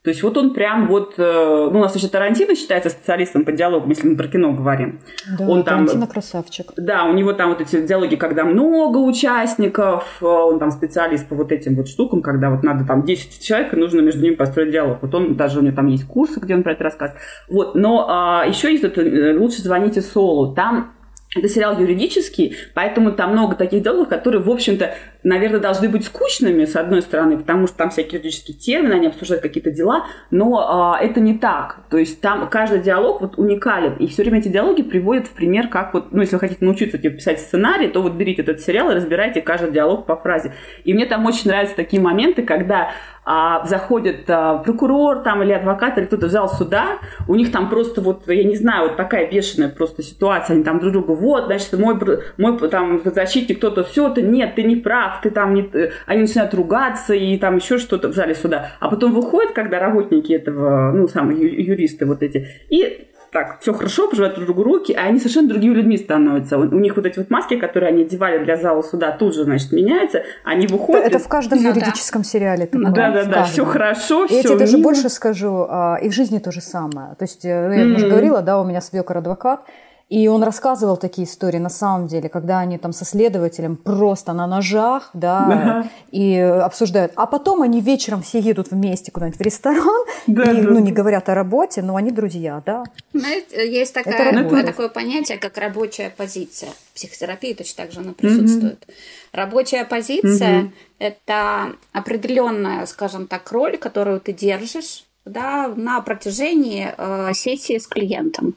То 0.03 0.11
есть 0.11 0.23
вот 0.25 0.37
он 0.37 0.53
прям 0.53 0.89
вот, 0.89 1.15
э, 1.17 1.69
ну, 1.73 1.79
у 1.79 1.83
нас 1.83 1.95
еще 1.95 2.09
Тарантино 2.09 2.57
считается 2.57 2.91
специалистом 2.91 3.45
по 3.45 3.53
диалогам, 3.53 3.89
если 3.89 4.09
мы 4.09 4.17
про 4.17 4.27
кино 4.27 4.53
говорим. 4.53 4.99
Да, 5.39 5.47
он 5.47 5.63
там, 5.63 5.87
Тарантино 5.87 6.09
красавчик. 6.09 6.73
Да, 6.77 7.05
у 7.05 7.13
него 7.13 7.33
там 7.35 7.51
вот 7.51 7.61
эти 7.61 7.81
диалоги, 7.87 8.17
когда 8.17 8.45
много 8.45 8.99
участников, 8.99 10.19
э, 10.21 10.25
он 10.25 10.59
там 10.59 10.73
специалист 10.73 11.29
по 11.29 11.37
вот 11.37 11.53
этим 11.53 11.77
вот 11.77 11.87
штукам, 11.87 12.21
когда 12.21 12.51
вот 12.51 12.65
надо 12.65 12.85
там 12.85 13.05
10 13.05 13.41
человек, 13.41 13.75
и 13.75 13.77
нужно 13.77 14.01
между 14.01 14.23
ними 14.23 14.35
построить 14.35 14.73
диалог. 14.73 14.99
Вот 15.03 15.15
он, 15.15 15.37
даже 15.37 15.61
у 15.61 15.63
него 15.63 15.77
там 15.77 15.87
есть 15.87 16.05
курсы, 16.09 16.41
где 16.41 16.57
он 16.57 16.65
про 16.65 16.73
это 16.73 16.83
рассказывает. 16.83 17.23
Вот, 17.49 17.77
но 17.77 18.07
а, 18.09 18.45
еще 18.45 18.73
есть 18.73 18.83
это 18.83 19.03
э, 19.03 19.39
«Лучше 19.39 19.63
звоните 19.63 20.03
Солу». 20.03 20.53
Там 20.53 20.95
это 21.35 21.49
сериал 21.49 21.81
юридический, 21.81 22.57
поэтому 22.75 23.13
там 23.13 23.33
много 23.33 23.57
таких 23.57 23.83
диалогов, 23.83 24.09
которые, 24.09 24.43
в 24.43 24.51
общем-то, 24.51 24.95
наверное, 25.25 25.61
должны 25.61 25.89
быть 25.89 26.05
скучными, 26.05 26.65
с 26.65 26.77
одной 26.77 27.03
стороны, 27.03 27.39
потому 27.39 27.67
что 27.67 27.77
там 27.77 27.91
всякие 27.91 28.19
юридические 28.19 28.57
термины, 28.57 28.95
они 28.95 29.07
обсуждают 29.07 29.43
какие-то 29.43 29.71
дела, 29.71 30.07
но 30.31 30.95
а, 30.95 30.99
это 31.01 31.21
не 31.21 31.39
так. 31.39 31.81
То 31.91 31.99
есть 31.99 32.21
там 32.21 32.49
каждый 32.49 32.81
диалог 32.81 33.21
вот 33.21 33.39
уникален, 33.39 33.97
и 33.97 34.07
все 34.07 34.23
время 34.23 34.39
эти 34.39 34.49
диалоги 34.49 34.83
приводят 34.83 35.27
в 35.29 35.33
пример, 35.33 35.69
как 35.69 35.95
вот, 35.95 36.13
ну, 36.13 36.21
если 36.23 36.37
вы 36.37 36.41
хотите 36.41 36.65
научиться 36.65 36.99
типа, 36.99 37.17
писать 37.17 37.41
сценарий, 37.41 37.89
то 37.89 38.03
вот 38.03 38.13
берите 38.15 38.43
этот 38.43 38.61
сериал 38.61 38.91
и 38.91 38.95
разбирайте 38.95 39.41
каждый 39.43 39.73
диалог 39.73 40.07
по 40.07 40.17
фразе. 40.17 40.55
И 40.85 40.95
мне 40.95 41.07
там 41.07 41.25
очень 41.27 41.51
нравятся 41.51 41.77
такие 41.77 42.03
моменты, 42.03 42.43
когда 42.43 42.91
а, 43.25 43.65
заходит 43.67 44.29
а, 44.29 44.59
прокурор 44.59 45.23
там 45.23 45.45
или 45.45 45.53
адвокат 45.53 45.97
или 45.97 46.07
кто-то 46.07 46.27
в 46.27 46.31
зал 46.31 46.49
суда, 46.49 46.99
у 47.29 47.37
них 47.37 47.53
там 47.53 47.69
просто 47.69 48.01
вот, 48.01 48.29
я 48.29 48.43
не 48.43 48.57
знаю, 48.57 48.89
вот 48.89 48.97
такая 48.97 49.31
бешеная 49.31 49.69
просто 49.69 50.03
ситуация, 50.03 50.55
они 50.55 50.65
там 50.65 50.81
друг 50.81 50.93
другу, 50.93 51.15
вот, 51.15 51.47
значит, 51.47 51.73
мой, 51.75 51.97
мой 52.37 52.59
там 52.69 53.01
защитник 53.05 53.59
кто-то, 53.59 53.85
все, 53.85 54.09
ты 54.09 54.23
нет, 54.23 54.57
ты 54.57 54.65
не 54.65 54.77
прав, 55.13 55.21
ты 55.21 55.31
там 55.31 55.55
не... 55.55 55.71
Они 56.07 56.23
начинают 56.23 56.55
ругаться 56.55 57.15
и 57.15 57.37
там 57.39 57.57
еще 57.57 57.79
что-то 57.79 58.09
в 58.09 58.15
зале 58.15 58.35
суда. 58.35 58.71
А 58.81 58.89
потом 58.89 59.13
выходят, 59.13 59.53
когда 59.53 59.79
работники 59.79 60.33
этого, 60.33 60.93
ну, 60.93 61.09
самые 61.09 61.41
юристы 61.41 62.07
вот 62.07 62.23
эти, 62.23 62.49
и 62.69 63.09
так, 63.31 63.61
все 63.61 63.73
хорошо, 63.73 64.09
пожимают 64.09 64.35
друг 64.35 64.47
другу 64.47 64.63
руки, 64.63 64.93
а 64.93 65.05
они 65.05 65.19
совершенно 65.19 65.49
другими 65.49 65.73
людьми 65.73 65.97
становятся. 65.97 66.59
У, 66.59 66.63
у 66.63 66.79
них 66.79 66.97
вот 66.97 67.07
эти 67.07 67.19
вот 67.19 67.31
маски, 67.31 67.57
которые 67.57 67.89
они 67.89 68.03
одевали 68.03 68.45
для 68.45 68.59
зала 68.59 68.83
суда, 68.83 69.11
тут 69.13 69.35
же, 69.35 69.45
значит, 69.45 69.73
меняются, 69.73 70.23
они 70.45 70.67
выходят. 70.67 71.07
Это 71.07 71.19
в 71.19 71.29
каждом 71.29 71.63
ну, 71.63 71.71
юридическом 71.71 72.23
да. 72.23 72.29
сериале. 72.29 72.69
Да, 72.71 72.91
да, 72.91 73.25
да, 73.25 73.45
все 73.45 73.65
хорошо, 73.65 74.27
все. 74.27 74.37
Я 74.37 74.43
тебе 74.43 74.59
даже 74.59 74.77
больше 74.77 75.09
скажу, 75.09 75.67
а, 75.67 75.97
и 76.03 76.11
в 76.11 76.13
жизни 76.13 76.41
то 76.41 76.53
же 76.53 76.61
самое. 76.61 77.15
То 77.15 77.23
есть, 77.23 77.43
э, 77.47 77.49
я 77.49 77.97
уже 77.97 78.07
говорила, 78.07 78.43
да, 78.43 78.61
у 78.61 78.67
меня 78.67 78.83
свекор 78.83 79.17
адвокат, 79.17 79.65
и 80.09 80.29
он 80.29 80.43
рассказывал 80.43 80.97
такие 80.97 81.27
истории, 81.27 81.59
на 81.59 81.69
самом 81.69 82.07
деле, 82.07 82.29
когда 82.29 82.61
они 82.61 82.79
там 82.79 82.93
со 82.93 83.05
следователем 83.05 83.77
просто 83.77 84.33
на 84.33 84.47
ножах, 84.47 85.11
да, 85.15 85.47
да. 85.47 85.91
и 86.11 86.37
обсуждают. 86.37 87.13
А 87.17 87.27
потом 87.27 87.63
они 87.63 87.81
вечером 87.81 88.23
все 88.23 88.39
едут 88.39 88.71
вместе 88.71 89.11
куда-нибудь 89.11 89.39
в 89.39 89.43
ресторан, 89.43 90.05
да, 90.27 90.45
и, 90.53 90.63
да. 90.63 90.71
ну, 90.71 90.79
не 90.81 90.93
говорят 90.93 91.29
о 91.29 91.35
работе, 91.35 91.83
но 91.83 91.97
они 91.97 92.11
друзья, 92.11 92.63
да. 92.65 92.85
Знаете, 93.13 93.71
есть 93.71 93.95
такая, 93.95 94.33
Это 94.33 94.67
такое 94.67 94.89
понятие, 94.89 95.39
как 95.39 95.57
рабочая 95.59 96.13
позиция. 96.15 96.71
В 96.93 96.95
психотерапии 96.95 97.55
точно 97.55 97.85
так 97.85 97.93
же 97.93 98.01
она 98.01 98.13
присутствует. 98.13 98.85
mm 98.87 98.93
Рабочая 99.33 99.85
позиция 99.87 100.65
mm– 100.65 100.71
это 100.99 101.73
определенная, 101.93 102.85
скажем 102.85 103.27
так, 103.27 103.51
роль, 103.51 103.79
которую 103.79 104.21
ты 104.21 104.35
держишь, 104.35 105.07
да, 105.25 105.69
на 105.69 106.01
протяжении 106.01 106.93
э, 106.97 107.33
сессии 107.35 107.79
с 107.79 107.87
клиентом. 107.87 108.55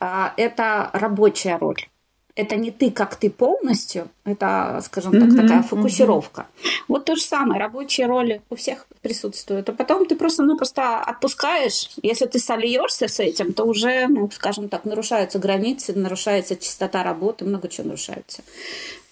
Э, 0.00 0.30
это 0.36 0.90
рабочая 0.92 1.58
роль. 1.58 1.86
Это 2.34 2.54
не 2.54 2.70
ты 2.70 2.92
как 2.92 3.16
ты 3.16 3.30
полностью, 3.30 4.08
это, 4.24 4.80
скажем 4.84 5.10
так, 5.10 5.22
mm-hmm, 5.30 5.42
такая 5.42 5.62
фокусировка. 5.62 6.42
Mm-hmm. 6.42 6.68
Вот 6.86 7.04
то 7.04 7.16
же 7.16 7.22
самое, 7.22 7.60
рабочие 7.60 8.06
роли 8.06 8.42
у 8.48 8.54
всех 8.54 8.86
присутствуют. 9.02 9.68
А 9.68 9.72
потом 9.72 10.06
ты 10.06 10.14
просто-напросто 10.14 11.00
отпускаешь. 11.00 11.90
Если 12.00 12.26
ты 12.26 12.38
сольешься 12.38 13.08
с 13.08 13.18
этим, 13.18 13.52
то 13.52 13.64
уже, 13.64 14.06
ну, 14.06 14.30
скажем 14.32 14.68
так, 14.68 14.84
нарушаются 14.84 15.40
границы, 15.40 15.94
нарушается 15.94 16.54
чистота 16.54 17.02
работы, 17.02 17.44
много 17.44 17.66
чего 17.66 17.88
нарушается. 17.88 18.42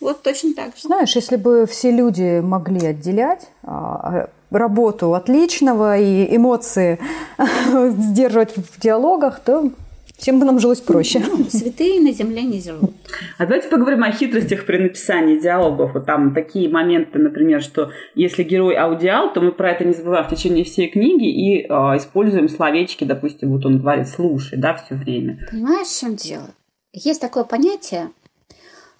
Вот 0.00 0.22
точно 0.22 0.54
так 0.54 0.76
же. 0.76 0.82
Знаешь, 0.82 1.16
если 1.16 1.34
бы 1.34 1.66
все 1.66 1.90
люди 1.90 2.38
могли 2.38 2.86
отделять 2.86 3.48
а, 3.64 4.30
работу 4.50 5.14
отличного 5.14 5.98
и 5.98 6.36
эмоции 6.36 6.98
сдерживать 7.38 8.56
в 8.56 8.80
диалогах, 8.80 9.40
то 9.40 9.70
всем 10.16 10.38
бы 10.38 10.46
нам 10.46 10.58
жилось 10.58 10.80
проще. 10.80 11.22
Ну, 11.26 11.44
святые 11.44 12.00
на 12.00 12.12
земле 12.12 12.42
не 12.42 12.60
живут. 12.60 12.92
А 13.38 13.44
давайте 13.44 13.68
поговорим 13.68 14.02
о 14.02 14.10
хитростях 14.10 14.66
при 14.66 14.78
написании 14.78 15.38
диалогов. 15.38 15.94
Вот 15.94 16.06
там 16.06 16.34
такие 16.34 16.68
моменты, 16.68 17.18
например, 17.18 17.62
что 17.62 17.90
если 18.14 18.42
герой 18.42 18.76
аудиал, 18.76 19.32
то 19.32 19.40
мы 19.40 19.52
про 19.52 19.72
это 19.72 19.84
не 19.84 19.92
забываем 19.92 20.26
в 20.26 20.30
течение 20.30 20.64
всей 20.64 20.88
книги 20.88 21.28
и 21.28 21.62
э, 21.62 21.68
используем 21.96 22.48
словечки, 22.48 23.04
допустим, 23.04 23.52
вот 23.52 23.66
он 23.66 23.78
говорит 23.78 24.08
«слушай», 24.08 24.58
да, 24.58 24.74
все 24.74 24.94
время. 24.94 25.38
Понимаешь, 25.50 25.88
в 25.88 26.00
чем 26.00 26.16
дело? 26.16 26.48
Есть 26.92 27.20
такое 27.20 27.44
понятие, 27.44 28.10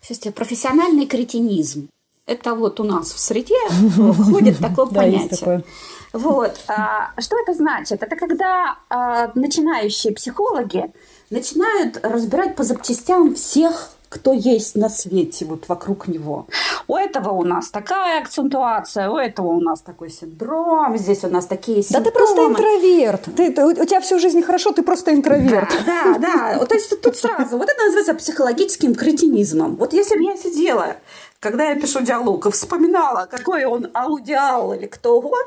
сейчас 0.03 0.33
профессиональный 0.33 1.07
кретинизм. 1.07 1.89
Это 2.27 2.55
вот 2.57 2.81
у 2.81 2.85
нас 2.85 3.13
в 3.13 3.19
среде 3.21 3.55
входит 3.69 4.59
такое 4.59 4.87
понятие. 4.95 5.63
Вот. 6.13 6.59
А, 6.67 7.13
что 7.21 7.37
это 7.41 7.55
значит? 7.55 8.03
Это 8.03 8.17
когда 8.17 8.79
а, 8.89 9.31
начинающие 9.35 10.13
психологи 10.13 10.93
начинают 11.31 12.01
разбирать 12.03 12.57
по 12.57 12.65
запчастям 12.65 13.35
всех 13.35 13.91
кто 14.09 14.33
есть 14.33 14.77
на 14.77 14.89
свете 14.89 15.45
вот 15.45 15.69
вокруг 15.69 16.09
него. 16.09 16.47
У 16.87 16.97
этого 16.97 17.31
у 17.31 17.45
нас 17.45 17.71
такая 17.71 18.23
акцентуация, 18.23 19.11
у 19.11 19.17
этого 19.17 19.49
у 19.49 19.61
нас 19.61 19.81
такой 19.83 20.11
синдром, 20.11 20.97
здесь 20.97 21.25
у 21.25 21.29
нас 21.29 21.47
такие 21.47 21.83
симптомы. 21.83 22.05
Да 22.05 22.11
ты 22.11 22.17
просто 22.17 22.47
интроверт. 22.47 23.29
Ты, 23.37 23.53
ты, 23.53 23.65
у 23.65 23.85
тебя 23.85 24.01
всю 24.01 24.19
жизнь 24.19 24.43
хорошо, 24.43 24.73
ты 24.73 24.83
просто 24.83 25.13
интроверт. 25.13 25.71
Да, 25.85 26.19
да, 26.19 26.59
да. 26.59 26.67
То 26.67 26.75
есть 26.75 27.01
тут 27.01 27.17
сразу, 27.17 27.59
вот 27.59 27.69
это 27.69 27.83
называется 27.85 28.15
психологическим 28.15 28.95
кретинизмом. 28.95 29.77
Вот 29.77 29.93
если 29.93 30.17
бы 30.17 30.25
я 30.25 30.37
сидела 30.37 30.97
когда 31.47 31.71
я 31.71 31.77
пишу 31.77 32.01
диалог 32.01 32.47
и 32.47 32.51
вспоминала, 32.51 33.29
какой 33.31 33.65
он 33.65 33.89
аудиал 33.95 34.75
или 34.75 34.87
кто 34.87 35.21
он, 35.21 35.45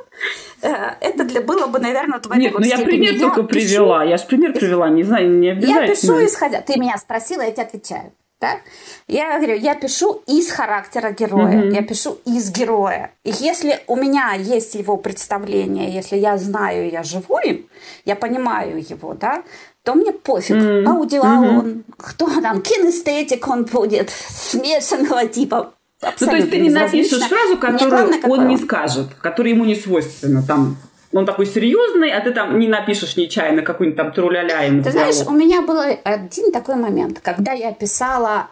э, 0.62 0.74
это 1.02 1.26
для 1.26 1.42
было 1.42 1.68
бы, 1.68 1.80
наверное, 1.80 2.20
твоей 2.20 2.44
Нет, 2.44 2.54
ну 2.58 2.66
я 2.66 2.78
пример 2.78 3.14
я 3.14 3.20
только 3.20 3.44
пишу, 3.44 3.50
привела. 3.50 4.06
Я 4.06 4.18
же 4.18 4.26
пример 4.26 4.54
привела, 4.54 4.90
не 4.90 5.04
знаю, 5.04 5.30
не 5.30 5.50
обязательно. 5.50 5.82
Я 5.82 5.96
пишу 5.96 6.26
исходя. 6.26 6.62
Ты 6.62 6.80
меня 6.80 6.98
спросила, 6.98 7.42
я 7.42 7.52
тебе 7.52 7.64
отвечаю. 7.64 8.12
Да? 8.40 8.62
Я 9.10 9.38
говорю, 9.38 9.58
я 9.58 9.76
пишу 9.76 10.22
из 10.26 10.50
характера 10.50 11.12
героя, 11.12 11.64
mm-hmm. 11.64 11.74
я 11.74 11.82
пишу 11.82 12.18
из 12.26 12.50
героя. 12.52 13.12
И 13.26 13.32
если 13.32 13.82
у 13.88 13.98
меня 13.98 14.34
есть 14.36 14.76
его 14.76 14.96
представление, 14.96 15.94
если 15.94 16.16
я 16.16 16.38
знаю, 16.38 16.90
я 16.90 17.04
живу 17.04 17.40
им, 17.40 17.68
я 18.06 18.16
понимаю 18.16 18.82
его, 18.90 19.14
да, 19.14 19.44
то 19.84 19.96
мне 19.96 20.14
пофиг, 20.14 20.56
mm-hmm. 20.56 20.86
аудиал 20.86 21.44
mm-hmm. 21.44 21.60
он, 21.60 21.84
кто 21.98 22.42
там, 22.42 22.62
кинестетик 22.62 23.46
он 23.50 23.66
будет, 23.66 24.10
смешанного 24.10 25.28
типа. 25.28 25.74
Ну, 26.02 26.28
то 26.28 26.36
есть 26.36 26.50
ты 26.50 26.60
не 26.60 26.70
напишешь 26.70 27.24
фразу, 27.24 27.58
которую 27.58 27.90
главное, 27.90 28.22
он 28.24 28.48
не 28.48 28.58
скажет, 28.58 29.08
которая 29.22 29.54
ему 29.54 29.66
не 29.66 29.76
свойственна, 29.76 30.44
там, 30.44 30.78
он 31.12 31.26
такой 31.26 31.46
серьезный, 31.46 32.12
а 32.12 32.22
ты 32.22 32.32
там 32.32 32.58
не 32.58 32.68
напишешь 32.68 33.18
нечаянно 33.18 33.64
какую-нибудь 33.64 33.98
там 33.98 34.14
труляля 34.14 34.64
ему. 34.64 34.84
Ты 34.84 34.92
знаешь, 34.92 35.28
у 35.28 35.32
меня 35.32 35.62
был 35.62 35.80
один 35.80 36.52
такой 36.52 36.76
момент, 36.76 37.20
когда 37.20 37.52
я 37.52 37.74
писала 37.74 38.48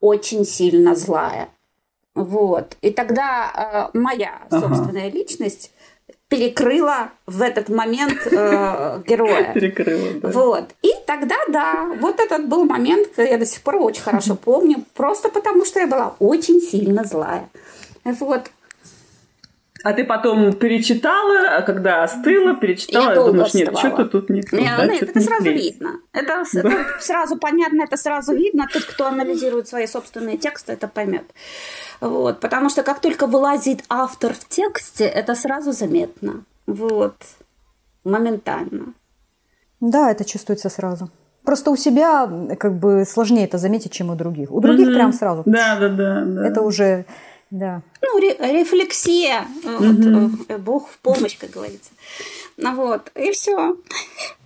очень 0.00 0.44
сильно 0.44 0.94
злая. 0.94 1.48
Вот. 2.14 2.76
И 2.80 2.90
тогда 2.90 3.90
э, 3.92 3.98
моя 3.98 4.40
собственная 4.50 5.06
ага. 5.06 5.16
личность 5.16 5.70
перекрыла 6.28 7.10
в 7.26 7.40
этот 7.42 7.68
момент 7.68 8.26
э, 8.26 9.02
героя. 9.06 9.52
Перекрыла, 9.54 10.20
да. 10.20 10.28
Вот. 10.28 10.64
И 10.82 10.90
тогда, 11.06 11.36
да, 11.48 11.88
вот 12.00 12.20
этот 12.20 12.48
был 12.48 12.64
момент, 12.64 13.08
я 13.16 13.38
до 13.38 13.46
сих 13.46 13.62
пор 13.62 13.76
очень 13.76 14.02
хорошо 14.02 14.34
помню, 14.44 14.84
просто 14.94 15.30
потому 15.30 15.64
что 15.64 15.80
я 15.80 15.86
была 15.86 16.14
очень 16.18 16.60
сильно 16.60 17.04
злая. 17.04 17.48
Вот. 18.04 18.50
А 19.84 19.92
ты 19.92 20.04
потом 20.04 20.52
перечитала, 20.54 21.56
а 21.56 21.62
когда 21.62 22.02
остыла, 22.02 22.54
перечитала, 22.56 23.10
я 23.10 23.14
думаешь, 23.14 23.54
нет, 23.54 23.78
что-то 23.78 24.06
тут 24.06 24.28
не 24.28 24.42
то. 24.42 24.56
Нет, 24.56 24.76
да, 24.76 24.86
нет 24.86 25.02
это 25.04 25.20
сразу 25.20 25.42
клеится. 25.44 25.64
видно. 25.64 26.00
Это, 26.12 26.44
да. 26.52 26.60
это 26.60 26.84
сразу 27.00 27.36
понятно, 27.36 27.82
это 27.82 27.96
сразу 27.96 28.34
видно. 28.34 28.66
Тот, 28.72 28.84
кто 28.84 29.06
анализирует 29.06 29.68
свои 29.68 29.86
собственные 29.86 30.36
тексты, 30.36 30.72
это 30.72 30.88
поймет. 30.88 31.24
Вот, 32.00 32.40
потому 32.40 32.70
что 32.70 32.82
как 32.82 33.00
только 33.00 33.26
вылазит 33.26 33.84
автор 33.88 34.34
в 34.34 34.48
тексте, 34.48 35.04
это 35.04 35.34
сразу 35.34 35.72
заметно. 35.72 36.44
Вот. 36.66 37.16
Моментально. 38.04 38.94
Да, 39.80 40.10
это 40.10 40.24
чувствуется 40.24 40.68
сразу. 40.68 41.10
Просто 41.44 41.70
у 41.70 41.76
себя 41.76 42.30
как 42.58 42.78
бы 42.78 43.04
сложнее 43.06 43.44
это 43.44 43.58
заметить, 43.58 43.92
чем 43.92 44.10
у 44.10 44.14
других. 44.14 44.50
У 44.50 44.60
других 44.60 44.88
mm-hmm. 44.88 44.94
прям 44.94 45.12
сразу. 45.12 45.42
Да, 45.46 45.78
да, 45.78 45.88
да, 45.88 46.24
да. 46.24 46.46
Это 46.46 46.62
уже 46.62 47.06
да. 47.50 47.80
Ну, 48.02 48.18
рефлексия. 48.18 49.46
Mm-hmm. 49.64 50.30
Вот, 50.48 50.60
Бог 50.60 50.88
в 50.88 50.98
помощь, 50.98 51.38
как 51.38 51.50
говорится. 51.50 51.90
Ну 52.58 52.74
вот, 52.74 53.10
и 53.14 53.30
все. 53.32 53.76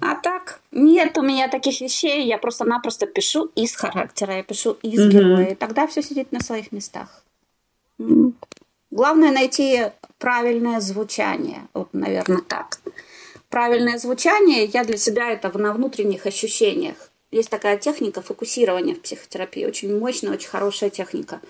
А 0.00 0.14
так, 0.14 0.60
нет 0.70 1.16
у 1.18 1.22
меня 1.22 1.48
таких 1.48 1.80
вещей, 1.80 2.26
я 2.26 2.38
просто-напросто 2.38 3.06
пишу 3.06 3.50
из 3.54 3.74
характера, 3.74 4.36
я 4.36 4.42
пишу 4.42 4.76
из 4.82 5.00
mm-hmm. 5.00 5.10
героя. 5.10 5.44
И 5.46 5.54
тогда 5.54 5.86
все 5.86 6.02
сидит 6.02 6.30
на 6.30 6.40
своих 6.40 6.72
местах. 6.72 7.22
Главное 8.90 9.32
найти 9.32 9.86
правильное 10.18 10.80
звучание. 10.80 11.66
Вот, 11.74 11.88
наверное, 11.92 12.42
так. 12.42 12.78
Правильное 13.48 13.98
звучание 13.98 14.64
я 14.64 14.84
для 14.84 14.96
себя 14.96 15.30
это 15.30 15.56
на 15.58 15.72
внутренних 15.72 16.26
ощущениях. 16.26 16.96
Есть 17.30 17.48
такая 17.48 17.78
техника 17.78 18.20
фокусирования 18.20 18.94
в 18.94 19.00
психотерапии, 19.00 19.64
очень 19.64 19.98
мощная, 19.98 20.32
очень 20.32 20.50
хорошая 20.50 20.90
техника. 20.90 21.40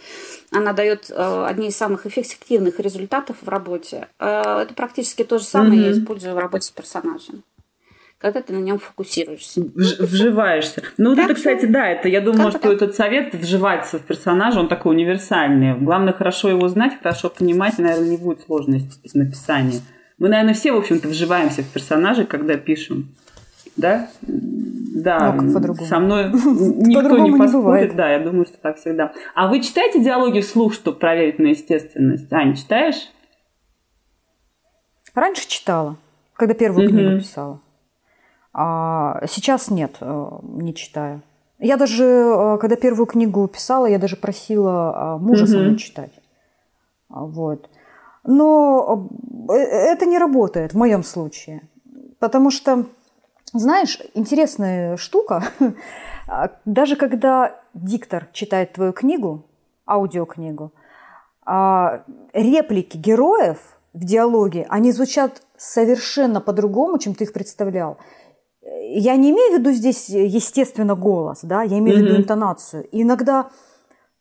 Она 0.53 0.73
дает 0.73 1.11
э, 1.11 1.45
одни 1.45 1.69
из 1.69 1.77
самых 1.77 2.07
эффективных 2.07 2.79
результатов 2.79 3.37
в 3.43 3.49
работе. 3.49 4.07
Э, 4.21 4.63
это 4.63 4.75
практически 4.75 5.25
то 5.25 5.39
же 5.39 5.45
самое 5.45 5.83
mm-hmm. 5.83 5.87
я 5.87 5.93
использую 5.93 6.35
в 6.37 6.39
работе 6.39 6.69
с 6.69 6.71
персонажем 6.71 7.43
когда 8.23 8.41
ты 8.41 8.53
на 8.53 8.61
нем 8.61 8.79
фокусируешься. 8.79 9.63
Вживаешься. 9.75 10.83
Ну, 10.97 11.11
вот 11.11 11.19
это, 11.19 11.35
кстати, 11.35 11.67
да, 11.67 11.89
это 11.89 12.09
я 12.09 12.21
думаю, 12.21 12.53
что 12.53 12.73
этот 12.73 12.95
совет 12.95 13.35
вживаться 13.35 13.99
в 13.99 14.03
персонажа, 14.03 14.61
он 14.61 14.69
такой 14.69 14.95
универсальный. 14.95 15.75
Главное, 15.75 16.13
хорошо 16.13 16.49
его 16.49 16.69
знать, 16.69 16.93
хорошо 17.03 17.31
понимать, 17.31 17.79
наверное, 17.79 18.11
не 18.11 18.17
будет 18.17 18.43
сложности 18.43 19.09
в 19.09 19.15
написании. 19.17 19.81
Мы, 20.19 20.29
наверное, 20.29 20.55
все, 20.55 20.71
в 20.71 20.77
общем-то, 20.77 21.09
вживаемся 21.09 21.63
в 21.63 21.69
персонажа, 21.73 22.25
когда 22.25 22.57
пишем. 22.57 23.09
Да? 23.77 24.09
Да, 24.21 25.33
ну, 25.33 25.53
по-другому. 25.53 25.89
со 25.89 25.99
мной 25.99 26.27
никто 26.33 27.19
не 27.19 27.37
поспорит. 27.37 27.97
да, 27.97 28.13
я 28.13 28.21
думаю, 28.21 28.45
что 28.45 28.57
так 28.59 28.77
всегда. 28.77 29.13
А 29.35 29.49
вы 29.49 29.61
читаете 29.61 30.01
диалоги 30.01 30.41
вслух, 30.41 30.75
чтобы 30.75 30.97
проверить 30.99 31.41
на 31.41 31.49
естественность? 31.49 32.33
Аня, 32.33 32.55
читаешь? 32.55 33.11
Раньше 35.13 35.49
читала, 35.49 35.97
когда 36.37 36.55
первую 36.55 36.89
книгу 36.89 37.19
писала. 37.19 37.61
А 38.55 39.27
сейчас 39.27 39.71
нет, 39.71 39.97
э, 40.01 40.29
не 40.43 40.75
читаю. 40.75 41.23
Я 41.59 41.77
даже, 41.77 42.05
э, 42.05 42.59
когда 42.59 42.77
первую 42.77 43.07
книгу 43.07 43.47
писала, 43.47 43.87
я 43.87 43.99
даже 43.99 44.17
просила 44.17 44.93
а, 45.15 45.19
мужа 45.19 45.47
со 45.47 45.57
мной 45.57 45.77
читать. 45.77 46.11
А, 47.09 47.25
вот. 47.25 47.71
Но 48.25 49.09
э, 49.49 49.55
это 49.55 50.05
не 50.07 50.19
работает 50.19 50.73
в 50.73 50.77
моем 50.77 51.03
случае. 51.05 51.63
Потому 52.19 52.51
что, 52.51 52.87
знаешь, 53.53 53.99
интересная 54.15 54.97
штука. 54.97 55.45
Даже 56.65 56.97
когда 56.97 57.61
диктор 57.75 58.29
читает 58.33 58.73
твою 58.73 58.93
книгу, 58.93 59.47
аудиокнигу, 59.87 60.73
а, 61.45 62.03
реплики 62.33 62.97
героев 62.97 63.59
в 63.93 64.05
диалоге, 64.05 64.67
они 64.69 64.93
звучат 64.93 65.43
совершенно 65.57 66.41
по-другому, 66.41 66.99
чем 66.99 67.15
ты 67.15 67.25
их 67.25 67.33
представлял 67.33 67.99
я 68.81 69.17
не 69.17 69.31
имею 69.31 69.57
в 69.57 69.59
виду 69.61 69.73
здесь, 69.73 70.09
естественно, 70.09 70.95
голос, 70.95 71.41
да, 71.43 71.63
я 71.63 71.79
имею 71.79 71.99
в 71.99 72.03
виду 72.03 72.17
интонацию. 72.17 72.89
И 72.89 73.03
иногда 73.03 73.51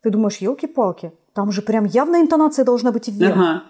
ты 0.02 0.10
думаешь, 0.10 0.38
елки-палки, 0.38 1.14
там 1.34 1.52
же 1.52 1.62
прям 1.62 1.86
явно 1.86 2.22
интонация 2.22 2.66
должна 2.66 2.91
быть 2.91 3.08
вверх. 3.08 3.36
Ага. 3.36 3.64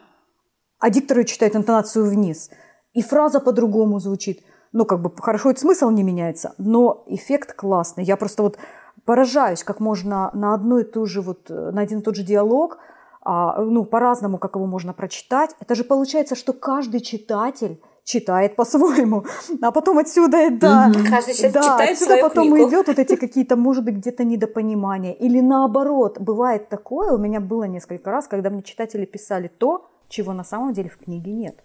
А 0.79 0.89
диктор 0.89 1.23
читает 1.25 1.55
интонацию 1.55 2.09
вниз. 2.09 2.49
И 2.93 3.01
фраза 3.01 3.39
по-другому 3.39 3.99
звучит. 3.99 4.43
Ну, 4.73 4.85
как 4.85 5.01
бы 5.01 5.11
хорошо, 5.15 5.51
это 5.51 5.59
смысл 5.59 5.89
не 5.89 6.03
меняется, 6.03 6.53
но 6.57 7.03
эффект 7.07 7.53
классный. 7.53 8.03
Я 8.03 8.15
просто 8.15 8.41
вот 8.41 8.57
поражаюсь, 9.05 9.63
как 9.63 9.79
можно 9.79 10.31
на 10.33 10.53
одну 10.53 10.79
и 10.79 10.83
ту 10.83 11.05
же 11.05 11.21
вот, 11.21 11.49
на 11.49 11.81
один 11.81 11.99
и 11.99 12.01
тот 12.01 12.15
же 12.15 12.23
диалог, 12.23 12.77
а, 13.21 13.61
ну, 13.61 13.85
по-разному, 13.85 14.37
как 14.37 14.55
его 14.55 14.65
можно 14.65 14.93
прочитать. 14.93 15.55
Это 15.59 15.75
же 15.75 15.83
получается, 15.83 16.35
что 16.35 16.53
каждый 16.53 17.01
читатель 17.01 17.81
читает 18.03 18.55
по-своему, 18.55 19.25
а 19.61 19.71
потом 19.71 19.97
отсюда, 19.97 20.49
да, 20.51 20.91
Каждый 21.09 21.51
да, 21.51 21.77
отсюда 21.77 22.17
потом 22.21 22.49
книгу. 22.49 22.69
идет 22.69 22.87
вот 22.87 22.99
эти 22.99 23.15
какие-то, 23.15 23.55
может 23.55 23.83
быть, 23.83 23.95
где-то 23.95 24.23
недопонимания. 24.23 25.13
Или 25.13 25.39
наоборот, 25.39 26.19
бывает 26.19 26.69
такое, 26.69 27.11
у 27.11 27.17
меня 27.17 27.39
было 27.39 27.65
несколько 27.65 28.11
раз, 28.11 28.27
когда 28.27 28.49
мне 28.49 28.63
читатели 28.63 29.05
писали 29.05 29.47
то, 29.47 29.89
чего 30.09 30.33
на 30.33 30.43
самом 30.43 30.73
деле 30.73 30.89
в 30.89 30.97
книге 30.97 31.31
нет. 31.31 31.55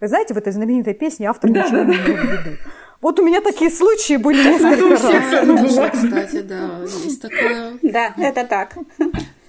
Вы 0.00 0.08
знаете, 0.08 0.34
в 0.34 0.38
этой 0.38 0.52
знаменитой 0.52 0.94
песне 0.94 1.28
автор 1.28 1.50
да, 1.50 1.64
ничего 1.64 1.78
да, 1.78 1.84
не 1.84 1.96
имел 1.96 2.16
в 2.16 2.46
виду. 2.46 2.56
Вот 3.00 3.18
у 3.18 3.24
меня 3.24 3.40
такие 3.40 3.70
случаи 3.70 4.16
были 4.16 4.42
несколько 4.42 4.90
раз. 4.90 5.92
Кстати, 5.92 6.42
да, 6.42 6.80
есть 7.04 7.22
такое. 7.22 7.72
Да, 7.82 8.14
это 8.16 8.46
так. 8.46 8.76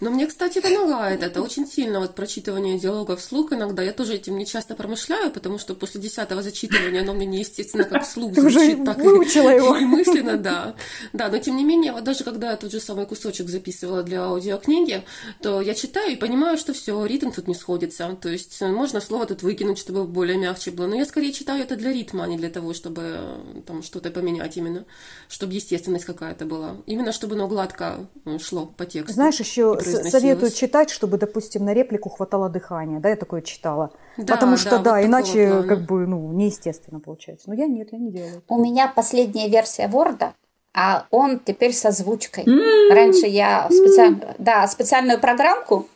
Но 0.02 0.10
мне, 0.10 0.26
кстати, 0.26 0.60
помогает 0.60 1.22
это 1.22 1.42
очень 1.44 1.68
сильно, 1.68 2.00
вот 2.00 2.16
прочитывание 2.16 2.80
диалогов 2.80 3.22
вслух 3.22 3.54
иногда. 3.54 3.84
Я 3.84 3.94
тоже 3.94 4.16
этим 4.16 4.36
не 4.36 4.48
часто 4.48 4.76
промышляю, 4.76 5.32
потому 5.32 5.60
что 5.60 5.76
после 5.76 6.02
десятого 6.02 6.42
зачитывания 6.42 7.02
оно 7.02 7.14
мне 7.14 7.28
неестественно 7.28 7.84
как 7.84 8.04
вслух 8.04 8.34
Ты 8.36 8.42
звучит, 8.42 8.80
уже 8.80 8.86
так 8.86 8.98
выучила 8.98 9.52
и, 9.52 9.56
его. 9.58 9.78
и 9.78 9.86
мысленно, 9.86 10.38
да. 10.38 10.76
Да, 11.14 11.30
но 11.30 11.38
тем 11.38 11.56
не 11.56 11.64
менее, 11.64 11.92
вот 11.92 12.04
даже 12.04 12.24
когда 12.24 12.52
я 12.52 12.58
тот 12.58 12.72
же 12.72 12.80
самый 12.80 13.06
кусочек 13.06 13.48
записывала 13.48 14.02
для 14.02 14.24
аудиокниги, 14.24 15.04
то 15.42 15.62
я 15.62 15.76
читаю 15.76 16.14
и 16.14 16.16
понимаю, 16.16 16.58
что 16.58 16.74
все, 16.74 17.06
ритм 17.06 17.30
тут 17.30 17.48
не 17.48 17.54
сходится. 17.54 18.18
То 18.20 18.30
есть 18.30 18.60
можно 18.62 19.02
слово 19.02 19.28
тут 19.28 19.44
выкинуть, 19.44 19.78
чтобы 19.78 20.06
более 20.06 20.38
мягче 20.38 20.72
было. 20.72 20.88
Но 20.88 20.96
я 20.96 21.06
скорее 21.06 21.32
читаю 21.32 21.62
это 21.62 21.76
для 21.76 21.94
ритма, 21.94 22.24
а 22.24 22.28
не 22.28 22.38
для 22.38 22.50
того, 22.50 22.74
чтобы 22.74 23.02
э, 23.04 23.62
там 23.68 23.84
что-то 23.84 24.10
поменять 24.10 24.58
именно, 24.58 24.86
чтобы 25.30 25.54
естественность 25.54 26.06
какая-то 26.06 26.46
была. 26.46 26.78
Именно 26.88 27.12
чтобы 27.12 27.36
оно 27.36 27.48
гладко 27.48 28.08
э, 28.26 28.40
шло 28.40 28.66
по 28.66 28.86
тексту. 28.86 29.14
Знаешь, 29.14 29.40
еще. 29.40 29.78
Советуют 29.92 30.54
читать, 30.54 30.90
чтобы, 30.90 31.18
допустим, 31.18 31.66
на 31.66 31.74
реплику 31.74 32.10
хватало 32.10 32.50
дыхания. 32.50 33.00
Да, 33.00 33.10
я 33.10 33.16
такое 33.16 33.42
читала. 33.42 33.92
Да, 34.18 34.36
Потому 34.36 34.58
что, 34.58 34.72
да, 34.72 34.78
да, 34.80 34.98
вот 34.98 35.06
иначе 35.06 35.48
плана. 35.48 35.68
как 35.68 35.82
бы, 35.82 36.08
ну, 36.08 36.32
неестественно 36.32 37.00
получается. 37.00 37.50
Но 37.50 37.56
я 37.56 37.68
нет, 37.68 37.90
я 37.92 38.00
не 38.00 38.12
делаю. 38.12 38.44
У 38.48 38.58
меня 38.58 38.92
последняя 38.94 39.50
версия 39.50 39.88
Word, 39.88 40.34
а 40.74 41.06
он 41.12 41.40
теперь 41.40 41.74
с 41.74 41.86
озвучкой. 41.86 42.46
Раньше 42.92 43.28
я 43.28 43.68
специально, 43.70 44.36
да, 44.38 44.68
специальную 44.68 45.20
программку 45.20 45.88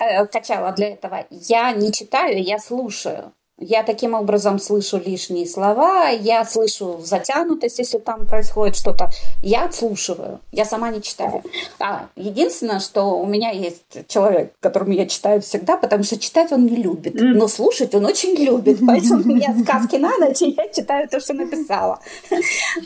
э, 0.00 0.26
качала 0.26 0.72
для 0.72 0.90
этого. 0.90 1.26
Я 1.30 1.72
не 1.72 1.92
читаю, 1.92 2.42
я 2.42 2.58
слушаю. 2.58 3.32
Я 3.60 3.84
таким 3.84 4.14
образом 4.14 4.58
слышу 4.58 4.98
лишние 4.98 5.46
слова, 5.46 6.08
я 6.08 6.44
слышу 6.44 7.00
затянутость, 7.04 7.78
если 7.78 7.98
там 7.98 8.26
происходит 8.26 8.74
что-то. 8.74 9.10
Я 9.42 9.66
отслушиваю, 9.66 10.40
я 10.50 10.64
сама 10.64 10.90
не 10.90 11.00
читаю. 11.00 11.44
А 11.78 12.08
единственное, 12.16 12.80
что 12.80 13.16
у 13.16 13.24
меня 13.26 13.50
есть 13.50 14.08
человек, 14.08 14.52
которому 14.58 14.92
я 14.92 15.06
читаю 15.06 15.40
всегда, 15.40 15.76
потому 15.76 16.02
что 16.02 16.18
читать 16.18 16.50
он 16.50 16.66
не 16.66 16.74
любит, 16.74 17.14
но 17.14 17.46
слушать 17.46 17.94
он 17.94 18.04
очень 18.06 18.34
любит. 18.34 18.78
Поэтому 18.86 19.22
у 19.22 19.26
меня 19.26 19.54
сказки 19.62 19.96
на 19.96 20.18
ночь, 20.18 20.42
и 20.42 20.50
я 20.50 20.68
читаю 20.68 21.08
то, 21.08 21.20
что 21.20 21.34
написала. 21.34 22.00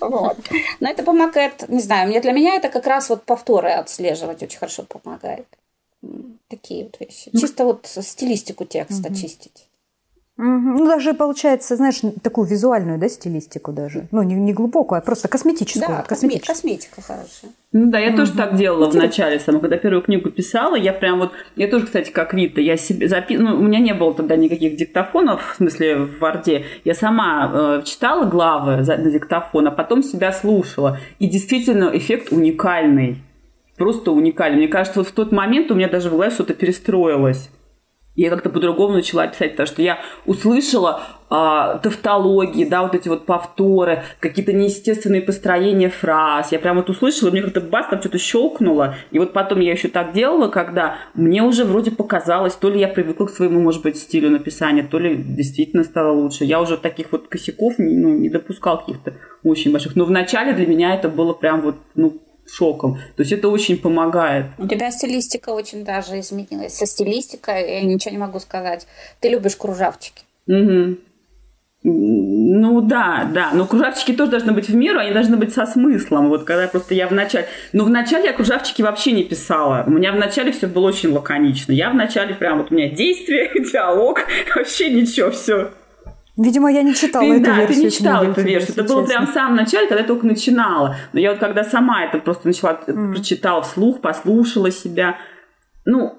Вот. 0.00 0.36
Но 0.80 0.90
это 0.90 1.02
помогает, 1.02 1.66
не 1.68 1.80
знаю, 1.80 2.08
мне 2.08 2.20
для 2.20 2.32
меня 2.32 2.56
это 2.56 2.68
как 2.68 2.86
раз 2.86 3.08
вот 3.08 3.22
повторы 3.22 3.70
отслеживать 3.70 4.42
очень 4.42 4.58
хорошо 4.58 4.82
помогает. 4.82 5.46
Такие 6.48 6.84
вот 6.84 7.00
вещи. 7.00 7.30
Чисто 7.32 7.64
вот 7.64 7.86
стилистику 7.86 8.66
текста 8.66 9.14
чистить. 9.14 9.67
Ну, 10.40 10.86
даже 10.86 11.14
получается, 11.14 11.74
знаешь, 11.74 12.00
такую 12.22 12.46
визуальную, 12.46 12.96
да, 12.96 13.08
стилистику 13.08 13.72
даже. 13.72 14.06
Ну, 14.12 14.22
не, 14.22 14.36
не 14.36 14.52
глубокую, 14.52 15.00
а 15.00 15.02
просто 15.02 15.26
косметическую. 15.26 15.88
Да, 15.88 16.02
косметика, 16.02 16.46
косметическую. 16.46 16.94
косметика 16.94 17.02
хорошая. 17.02 17.50
Ну 17.72 17.90
да, 17.90 17.98
я 17.98 18.16
тоже 18.16 18.32
так 18.32 18.54
делала 18.54 18.88
в 18.88 18.94
начале, 18.94 19.40
сама, 19.40 19.58
когда 19.58 19.76
первую 19.76 20.02
книгу 20.02 20.30
писала, 20.30 20.76
я 20.76 20.92
прям 20.92 21.18
вот, 21.18 21.32
я 21.56 21.66
тоже, 21.66 21.86
кстати, 21.86 22.10
как 22.10 22.34
Рита, 22.34 22.60
я 22.60 22.76
себе 22.76 23.08
запи... 23.08 23.36
ну, 23.36 23.56
у 23.56 23.62
меня 23.62 23.80
не 23.80 23.92
было 23.94 24.14
тогда 24.14 24.36
никаких 24.36 24.76
диктофонов, 24.76 25.54
в 25.54 25.56
смысле 25.56 25.96
в 25.96 26.20
Варде, 26.20 26.64
я 26.84 26.94
сама 26.94 27.50
э, 27.52 27.82
читала 27.84 28.24
главы 28.24 28.84
за- 28.84 28.96
на 28.96 29.10
диктофон, 29.10 29.66
а 29.66 29.70
потом 29.72 30.04
себя 30.04 30.30
слушала, 30.30 30.98
и 31.18 31.26
действительно 31.26 31.90
эффект 31.92 32.32
уникальный, 32.32 33.18
просто 33.76 34.12
уникальный. 34.12 34.58
Мне 34.58 34.68
кажется, 34.68 35.00
вот 35.00 35.08
в 35.08 35.12
тот 35.12 35.32
момент 35.32 35.70
у 35.72 35.74
меня 35.74 35.88
даже 35.88 36.08
в 36.08 36.12
голове 36.12 36.30
что-то 36.30 36.54
перестроилось. 36.54 37.50
Я 38.14 38.30
как-то 38.30 38.50
по-другому 38.50 38.94
начала 38.94 39.26
писать, 39.28 39.52
потому 39.52 39.66
что 39.68 39.80
я 39.80 40.00
услышала 40.26 41.02
а, 41.30 41.78
тавтологии, 41.78 42.64
да, 42.64 42.82
вот 42.82 42.94
эти 42.94 43.08
вот 43.08 43.26
повторы, 43.26 44.02
какие-то 44.18 44.52
неестественные 44.52 45.22
построения 45.22 45.88
фраз. 45.88 46.50
Я 46.52 46.58
прям 46.58 46.76
вот 46.76 46.90
услышала, 46.90 47.28
и 47.28 47.32
мне 47.32 47.42
как-то 47.42 47.60
бас, 47.60 47.86
там 47.90 48.00
что-то 48.00 48.18
щелкнуло. 48.18 48.96
И 49.10 49.18
вот 49.18 49.32
потом 49.32 49.60
я 49.60 49.72
еще 49.72 49.88
так 49.88 50.12
делала, 50.12 50.48
когда 50.48 50.96
мне 51.14 51.42
уже 51.42 51.64
вроде 51.64 51.90
показалось, 51.90 52.54
то 52.54 52.70
ли 52.70 52.80
я 52.80 52.88
привыкла 52.88 53.26
к 53.26 53.30
своему, 53.30 53.60
может 53.60 53.82
быть, 53.82 53.98
стилю 53.98 54.30
написания, 54.30 54.82
то 54.82 54.98
ли 54.98 55.14
действительно 55.16 55.84
стало 55.84 56.12
лучше. 56.12 56.44
Я 56.44 56.60
уже 56.60 56.76
таких 56.76 57.12
вот 57.12 57.28
косяков 57.28 57.74
ну, 57.78 58.14
не 58.14 58.30
допускал 58.30 58.78
каких-то 58.78 59.14
очень 59.44 59.70
больших. 59.70 59.96
Но 59.96 60.04
вначале 60.04 60.54
для 60.54 60.66
меня 60.66 60.94
это 60.94 61.08
было 61.08 61.34
прям 61.34 61.60
вот, 61.60 61.76
ну, 61.94 62.20
шоком. 62.48 62.98
То 63.16 63.22
есть 63.22 63.32
это 63.32 63.48
очень 63.48 63.78
помогает. 63.78 64.46
У 64.58 64.66
тебя 64.66 64.90
стилистика 64.90 65.50
очень 65.50 65.84
даже 65.84 66.18
изменилась. 66.20 66.76
Со 66.76 66.86
стилистикой 66.86 67.70
я 67.70 67.82
ничего 67.82 68.12
не 68.12 68.18
могу 68.18 68.40
сказать. 68.40 68.86
Ты 69.20 69.28
любишь 69.28 69.56
кружавчики. 69.56 70.22
Мгм. 70.46 70.98
Ну 71.84 72.80
да, 72.80 73.30
да. 73.32 73.50
Но 73.52 73.64
кружавчики 73.66 74.12
тоже 74.12 74.32
должны 74.32 74.52
быть 74.52 74.68
в 74.68 74.74
меру, 74.74 74.98
они 74.98 75.12
должны 75.12 75.36
быть 75.36 75.54
со 75.54 75.64
смыслом. 75.64 76.28
Вот 76.28 76.44
когда 76.44 76.66
просто 76.66 76.94
я 76.94 77.06
вначале... 77.06 77.46
Ну, 77.72 77.84
вначале 77.84 78.26
я 78.26 78.32
кружавчики 78.32 78.82
вообще 78.82 79.12
не 79.12 79.22
писала. 79.22 79.84
У 79.86 79.90
меня 79.90 80.12
вначале 80.12 80.50
все 80.50 80.66
было 80.66 80.88
очень 80.88 81.10
лаконично. 81.10 81.72
Я 81.72 81.90
вначале 81.90 82.34
прям 82.34 82.58
вот 82.58 82.72
у 82.72 82.74
меня 82.74 82.88
действие, 82.90 83.50
диалог, 83.72 84.22
вообще 84.56 84.90
ничего, 84.90 85.30
все. 85.30 85.70
Видимо, 86.38 86.70
я 86.70 86.82
не 86.82 86.94
читала 86.94 87.24
Ты, 87.24 87.34
эту 87.34 87.44
да, 87.44 87.56
версию. 87.56 87.76
ты 87.76 87.84
не 87.84 87.90
читала 87.90 88.24
эту 88.24 88.40
версию. 88.42 88.72
Это 88.72 88.84
было 88.84 89.02
честно. 89.02 89.14
прям 89.14 89.26
в 89.26 89.34
самом 89.34 89.56
начале, 89.56 89.86
когда 89.88 90.02
я 90.02 90.06
только 90.06 90.26
начинала. 90.26 90.96
Но 91.12 91.20
я 91.20 91.30
вот 91.30 91.40
когда 91.40 91.64
сама 91.64 92.04
это 92.04 92.18
просто 92.18 92.46
начала, 92.46 92.74
прочитала 92.74 93.62
вслух, 93.62 94.00
послушала 94.00 94.70
себя. 94.70 95.16
Ну, 95.84 96.14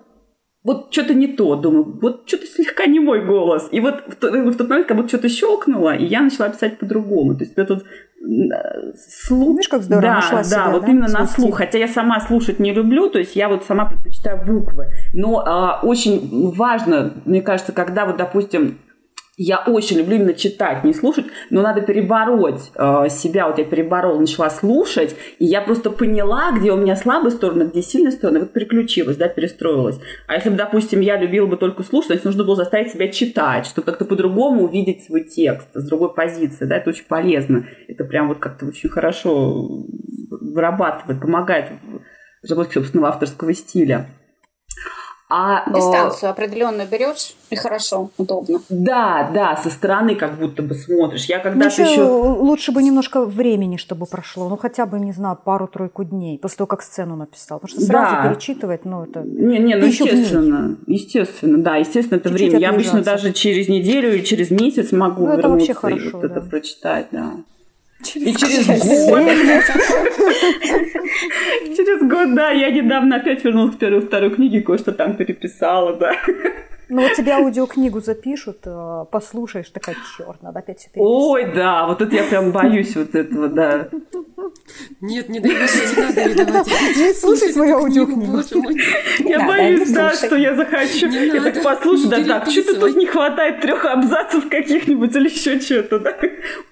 вот 0.63 0.91
что-то 0.91 1.13
не 1.13 1.27
то, 1.27 1.55
думаю, 1.55 1.99
вот 2.01 2.27
что-то 2.27 2.45
слегка 2.45 2.85
не 2.85 2.99
мой 2.99 3.25
голос. 3.25 3.69
И 3.71 3.79
вот 3.79 4.03
в, 4.07 4.15
то- 4.15 4.29
в 4.29 4.57
тот 4.57 4.67
момент 4.67 4.87
как 4.87 4.97
будто 4.97 5.09
что-то 5.09 5.29
щелкнуло, 5.29 5.95
и 5.95 6.05
я 6.05 6.21
начала 6.21 6.49
писать 6.49 6.77
по-другому. 6.79 7.35
То 7.37 7.45
есть 7.45 7.57
это 7.57 7.75
вот 7.75 7.83
м, 8.21 8.49
слух... 8.97 9.51
Видишь, 9.51 9.69
как 9.69 9.83
здорово 9.83 10.01
да, 10.01 10.13
нашла 10.15 10.37
да, 10.39 10.43
себя, 10.43 10.69
вот 10.69 10.81
да, 10.81 10.87
именно 10.89 11.07
свой 11.07 11.21
на 11.21 11.27
слух. 11.27 11.57
Хотя 11.57 11.77
я 11.77 11.87
сама 11.87 12.19
слушать 12.19 12.59
не 12.59 12.73
люблю, 12.73 13.09
то 13.09 13.19
есть 13.19 13.37
я 13.37 13.47
вот 13.47 13.63
сама 13.63 13.85
предпочитаю 13.85 14.45
буквы. 14.45 14.87
Но 15.13 15.39
а, 15.45 15.79
очень 15.81 16.51
важно, 16.51 17.13
мне 17.23 17.41
кажется, 17.41 17.71
когда 17.71 18.05
вот, 18.05 18.17
допустим, 18.17 18.79
я 19.41 19.63
очень 19.65 19.99
люблю 19.99 20.17
именно 20.17 20.33
читать, 20.33 20.83
не 20.83 20.93
слушать, 20.93 21.25
но 21.49 21.61
надо 21.61 21.79
перебороть 21.79 22.71
э, 22.75 23.07
себя. 23.09 23.47
Вот 23.47 23.57
я 23.57 23.63
переборола, 23.63 24.19
начала 24.19 24.49
слушать, 24.49 25.15
и 25.39 25.45
я 25.45 25.61
просто 25.61 25.91
поняла, 25.91 26.51
где 26.51 26.73
у 26.73 26.75
меня 26.75 26.97
слабые 26.97 27.31
стороны, 27.31 27.63
где 27.63 27.81
сильные 27.81 28.11
стороны, 28.11 28.41
вот 28.41 28.51
переключилась, 28.51 29.15
да, 29.15 29.29
перестроилась. 29.29 29.97
А 30.27 30.35
если 30.35 30.49
бы, 30.49 30.57
допустим, 30.57 30.99
я 30.99 31.15
любила 31.17 31.45
бы 31.45 31.55
только 31.55 31.83
слушать, 31.83 32.07
значит, 32.07 32.25
нужно 32.25 32.43
было 32.43 32.57
заставить 32.57 32.91
себя 32.91 33.07
читать, 33.07 33.65
чтобы 33.65 33.85
как-то 33.85 34.03
по-другому 34.03 34.65
увидеть 34.65 35.05
свой 35.05 35.23
текст, 35.23 35.69
с 35.73 35.87
другой 35.87 36.13
позиции, 36.13 36.65
да, 36.65 36.75
это 36.75 36.89
очень 36.89 37.05
полезно. 37.05 37.65
Это 37.87 38.03
прям 38.03 38.27
вот 38.27 38.39
как-то 38.39 38.65
очень 38.65 38.89
хорошо 38.89 39.85
вырабатывает, 40.29 41.21
помогает 41.21 41.69
в 41.69 42.43
разработке 42.43 42.73
собственного 42.73 43.07
авторского 43.07 43.53
стиля. 43.53 44.07
А, 45.31 45.63
э, 45.67 45.75
Дистанцию 45.75 46.31
определенную 46.31 46.87
берешь, 46.87 47.35
и 47.51 47.55
хорошо, 47.55 48.09
удобно. 48.17 48.61
да, 48.69 49.29
да, 49.31 49.55
со 49.57 49.69
стороны 49.69 50.15
как 50.15 50.39
будто 50.39 50.63
бы 50.63 50.73
смотришь. 50.73 51.25
Я 51.25 51.37
когда-то 51.37 51.69
еще 51.69 51.91
еще... 51.91 52.03
лучше 52.03 52.71
бы 52.71 52.81
немножко 52.81 53.23
времени, 53.25 53.77
чтобы 53.77 54.07
прошло. 54.07 54.49
Ну, 54.49 54.57
хотя 54.57 54.87
бы, 54.87 54.99
не 54.99 55.11
знаю, 55.11 55.37
пару-тройку 55.43 56.03
дней 56.03 56.39
после 56.39 56.57
того, 56.57 56.67
как 56.67 56.81
сцену 56.81 57.15
написал. 57.15 57.59
Потому 57.59 57.77
что 57.77 57.85
сразу 57.85 58.15
Да. 58.15 58.27
перечитывать, 58.27 58.85
ну, 58.85 59.03
это... 59.03 59.21
Не, 59.21 59.59
не, 59.59 59.75
ну 59.75 59.81
Ты 59.81 59.87
естественно, 59.87 60.77
естественно, 60.87 61.57
да, 61.59 61.75
естественно, 61.75 62.17
это 62.17 62.29
Чуть-чуть 62.29 62.49
время. 62.49 62.59
Я 62.59 62.69
обычно 62.71 63.03
даже 63.03 63.31
через 63.31 63.67
неделю 63.67 64.17
и 64.17 64.23
через 64.23 64.49
месяц 64.49 64.91
могу 64.91 65.27
Ну, 65.27 65.33
это 65.33 65.41
вернуться 65.43 65.67
вообще 65.67 65.71
и 65.71 65.75
хорошо, 65.75 66.17
вот 66.17 66.23
это 66.23 66.41
да. 66.41 66.49
прочитать, 66.49 67.07
да. 67.11 67.33
Через 68.03 68.27
И 68.27 68.37
через 68.37 68.65
год. 68.67 68.77
Через 71.75 72.09
год, 72.09 72.35
да, 72.35 72.51
я 72.51 72.71
недавно 72.71 73.17
опять 73.17 73.43
вернулась 73.43 73.75
к 73.75 73.79
первой 73.79 74.01
второй 74.01 74.31
книге, 74.31 74.61
кое-что 74.61 74.91
там 74.93 75.15
переписала, 75.15 75.93
да. 75.93 76.13
Ну, 76.89 77.01
вот 77.03 77.13
тебе 77.13 77.33
аудиокнигу 77.33 78.01
запишут, 78.01 78.59
э, 78.65 79.05
послушаешь, 79.11 79.69
такая, 79.69 79.95
черт, 80.17 80.41
надо 80.41 80.59
опять 80.59 80.79
все 80.79 80.89
переписать. 80.89 81.07
Ой, 81.07 81.53
да, 81.53 81.85
вот 81.85 82.01
это 82.01 82.15
я 82.15 82.23
прям 82.23 82.51
боюсь 82.51 82.95
вот 82.95 83.13
этого, 83.13 83.47
да. 83.47 83.89
Нет, 85.01 85.29
не 85.29 85.39
боже, 85.39 85.53
не 85.53 86.01
надо 86.01 86.21
ей 86.21 86.33
давать. 86.33 86.67
Не 86.67 87.13
слушай 87.13 87.53
свою 87.53 87.77
аудиокнигу. 87.77 88.39
Я 89.19 89.37
Да, 89.39 89.47
боюсь, 89.47 89.91
да, 89.91 90.09
да, 90.09 90.15
что 90.15 90.35
я 90.35 90.55
захочу. 90.55 91.07
Не 91.07 91.27
Я 91.27 91.41
так 91.41 91.61
послушаю, 91.61 92.09
да 92.09 92.17
не 92.19 92.23
так, 92.25 92.49
что-то 92.49 92.79
тут 92.79 92.95
не 92.95 93.05
хватает 93.05 93.61
трех 93.61 93.85
абзацев 93.85 94.49
каких-нибудь 94.49 95.15
или 95.15 95.29
еще 95.29 95.59
что-то, 95.59 95.99
да. 95.99 96.15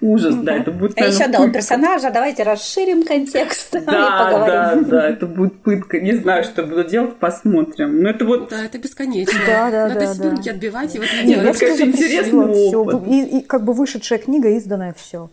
Ужас, 0.00 0.34
да, 0.34 0.56
это 0.56 0.72
будет, 0.72 0.98
А 1.00 1.04
еще 1.04 1.24
пытка. 1.26 1.50
персонажа 1.50 2.10
давайте 2.10 2.42
расширим 2.42 3.04
контекст 3.04 3.74
и 3.74 3.80
Да, 3.80 3.92
да, 3.92 4.30
поговорим. 4.32 4.84
да, 4.88 5.08
это 5.10 5.26
будет 5.26 5.62
пытка. 5.62 6.00
Не 6.00 6.12
знаю, 6.14 6.42
что 6.44 6.64
буду 6.64 6.82
делать, 6.84 7.16
посмотрим. 7.16 8.02
Но 8.02 8.10
это 8.10 8.24
вот 8.24 8.48
Да, 8.48 8.64
это 8.64 8.78
бесконечно. 8.78 9.38
Да, 9.46 9.70
да, 9.70 9.88
Надо 9.88 10.00
да, 10.00 10.06
спинки 10.14 10.44
да. 10.44 10.50
отбивать 10.52 10.94
и 10.94 10.98
вот 10.98 11.08
не 11.22 11.34
делать. 11.34 11.46
это, 11.48 11.58
конечно, 11.58 11.84
интересный 11.84 12.74
опыт. 12.74 13.06
И, 13.06 13.38
и 13.38 13.42
как 13.42 13.64
бы 13.64 13.72
вышедшая 13.72 14.18
книга, 14.18 14.48
изданная, 14.50 14.94
все. 14.96 15.30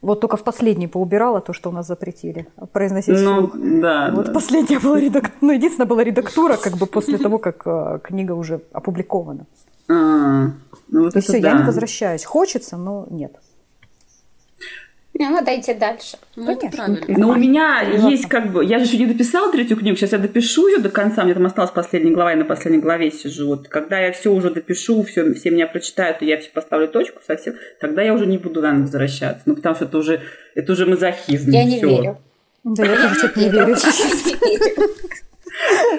Вот 0.00 0.20
только 0.20 0.36
в 0.36 0.44
последней 0.44 0.86
поубирала 0.86 1.40
то, 1.40 1.52
что 1.52 1.70
у 1.70 1.72
нас 1.72 1.86
запретили 1.88 2.46
произносить 2.72 3.20
ну, 3.20 3.48
вслух. 3.48 3.56
да, 3.80 4.12
Вот 4.14 4.26
да. 4.26 4.32
последняя 4.32 4.78
была 4.78 5.00
редактура, 5.00 5.34
ну, 5.40 5.52
единственная 5.52 5.88
была 5.88 6.04
редактура, 6.04 6.56
как 6.56 6.76
бы 6.76 6.86
после 6.86 7.18
того, 7.18 7.38
как 7.38 7.62
э, 7.66 7.98
книга 8.04 8.32
уже 8.32 8.60
опубликована. 8.72 9.46
А, 9.88 10.50
ну 10.88 11.04
вот 11.04 11.16
И 11.16 11.20
все, 11.20 11.40
да. 11.40 11.50
я 11.50 11.58
не 11.58 11.64
возвращаюсь. 11.64 12.24
Хочется, 12.24 12.76
но 12.76 13.06
нет. 13.10 13.32
Не, 15.18 15.28
надо 15.30 15.58
идти 15.58 15.74
дальше. 15.74 16.16
Ну, 16.36 16.52
это 16.52 16.68
правильно. 16.68 17.00
Но 17.08 17.30
у 17.30 17.34
меня 17.34 17.80
есть 17.82 18.28
как 18.28 18.52
бы... 18.52 18.64
Я 18.64 18.78
же 18.78 18.84
еще 18.84 18.98
не 18.98 19.06
дописала 19.06 19.50
третью 19.50 19.76
книгу, 19.76 19.96
сейчас 19.96 20.12
я 20.12 20.18
допишу 20.18 20.68
ее 20.68 20.78
до 20.78 20.90
конца, 20.90 21.24
мне 21.24 21.34
там 21.34 21.44
осталась 21.44 21.72
последняя 21.72 22.12
глава, 22.12 22.30
я 22.30 22.36
на 22.36 22.44
последней 22.44 22.80
главе 22.80 23.10
сижу. 23.10 23.48
Вот 23.48 23.66
когда 23.66 23.98
я 23.98 24.12
все 24.12 24.32
уже 24.32 24.50
допишу, 24.50 25.02
все, 25.02 25.34
все 25.34 25.50
меня 25.50 25.66
прочитают, 25.66 26.22
и 26.22 26.26
я 26.26 26.38
все 26.38 26.50
поставлю 26.50 26.86
точку 26.86 27.20
совсем, 27.26 27.54
тогда 27.80 28.02
я 28.02 28.14
уже 28.14 28.26
не 28.26 28.38
буду, 28.38 28.62
наверное, 28.62 28.84
возвращаться. 28.84 29.42
Ну, 29.46 29.56
потому 29.56 29.74
что 29.74 29.86
это 29.86 29.98
уже, 29.98 30.22
это 30.54 30.72
уже 30.72 30.86
мазохизм. 30.86 31.50
Я 31.50 31.64
не 31.64 31.78
всё. 31.78 31.88
верю. 31.88 32.18
Да, 32.62 32.84
я 32.84 32.96
тоже 32.96 33.14
что-то 33.16 33.40
не 33.40 33.48
верю. 33.50 33.76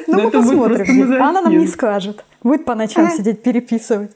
Ну, 0.08 0.16
Но 0.16 0.24
мы 0.24 0.32
посмотрим. 0.32 0.86
просто 0.86 1.26
Она 1.26 1.42
нам 1.42 1.60
не 1.60 1.68
скажет. 1.68 2.24
Будет 2.42 2.64
по 2.64 2.74
ночам 2.74 3.12
сидеть 3.12 3.44
переписывать. 3.44 4.12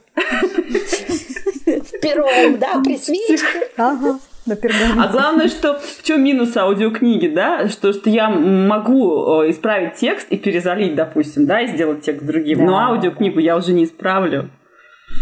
Пером, 2.01 2.57
да, 2.57 2.81
при 2.81 2.97
свечке. 2.97 3.67
Ага, 3.75 4.19
на 4.45 4.53
А 4.53 4.55
пергаменте. 4.55 5.09
главное, 5.11 5.47
что 5.47 5.79
в 5.79 6.03
чем 6.03 6.23
минус 6.23 6.55
аудиокниги, 6.57 7.27
да, 7.27 7.67
что, 7.69 7.93
что 7.93 8.09
я 8.09 8.29
могу 8.29 9.41
э, 9.43 9.51
исправить 9.51 9.95
текст 9.95 10.27
и 10.31 10.37
перезалить, 10.37 10.95
допустим, 10.95 11.45
да, 11.45 11.61
и 11.61 11.67
сделать 11.67 12.01
текст 12.01 12.25
другим, 12.25 12.59
Да, 12.59 12.65
но 12.65 12.77
аудиокнигу 12.79 13.39
я 13.39 13.55
уже 13.57 13.73
не 13.73 13.85
исправлю. 13.85 14.49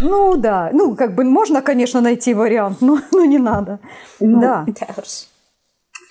Ну 0.02 0.36
да, 0.38 0.70
ну 0.74 0.96
как 0.96 1.16
бы 1.16 1.24
можно, 1.24 1.62
конечно, 1.62 2.02
найти 2.02 2.34
вариант, 2.34 2.82
но, 2.82 3.00
но 3.12 3.26
не 3.26 3.40
надо. 3.40 3.80
Ну, 4.20 4.40
Да. 4.40 4.66
Да 4.68 4.88
уж. 4.98 5.31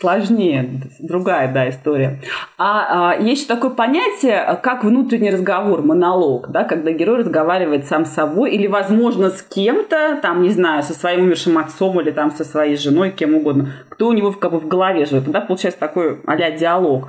Сложнее, 0.01 0.81
другая, 0.99 1.53
да, 1.53 1.69
история. 1.69 2.23
А, 2.57 3.11
а, 3.13 3.21
есть 3.21 3.43
еще 3.43 3.55
такое 3.55 3.71
понятие, 3.71 4.59
как 4.63 4.83
внутренний 4.83 5.31
разговор, 5.31 5.83
монолог, 5.83 6.51
да, 6.51 6.65
когда 6.65 6.91
герой 6.91 7.19
разговаривает 7.19 7.87
сам 7.87 8.07
с 8.07 8.15
собой 8.15 8.53
или, 8.53 8.67
возможно, 8.67 9.29
с 9.29 9.43
кем-то, 9.43 10.19
там, 10.23 10.41
не 10.41 10.49
знаю, 10.49 10.83
со 10.85 10.95
своим 10.95 11.25
умершим 11.25 11.59
отцом 11.59 12.01
или 12.01 12.13
там 12.13 12.31
со 12.31 12.45
своей 12.45 12.79
женой, 12.79 13.11
кем 13.11 13.35
угодно, 13.35 13.75
кто 13.91 14.09
у 14.09 14.15
него 14.15 14.33
как 14.33 14.53
бы 14.53 14.59
в 14.61 14.69
голове 14.69 15.05
живет. 15.05 15.25
Тогда 15.25 15.43
получается 15.43 15.79
такой 15.79 16.23
а 16.25 16.51
диалог. 16.51 17.09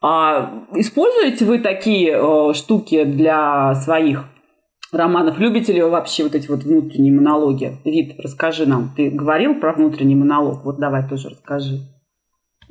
А, 0.00 0.64
используете 0.74 1.44
вы 1.44 1.60
такие 1.60 2.18
э, 2.20 2.54
штуки 2.54 3.04
для 3.04 3.76
своих 3.76 4.24
романов? 4.90 5.38
Любите 5.38 5.72
ли 5.72 5.80
вы 5.80 5.90
вообще 5.90 6.24
вот 6.24 6.34
эти 6.34 6.48
вот 6.48 6.64
внутренние 6.64 7.12
монологи? 7.12 7.78
Вид, 7.84 8.16
расскажи 8.18 8.66
нам. 8.66 8.92
Ты 8.96 9.10
говорил 9.10 9.60
про 9.60 9.72
внутренний 9.72 10.16
монолог? 10.16 10.64
Вот 10.64 10.80
давай 10.80 11.08
тоже 11.08 11.28
расскажи. 11.28 11.91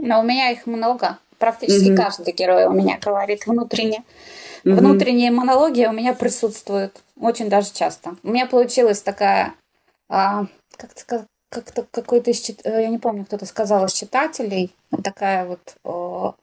Но 0.01 0.19
у 0.19 0.23
меня 0.23 0.49
их 0.49 0.65
много. 0.65 1.19
Практически 1.37 1.89
Мгм. 1.89 1.97
каждый 1.97 2.33
герой 2.33 2.65
у 2.65 2.71
меня 2.71 2.97
говорит 2.99 3.45
внутренне. 3.45 4.03
Мгм. 4.63 4.77
Внутренние 4.77 5.31
монологи 5.31 5.85
у 5.85 5.91
меня 5.91 6.13
присутствуют 6.13 7.01
очень 7.19 7.49
даже 7.49 7.71
часто. 7.73 8.15
У 8.23 8.29
меня 8.29 8.47
получилась 8.47 9.01
такая, 9.01 9.53
а, 10.09 10.45
как 10.75 10.97
сказать, 10.97 11.25
как-то 11.49 11.85
какой-то, 11.91 12.31
э, 12.31 12.81
я 12.81 12.87
не 12.87 12.97
помню, 12.97 13.25
кто-то 13.25 13.45
сказал 13.45 13.85
из 13.85 13.93
читателей, 13.93 14.73
такая 15.03 15.45
вот 15.45 15.59
о, 15.83 16.35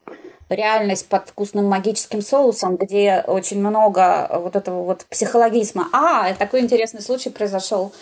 реальность 0.50 1.08
под 1.08 1.28
вкусным 1.28 1.66
магическим 1.66 2.22
соусом, 2.22 2.76
где 2.76 3.24
очень 3.26 3.58
много 3.60 4.28
вот 4.32 4.54
этого 4.56 4.82
вот 4.84 5.06
психологизма. 5.10 5.88
А, 5.92 6.32
такой 6.34 6.60
интересный 6.60 7.02
случай 7.02 7.30
произошел. 7.30 7.92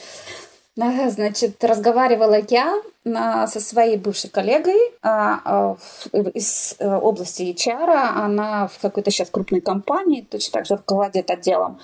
Значит, 0.77 1.64
разговаривала 1.64 2.39
я 2.51 2.83
со 3.05 3.61
своей 3.61 3.97
бывшей 3.97 4.29
коллегой 4.29 4.93
а, 5.01 5.41
а, 5.45 5.77
из 6.35 6.74
э, 6.79 6.95
области 6.97 7.43
HR. 7.43 7.89
Она 7.89 8.66
в 8.66 8.79
какой-то 8.81 9.11
сейчас 9.11 9.31
крупной 9.31 9.61
компании, 9.61 10.27
точно 10.29 10.53
так 10.53 10.66
же 10.66 10.77
руководит 10.77 11.31
отделом 11.31 11.79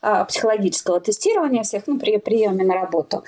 а, 0.00 0.24
психологического 0.24 1.00
тестирования 1.00 1.62
всех, 1.62 1.82
ну, 1.88 1.98
при 1.98 2.16
приеме 2.18 2.64
на 2.64 2.74
работу. 2.74 3.24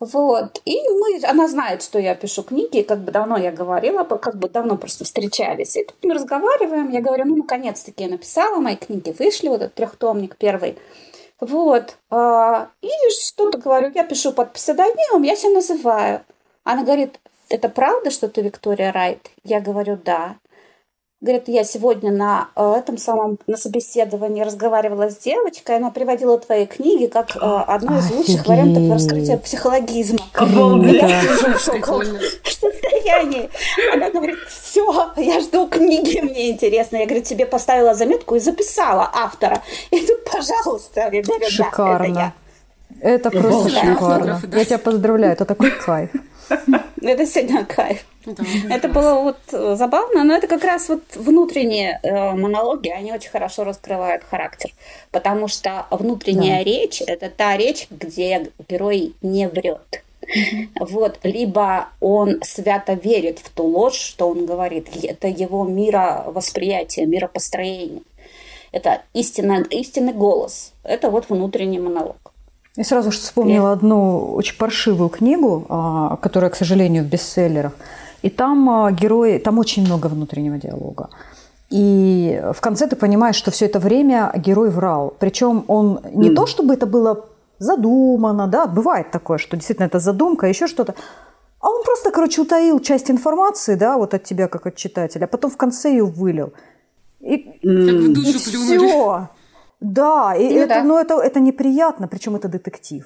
Вот. 0.00 0.62
И 0.64 0.76
мы, 0.88 1.20
она 1.24 1.46
знает, 1.46 1.82
что 1.82 1.98
я 1.98 2.14
пишу 2.14 2.42
книги, 2.42 2.80
как 2.80 3.00
бы 3.00 3.12
давно 3.12 3.36
я 3.36 3.52
говорила, 3.52 4.02
как 4.02 4.36
бы 4.36 4.48
давно 4.48 4.76
просто 4.76 5.04
встречались. 5.04 5.76
И 5.76 5.84
тут 5.84 5.96
мы 6.02 6.14
разговариваем, 6.14 6.90
я 6.90 7.02
говорю, 7.02 7.26
ну, 7.26 7.36
наконец-таки 7.36 8.04
я 8.04 8.10
написала, 8.10 8.60
мои 8.60 8.76
книги 8.76 9.14
вышли, 9.18 9.48
вот 9.48 9.62
этот 9.62 9.74
трехтомник 9.74 10.36
первый. 10.36 10.76
Вот. 11.40 11.96
а, 12.10 12.68
И 12.82 12.90
что-то 13.10 13.58
говорю, 13.58 13.90
я 13.94 14.04
пишу 14.04 14.32
под 14.32 14.52
псевдонимом, 14.52 15.22
я 15.22 15.36
себя 15.36 15.54
называю. 15.54 16.24
Она 16.64 16.84
говорит, 16.84 17.18
это 17.48 17.68
правда, 17.68 18.10
что 18.10 18.28
ты 18.28 18.42
Виктория 18.42 18.92
Райт? 18.92 19.30
Я 19.42 19.60
говорю, 19.60 19.96
да. 19.96 20.36
Говорит, 21.22 21.48
я 21.48 21.64
сегодня 21.64 22.10
на 22.10 22.48
э, 22.56 22.76
этом 22.78 22.96
самом 22.96 23.38
на 23.46 23.58
собеседовании 23.58 24.42
разговаривала 24.42 25.10
с 25.10 25.18
девочкой, 25.18 25.76
она 25.76 25.90
приводила 25.90 26.38
твои 26.38 26.64
книги 26.64 27.08
как 27.08 27.36
э, 27.36 27.40
одно 27.40 27.98
из 27.98 28.10
лучших 28.10 28.46
вариантов 28.46 28.90
раскрытия 28.90 29.36
психологизма. 29.36 30.20
Обалдеть. 30.32 31.02
Я 31.02 31.20
сижу 31.20 31.52
в 31.52 31.60
состоянии. 32.48 33.50
Она 33.92 34.10
говорит, 34.10 34.38
все, 34.48 35.12
я 35.18 35.40
жду 35.40 35.66
книги, 35.68 36.20
мне 36.20 36.52
интересно. 36.52 36.96
Я, 36.96 37.04
говорю, 37.04 37.22
тебе 37.22 37.44
поставила 37.44 37.94
заметку 37.94 38.36
и 38.36 38.40
записала 38.40 39.10
автора. 39.12 39.62
И 39.90 40.00
тут, 40.00 40.24
пожалуйста, 40.24 41.00
я 41.00 41.10
говорю, 41.10 41.26
да, 41.26 41.34
это 41.36 41.50
Шикарно. 41.50 42.18
я. 42.18 42.32
Это 43.02 43.30
просто 43.30 43.68
шикарно. 43.68 44.40
да. 44.42 44.58
Я 44.58 44.64
тебя 44.64 44.78
поздравляю, 44.78 45.34
это 45.34 45.44
такой 45.44 45.70
кайф. 45.70 46.10
Это 47.02 47.26
сегодня 47.26 47.66
кайф. 47.66 48.06
Да, 48.26 48.44
Это 48.70 48.88
было 48.88 49.22
вот 49.22 49.38
э, 49.52 49.76
забавно, 49.76 50.24
но 50.24 50.34
это 50.34 50.46
как 50.46 50.64
раз 50.64 50.88
вот 50.88 51.02
внутренние 51.14 52.00
э, 52.02 52.32
монологи, 52.34 52.88
они 52.88 53.12
очень 53.12 53.30
хорошо 53.30 53.64
раскрывают 53.64 54.22
характер, 54.24 54.70
потому 55.10 55.48
что 55.48 55.86
внутренняя 55.90 56.62
речь– 56.62 57.02
это 57.06 57.30
та 57.30 57.56
речь, 57.56 57.86
где 57.90 58.50
герой 58.68 59.14
не 59.22 59.48
врет. 59.48 60.02
Вот, 60.78 61.18
либо 61.22 61.88
он 62.00 62.40
свято 62.42 62.92
верит 62.92 63.38
в 63.38 63.50
ту 63.50 63.64
ложь, 63.64 63.96
что 63.96 64.28
он 64.28 64.46
говорит. 64.46 64.88
Это 65.02 65.26
его 65.28 65.64
мировосприятие, 65.64 67.06
миропостроение. 67.06 68.02
Это 68.70 69.02
истинно, 69.14 69.64
истинный 69.70 70.12
голос. 70.12 70.72
Это 70.84 71.10
вот 71.10 71.28
внутренний 71.28 71.80
монолог. 71.80 72.32
Я 72.76 72.84
сразу 72.84 73.10
же 73.10 73.18
вспомнила 73.18 73.72
одну 73.72 74.34
очень 74.34 74.56
паршивую 74.56 75.08
книгу, 75.08 75.66
а, 75.68 76.16
которая, 76.16 76.50
к 76.50 76.56
сожалению, 76.56 77.02
в 77.02 77.08
бестселлерах. 77.08 77.72
И 78.22 78.30
там 78.30 78.68
а, 78.68 78.92
герои, 78.92 79.38
там 79.38 79.58
очень 79.58 79.84
много 79.84 80.08
внутреннего 80.08 80.58
диалога. 80.58 81.08
И 81.70 82.42
в 82.52 82.60
конце 82.60 82.86
ты 82.86 82.96
понимаешь, 82.96 83.36
что 83.36 83.50
все 83.50 83.66
это 83.66 83.78
время 83.78 84.32
герой 84.36 84.70
врал. 84.70 85.14
Причем 85.18 85.64
он 85.68 86.00
не 86.12 86.26
Мгм. 86.28 86.36
то, 86.36 86.46
чтобы 86.46 86.74
это 86.74 86.86
было 86.86 87.24
задумано, 87.58 88.46
да, 88.46 88.66
бывает 88.66 89.10
такое, 89.10 89.38
что 89.38 89.56
действительно 89.56 89.86
это 89.86 89.98
задумка, 90.00 90.46
еще 90.46 90.66
что-то. 90.66 90.94
А 91.60 91.68
он 91.68 91.84
просто, 91.84 92.10
короче, 92.10 92.40
утаил 92.40 92.80
часть 92.80 93.10
информации, 93.10 93.76
да, 93.76 93.96
вот 93.98 94.14
от 94.14 94.24
тебя, 94.24 94.48
как 94.48 94.66
от 94.66 94.76
читателя, 94.76 95.24
а 95.24 95.28
потом 95.28 95.50
в 95.50 95.56
конце 95.56 95.90
ее 95.90 96.04
вылил. 96.04 96.52
И, 97.20 97.36
душу 97.62 98.40
плюнули. 98.50 98.78
все. 98.78 99.28
Да, 99.80 100.34
и 100.36 100.48
Ну 100.48 100.56
это, 100.60 100.74
да. 100.74 100.82
ну, 100.84 100.98
это, 100.98 101.14
это 101.20 101.40
неприятно, 101.40 102.08
причем 102.08 102.34
это 102.36 102.48
детектив. 102.48 103.04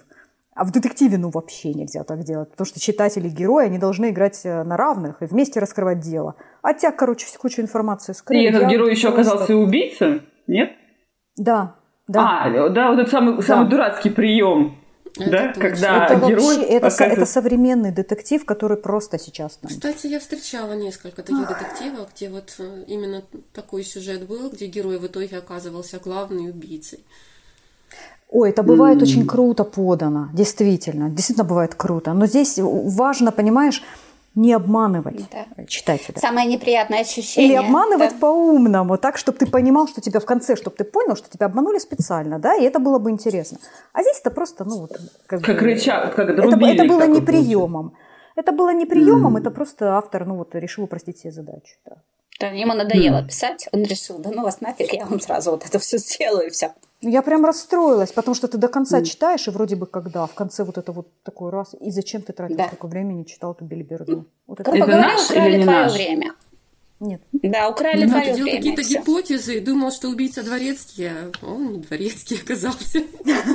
А 0.55 0.65
в 0.65 0.71
детективе, 0.71 1.19
ну, 1.19 1.31
вообще 1.31 1.75
нельзя 1.75 2.05
так 2.05 2.21
делать, 2.23 2.51
потому 2.51 2.65
что 2.67 2.79
читатели 2.81 3.27
и 3.27 3.31
герои, 3.31 3.67
они 3.67 3.79
должны 3.79 4.11
играть 4.11 4.41
э, 4.45 4.63
на 4.63 4.77
равных 4.77 5.21
и 5.23 5.27
вместе 5.27 5.59
раскрывать 5.59 5.99
дело. 6.01 6.37
А 6.63 6.75
тебя, 6.75 6.93
короче, 6.93 7.27
кучу 7.39 7.61
информации 7.61 8.13
И 8.13 8.15
скрыли. 8.15 8.49
этот 8.49 8.63
Я 8.63 8.69
герой 8.69 8.93
еще 8.93 9.11
просто- 9.11 9.31
оказался 9.33 9.53
и 9.53 9.57
убийцей? 9.57 10.23
Нет? 10.47 10.71
Да, 11.37 11.75
да. 12.07 12.45
А, 12.45 12.69
да, 12.71 12.91
вот 12.91 12.99
этот 13.01 13.11
самый, 13.11 13.43
самый 13.43 13.69
дурацкий 13.69 14.11
прием. 14.11 14.79
Это 15.19 15.31
да, 15.31 15.47
точно. 15.49 15.63
когда 15.63 16.07
это 16.07 16.27
герой 16.27 16.57
вообще, 16.57 16.63
это, 16.63 16.91
со- 16.91 17.05
это 17.05 17.27
современный 17.27 17.93
детектив, 17.93 18.45
который 18.45 18.77
просто 18.77 19.17
сейчас 19.19 19.57
там. 19.57 19.69
Кстати, 19.71 20.09
я 20.09 20.19
встречала 20.19 20.73
несколько 20.75 21.23
таких 21.23 21.47
детективов, 21.49 22.09
где 22.15 22.29
вот 22.31 22.55
э, 22.59 22.85
именно 22.89 23.23
такой 23.53 23.85
сюжет 23.85 24.27
был, 24.27 24.51
где 24.51 24.67
герой 24.67 24.99
в 24.99 25.07
итоге 25.07 25.39
оказывался 25.39 25.99
главной 26.01 26.51
убийцей. 26.51 27.01
Ой, 28.35 28.51
это 28.51 28.65
бывает 28.65 28.97
М. 28.97 29.03
очень 29.05 29.27
круто 29.29 29.63
подано, 29.63 30.29
действительно, 30.33 31.09
действительно 31.09 31.45
бывает 31.45 31.77
круто. 31.77 32.13
Но 32.15 32.27
здесь 32.27 32.59
важно, 32.59 33.31
понимаешь, 33.31 33.81
не 34.35 34.53
обманывать 34.53 35.25
Да. 35.31 35.65
читателя. 35.67 36.19
Самое 36.19 36.49
неприятное 36.49 37.03
ощущение. 37.03 37.49
Или 37.49 37.57
обманывать 37.57 38.11
да. 38.11 38.17
по-умному, 38.19 38.99
так, 38.99 39.19
чтобы 39.19 39.39
ты 39.39 39.47
понимал, 39.47 39.87
что 39.87 40.01
тебя 40.01 40.19
в 40.19 40.25
конце, 40.25 40.57
чтобы 40.57 40.75
ты 40.75 40.83
понял, 40.83 41.15
что 41.15 41.29
тебя 41.31 41.47
обманули 41.47 41.79
специально, 41.79 42.41
да, 42.41 42.57
и 42.57 42.65
это 42.65 42.81
было 42.81 42.99
бы 42.99 43.11
интересно. 43.13 43.59
А 43.93 44.03
здесь 44.03 44.19
это 44.21 44.33
просто, 44.33 44.65
ну, 44.65 44.79
вот, 44.81 44.99
как, 45.27 45.41
Как 45.43 45.61
бы- 45.61 45.67
рычаг, 45.67 46.17
как 46.17 46.29
это, 46.29 46.43
это 46.43 46.57
было 46.89 47.07
не 47.07 47.21
приемом. 47.21 47.93
Это 48.35 48.51
было 48.51 48.73
не 48.75 48.85
приемом, 48.85 49.37
М. 49.37 49.37
это 49.37 49.53
просто 49.53 49.97
автор, 49.97 50.27
ну, 50.27 50.35
вот, 50.35 50.57
решил 50.57 50.83
упростить 50.85 51.19
себе 51.21 51.31
задачу. 51.31 51.77
Да. 51.87 51.97
Да, 52.41 52.49
ему 52.49 52.75
надоело 52.75 53.19
М. 53.19 53.27
писать, 53.29 53.69
он 53.71 53.85
решил, 53.85 54.19
да 54.19 54.31
ну 54.35 54.43
вас 54.43 54.61
нафиг, 54.61 54.93
я 54.93 55.07
вам 55.07 55.21
сразу 55.21 55.53
вот 55.53 55.65
это 55.65 55.79
все 55.79 55.99
сделаю, 55.99 56.49
и 56.49 56.51
все. 56.51 56.73
Ну, 57.05 57.11
Я 57.11 57.23
прям 57.23 57.45
расстроилась, 57.45 58.13
потому 58.13 58.35
что 58.35 58.49
ты 58.49 58.57
до 58.59 58.69
конца 58.69 58.99
М. 58.99 59.05
читаешь, 59.05 59.47
и 59.47 59.51
вроде 59.51 59.77
бы 59.77 59.87
когда, 59.87 60.27
в 60.27 60.35
конце 60.35 60.65
вот 60.65 60.79
это 60.79 60.91
вот 60.93 61.09
такой 61.23 61.51
раз, 61.51 61.75
и 61.79 61.91
зачем 61.91 62.23
ты 62.23 62.33
тратил 62.33 62.57
Да. 62.57 62.67
столько 62.69 62.87
времени, 62.87 63.25
читал 63.25 63.53
эту 63.53 63.65
билиберду? 63.65 64.25
Вот 64.47 64.61
это 64.61 64.71
Грубо 64.71 64.85
Это 64.85 64.93
говоря, 64.93 65.09
наш 65.13 65.31
или 65.31 65.57
не 65.59 65.65
твое 65.65 65.81
наш? 65.83 65.93
время. 65.93 66.35
Нет. 67.01 67.21
Да, 67.33 67.69
украли 67.69 68.05
ну, 68.05 68.11
твое 68.13 68.25
делал 68.35 68.45
время. 68.51 68.57
какие-то 68.57 68.83
гипотезы, 68.83 69.61
думал, 69.61 69.91
что 69.93 70.09
убийца 70.09 70.43
дворецкий, 70.43 71.09
а 71.09 71.31
он 71.43 71.73
не 71.73 71.79
дворецкий 71.81 72.39
оказался. 72.43 73.03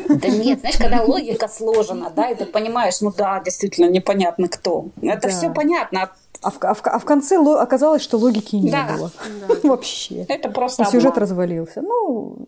Да 0.10 0.28
нет, 0.28 0.60
знаешь, 0.60 0.78
когда 0.78 1.04
логика 1.04 1.48
сложена, 1.48 2.12
да, 2.16 2.30
и 2.30 2.36
ты 2.36 2.46
понимаешь, 2.46 3.02
ну 3.02 3.12
да, 3.18 3.42
действительно 3.44 3.90
непонятно 3.90 4.48
кто. 4.48 4.90
Это 5.02 5.22
Да. 5.24 5.30
все 5.30 5.50
понятно. 5.52 6.12
А 6.42 6.52
в, 6.52 6.58
а 6.62 6.74
в- 6.74 6.82
а 6.86 7.00
в 7.00 7.06
конце 7.06 7.38
ло- 7.38 7.60
оказалось, 7.62 8.02
что 8.02 8.18
логики 8.18 8.56
не 8.56 8.72
Да. 8.72 8.88
было. 8.96 9.12
Да. 9.48 9.56
Вообще. 9.70 10.26
Это 10.30 10.50
просто 10.50 10.84
И 10.84 10.86
сюжет 10.86 11.08
обман. 11.12 11.22
развалился. 11.22 11.82
Ну, 11.82 12.48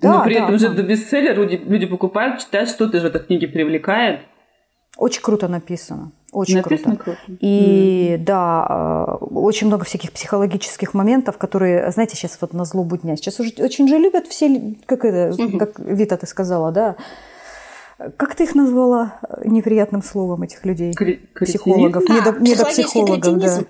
да, 0.00 0.12
Но 0.18 0.24
при 0.24 0.34
да, 0.34 0.44
этом 0.44 0.58
же 0.58 0.68
это 0.68 0.82
бестселлер, 0.82 1.36
люди, 1.36 1.56
люди 1.56 1.86
покупают, 1.86 2.40
читают, 2.40 2.70
что-то 2.70 2.98
же 2.98 3.04
в 3.04 3.06
этой 3.14 3.20
книге 3.20 3.48
привлекает. 3.48 4.20
Очень 4.96 5.20
круто 5.22 5.48
написано. 5.48 6.12
Очень 6.32 6.56
Написано 6.56 6.96
круто. 6.96 7.18
круто. 7.26 7.38
И 7.40 8.16
да, 8.20 8.66
э, 9.20 9.24
очень 9.26 9.66
много 9.68 9.84
всяких 9.84 10.12
психологических 10.12 10.92
моментов, 10.94 11.38
которые, 11.38 11.90
знаете, 11.92 12.16
сейчас 12.16 12.38
вот 12.40 12.52
на 12.54 12.64
злобу 12.64 12.96
дня. 12.96 13.16
Сейчас 13.16 13.38
уже 13.40 13.52
очень 13.58 13.88
же 13.88 13.96
любят 13.98 14.26
все, 14.26 14.74
как 14.86 15.04
это, 15.04 15.40
Мгм. 15.42 15.58
как 15.58 15.78
Вита 15.78 16.16
ты 16.16 16.26
сказала, 16.26 16.72
да. 16.72 16.96
Как 18.16 18.34
ты 18.34 18.44
их 18.44 18.54
назвала 18.54 19.18
э, 19.28 19.48
неприятным 19.48 20.02
словом 20.02 20.42
этих 20.42 20.64
людей? 20.66 20.92
Кре- 20.92 21.18
Психологов, 21.44 22.04
А, 22.08 22.12
недо- 22.12 22.38
недопсихологов, 22.40 23.38
да. 23.38 23.60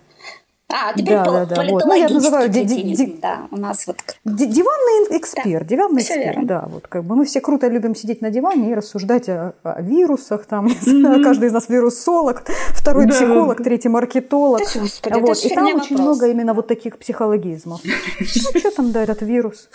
А, 0.68 0.92
теперь 0.94 1.14
Да, 1.14 1.24
по- 1.24 1.30
да, 1.32 1.44
да, 1.46 1.62
вот. 1.70 1.84
Ну, 1.84 1.94
я 1.94 2.08
называю 2.08 2.48
ди- 2.48 2.64
ди- 2.64 3.18
да, 3.22 3.46
у 3.52 3.56
нас 3.56 3.86
вот 3.86 3.98
Ди- 4.24 4.46
Диванный 4.46 5.16
эксперт, 5.16 5.64
диванный 5.64 6.02
всё 6.02 6.14
эксперт, 6.14 6.34
верно. 6.36 6.46
да, 6.48 6.64
вот 6.68 6.88
как 6.88 7.04
бы 7.04 7.14
мы 7.14 7.24
все 7.24 7.40
круто 7.40 7.68
любим 7.68 7.94
сидеть 7.94 8.20
на 8.20 8.30
диване 8.30 8.72
и 8.72 8.74
рассуждать 8.74 9.28
о, 9.28 9.54
о 9.62 9.80
вирусах, 9.80 10.44
там, 10.46 10.68
знаю, 10.80 11.22
каждый 11.22 11.48
из 11.50 11.52
нас 11.52 11.68
вирусолог, 11.68 12.42
второй 12.74 13.06
Да. 13.06 13.12
психолог, 13.14 13.62
третий 13.62 13.88
маркетолог, 13.88 14.58
Да, 14.74 14.80
господи, 14.80 15.12
это 15.14 15.20
вот, 15.20 15.36
и 15.44 15.54
там 15.54 15.64
очень 15.66 15.76
вопрос. 15.96 16.00
много 16.00 16.26
именно 16.28 16.52
вот 16.52 16.66
таких 16.66 16.98
психологизмов. 16.98 17.80
Ну, 18.54 18.58
что 18.60 18.70
там, 18.72 18.90
да, 18.90 19.04
этот 19.04 19.22
вирус? 19.22 19.68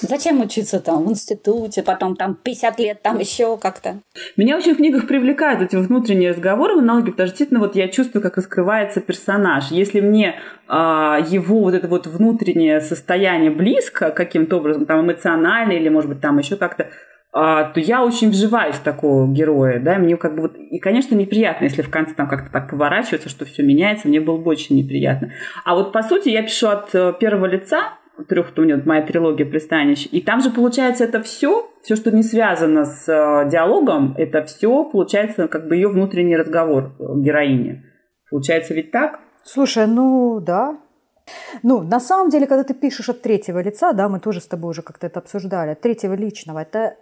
Зачем 0.00 0.40
учиться 0.40 0.78
там 0.80 1.04
в 1.04 1.10
институте, 1.10 1.82
потом 1.82 2.14
там 2.16 2.34
50 2.36 2.78
лет, 2.78 3.02
там 3.02 3.18
еще 3.18 3.56
как-то. 3.56 3.98
Меня 4.36 4.56
очень 4.56 4.74
в 4.74 4.76
книгах 4.76 5.06
привлекают 5.08 5.60
эти 5.62 5.74
внутренние 5.76 6.30
разговоры, 6.30 6.76
монологи, 6.76 7.10
потому 7.10 7.26
что 7.26 7.32
действительно 7.32 7.60
вот 7.60 7.74
я 7.76 7.88
чувствую, 7.88 8.22
как 8.22 8.36
раскрывается 8.36 9.00
персонаж. 9.00 9.70
Если 9.72 10.00
мне 10.00 10.36
а, 10.68 11.18
его 11.26 11.60
вот 11.60 11.74
это 11.74 11.88
вот 11.88 12.06
внутреннее 12.06 12.80
состояние 12.80 13.50
близко 13.50 14.10
каким-то 14.10 14.58
образом, 14.58 14.86
там 14.86 15.04
эмоционально 15.04 15.72
или, 15.72 15.88
может 15.88 16.10
быть, 16.10 16.20
там 16.20 16.38
еще 16.38 16.56
как-то, 16.56 16.88
а, 17.34 17.64
то 17.64 17.80
я 17.80 18.04
очень 18.04 18.30
вживаюсь 18.30 18.76
в 18.76 18.82
такого 18.82 19.26
героя, 19.26 19.80
да, 19.80 19.96
мне 19.96 20.16
как 20.18 20.34
бы 20.34 20.42
вот, 20.42 20.56
и, 20.56 20.78
конечно, 20.78 21.14
неприятно, 21.14 21.64
если 21.64 21.80
в 21.80 21.90
конце 21.90 22.14
там 22.14 22.28
как-то 22.28 22.52
так 22.52 22.68
поворачивается, 22.68 23.30
что 23.30 23.46
все 23.46 23.62
меняется, 23.62 24.08
мне 24.08 24.20
было 24.20 24.36
бы 24.36 24.50
очень 24.50 24.76
неприятно. 24.76 25.30
А 25.64 25.74
вот, 25.74 25.92
по 25.92 26.02
сути, 26.02 26.28
я 26.28 26.42
пишу 26.42 26.68
от 26.68 26.94
э, 26.94 27.14
первого 27.18 27.46
лица, 27.46 27.94
трех, 28.28 28.52
у 28.56 28.60
меня 28.60 28.76
вот 28.76 28.84
моя 28.84 29.02
трилогия 29.02 29.46
пристанищ, 29.46 30.06
и 30.10 30.20
там 30.20 30.42
же, 30.42 30.50
получается, 30.50 31.04
это 31.04 31.22
все, 31.22 31.70
все, 31.82 31.96
что 31.96 32.10
не 32.10 32.22
связано 32.22 32.84
с 32.84 33.08
э, 33.08 33.48
диалогом, 33.50 34.14
это 34.18 34.44
все, 34.44 34.84
получается, 34.84 35.48
как 35.48 35.68
бы 35.68 35.76
ее 35.76 35.88
внутренний 35.88 36.36
разговор 36.36 36.94
э, 36.98 37.04
героини. 37.16 37.82
Получается 38.30 38.74
ведь 38.74 38.90
так? 38.90 39.20
Слушай, 39.44 39.86
ну 39.86 40.40
да. 40.40 40.78
Ну, 41.62 41.82
на 41.82 42.00
самом 42.00 42.30
деле, 42.30 42.46
когда 42.46 42.64
ты 42.64 42.74
пишешь 42.74 43.08
от 43.08 43.22
третьего 43.22 43.60
лица, 43.60 43.92
да, 43.92 44.08
мы 44.08 44.20
тоже 44.20 44.40
с 44.40 44.46
тобой 44.46 44.70
уже 44.70 44.82
как-то 44.82 45.06
это 45.06 45.20
обсуждали, 45.20 45.70
от 45.70 45.80
третьего 45.80 46.14
личного, 46.14 46.60
это 46.60 46.96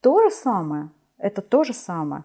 то 0.00 0.22
же 0.22 0.30
самое. 0.30 0.90
Это 1.18 1.42
то 1.42 1.64
же 1.64 1.72
самое. 1.72 2.24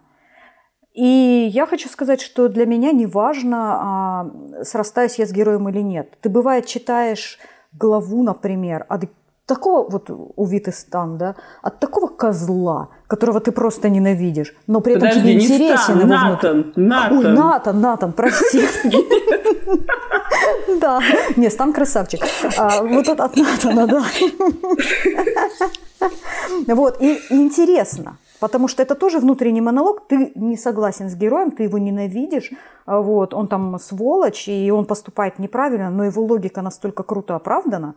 И 0.93 1.49
я 1.51 1.65
хочу 1.65 1.87
сказать, 1.87 2.21
что 2.21 2.49
для 2.49 2.65
меня 2.65 2.91
не 2.91 3.05
важно, 3.05 3.57
а, 3.57 4.63
срастаюсь 4.63 5.19
я 5.19 5.25
с 5.25 5.31
героем 5.31 5.69
или 5.69 5.81
нет. 5.81 6.17
Ты, 6.21 6.29
бывает, 6.29 6.65
читаешь 6.65 7.39
главу, 7.71 8.23
например, 8.23 8.85
от 8.89 9.05
такого 9.49 9.89
вот 9.89 10.09
стан, 10.73 11.17
да, 11.17 11.35
от 11.63 11.79
такого 11.79 12.07
козла, 12.07 12.87
которого 13.07 13.39
ты 13.39 13.51
просто 13.51 13.89
ненавидишь, 13.89 14.53
но 14.67 14.79
при 14.81 14.93
этом 14.93 15.09
Подожди, 15.09 15.21
тебе 15.21 15.35
не 15.35 15.45
интересен 15.45 15.77
Стан, 15.77 15.99
его 15.99 16.07
внутри- 16.07 16.49
Натан, 16.49 16.73
Натан. 16.75 17.17
Ой, 17.17 17.33
Натан, 17.33 17.81
Натан, 17.81 18.11
прости. 18.13 18.61
Да, 20.81 20.99
не, 21.35 21.49
Стан 21.49 21.73
красавчик. 21.73 22.21
А, 22.57 22.81
Вот 22.83 23.07
от 23.09 23.35
Натана, 23.37 23.87
да. 23.87 24.03
Вот, 26.75 27.01
и 27.01 27.19
и 27.29 27.35
интересно, 27.35 28.17
потому 28.39 28.67
что 28.67 28.83
это 28.83 28.95
тоже 28.95 29.19
внутренний 29.19 29.61
монолог, 29.61 30.07
ты 30.07 30.31
не 30.35 30.57
согласен 30.57 31.09
с 31.09 31.15
героем, 31.15 31.51
ты 31.51 31.63
его 31.63 31.77
ненавидишь, 31.77 32.51
а 32.85 33.01
вот, 33.01 33.33
он 33.33 33.47
там 33.47 33.79
сволочь, 33.79 34.47
и 34.47 34.71
он 34.71 34.85
поступает 34.85 35.39
неправильно, 35.39 35.89
но 35.89 36.05
его 36.05 36.23
логика 36.23 36.61
настолько 36.61 37.03
круто 37.03 37.35
оправдана, 37.35 37.93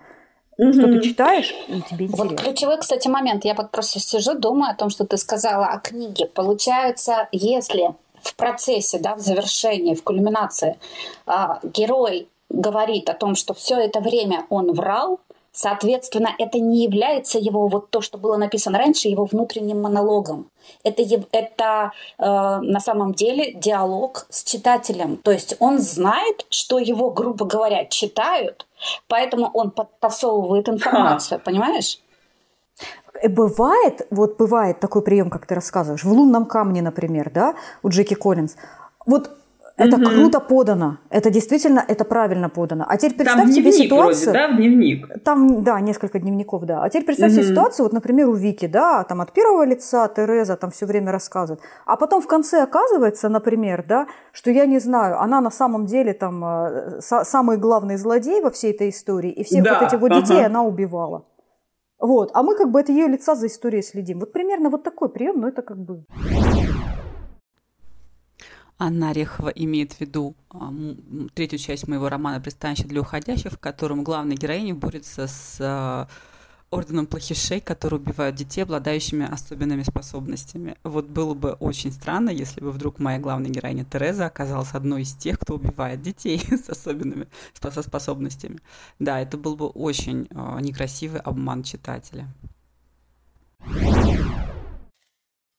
что 0.73 0.87
ты 0.87 1.01
читаешь, 1.01 1.55
и 1.69 1.81
тебе 1.83 2.07
Вот 2.07 2.27
интересно. 2.27 2.37
ключевой, 2.37 2.79
кстати, 2.79 3.09
момент. 3.09 3.45
Я 3.45 3.55
вот 3.55 3.71
просто 3.71 4.01
сижу, 4.01 4.35
думаю 4.35 4.73
о 4.73 4.75
том, 4.75 4.91
что 4.91 5.05
ты 5.05 5.17
сказала 5.17 5.67
о 5.67 5.79
книге. 5.79 6.27
Получается, 6.27 7.29
если 7.33 7.95
в 8.23 8.35
процессе, 8.37 8.99
да, 8.99 9.15
в 9.15 9.21
завершении, 9.21 9.95
в 9.95 10.03
кульминации 10.03 10.79
а, 11.27 11.61
герой 11.63 12.29
говорит 12.49 13.09
о 13.09 13.15
том, 13.15 13.35
что 13.35 13.55
все 13.55 13.77
это 13.77 14.01
время 14.01 14.47
он 14.49 14.73
врал, 14.73 15.21
соответственно, 15.53 16.35
это 16.39 16.59
не 16.59 16.85
является 16.85 17.39
его 17.39 17.69
вот 17.69 17.91
то, 17.91 18.01
что 18.01 18.19
было 18.19 18.37
написано 18.37 18.79
раньше, 18.79 19.09
его 19.09 19.25
внутренним 19.25 19.83
монологом. 19.83 20.51
Это, 20.83 21.03
это 21.33 21.93
э, 22.19 22.25
на 22.25 22.81
самом 22.81 23.13
деле 23.15 23.53
диалог 23.53 24.27
с 24.31 24.45
читателем. 24.45 25.19
То 25.19 25.31
есть 25.31 25.57
он 25.59 25.79
знает, 25.79 26.47
что 26.51 26.79
его, 26.79 27.11
грубо 27.11 27.45
говоря, 27.45 27.85
читают, 27.85 28.67
поэтому 29.09 29.51
он 29.53 29.71
подтасовывает 29.71 30.69
информацию, 30.69 31.41
понимаешь? 31.41 32.01
Э, 33.15 33.29
Бывает, 33.29 34.07
вот 34.11 34.37
бывает 34.39 34.81
такой 34.81 35.03
прием, 35.03 35.31
как 35.31 35.47
ты 35.47 35.55
рассказываешь, 35.55 36.05
в 36.05 36.13
лунном 36.13 36.47
камне, 36.47 36.83
например, 36.83 37.31
да, 37.31 37.55
у 37.83 37.89
Джеки 37.89 38.15
Коллинз. 38.15 38.57
Вот 39.07 39.31
это 39.87 39.97
Мгм. 39.97 40.07
круто 40.07 40.41
подано, 40.41 40.99
это 41.11 41.31
действительно, 41.31 41.85
это 41.87 42.05
правильно 42.05 42.49
подано. 42.49 42.85
А 42.89 42.97
теперь 42.97 43.27
Там 43.27 43.39
представь 43.39 43.51
себе 43.53 43.63
дневник 43.63 43.85
ситуацию. 43.85 44.33
вроде, 44.33 44.49
да, 44.49 44.57
дневник. 44.57 45.23
Там, 45.25 45.63
да, 45.65 45.81
несколько 45.81 46.19
дневников, 46.19 46.65
да. 46.65 46.83
А 46.83 46.89
теперь 46.89 47.05
представь 47.07 47.33
себе 47.33 47.43
Мгм. 47.43 47.51
ситуацию, 47.51 47.85
вот, 47.85 47.93
например, 47.93 48.29
у 48.29 48.35
Вики, 48.35 48.67
да, 48.67 49.05
там 49.05 49.21
от 49.21 49.33
первого 49.33 49.65
лица 49.65 50.09
Тереза 50.09 50.57
там 50.57 50.71
все 50.71 50.87
время 50.87 51.13
рассказывает, 51.13 51.61
а 51.87 51.97
потом 51.97 52.21
в 52.23 52.27
конце 52.27 52.63
оказывается, 52.63 53.29
например, 53.29 53.85
да, 53.89 54.07
что 54.33 54.51
я 54.51 54.67
не 54.67 54.79
знаю, 54.81 55.21
она 55.21 55.41
на 55.41 55.51
самом 55.51 55.87
деле 55.87 56.13
там 56.13 56.45
э, 56.45 56.99
са- 57.01 57.25
самый 57.25 57.57
главный 57.57 57.97
злодей 57.97 58.41
во 58.43 58.51
всей 58.51 58.73
этой 58.73 58.89
истории, 58.89 59.31
и 59.31 59.43
всех 59.45 59.65
Да, 59.65 59.79
вот 59.79 59.89
этих 59.89 60.01
вот 60.01 60.11
ага. 60.13 60.21
детей 60.21 60.47
она 60.47 60.63
убивала. 60.63 61.25
Вот, 62.01 62.31
а 62.35 62.43
мы 62.43 62.57
как 62.57 62.71
бы 62.71 62.81
от 62.81 62.89
ее 62.89 63.07
лица 63.07 63.35
за 63.37 63.47
историей 63.47 63.83
следим. 63.83 64.19
Вот 64.21 64.33
примерно 64.33 64.71
вот 64.71 64.83
такой 64.83 65.09
прием, 65.09 65.41
но 65.41 65.49
это 65.49 65.63
как 65.63 65.79
бы... 65.79 66.05
Анна 68.79 69.11
Орехова 69.11 69.49
имеет 69.51 69.93
в 69.93 70.01
виду 70.01 70.35
а, 70.51 70.73
третью 71.35 71.59
часть 71.59 71.87
моего 71.89 72.09
романа 72.09 72.41
«Пристанище 72.41 72.85
для 72.85 73.01
уходящих», 73.01 73.53
в 73.53 73.59
котором 73.59 74.03
главная 74.03 74.37
героиня 74.37 74.75
борется 74.75 75.27
с 75.27 75.59
а, 75.61 76.09
орденом 76.73 77.07
плохишей, 77.07 77.61
которые 77.61 78.01
убивают 78.01 78.35
детей, 78.35 78.63
обладающими 78.63 79.31
особенными 79.31 79.83
способностями. 79.83 80.77
Вот 80.83 81.07
было 81.07 81.35
бы 81.35 81.53
очень 81.53 81.93
странно, 81.93 82.31
если 82.31 82.61
бы 82.61 82.73
вдруг 82.73 82.99
моя 82.99 83.19
главная 83.19 83.51
героиня 83.51 83.85
Тереза 83.85 84.27
оказалась 84.27 84.73
одной 84.73 85.03
из 85.03 85.15
тех, 85.15 85.39
кто 85.39 85.55
убивает 85.55 86.03
детей 86.03 86.43
с 86.51 86.69
особенными 86.71 87.29
спо- 87.55 87.73
со 87.73 87.83
способностями. 87.83 88.59
Да, 88.99 89.21
это 89.21 89.37
был 89.37 89.55
бы 89.55 89.67
очень 89.67 90.29
а, 90.35 90.61
некрасивый 90.61 91.21
обман 91.21 91.63
читателя. 91.63 92.27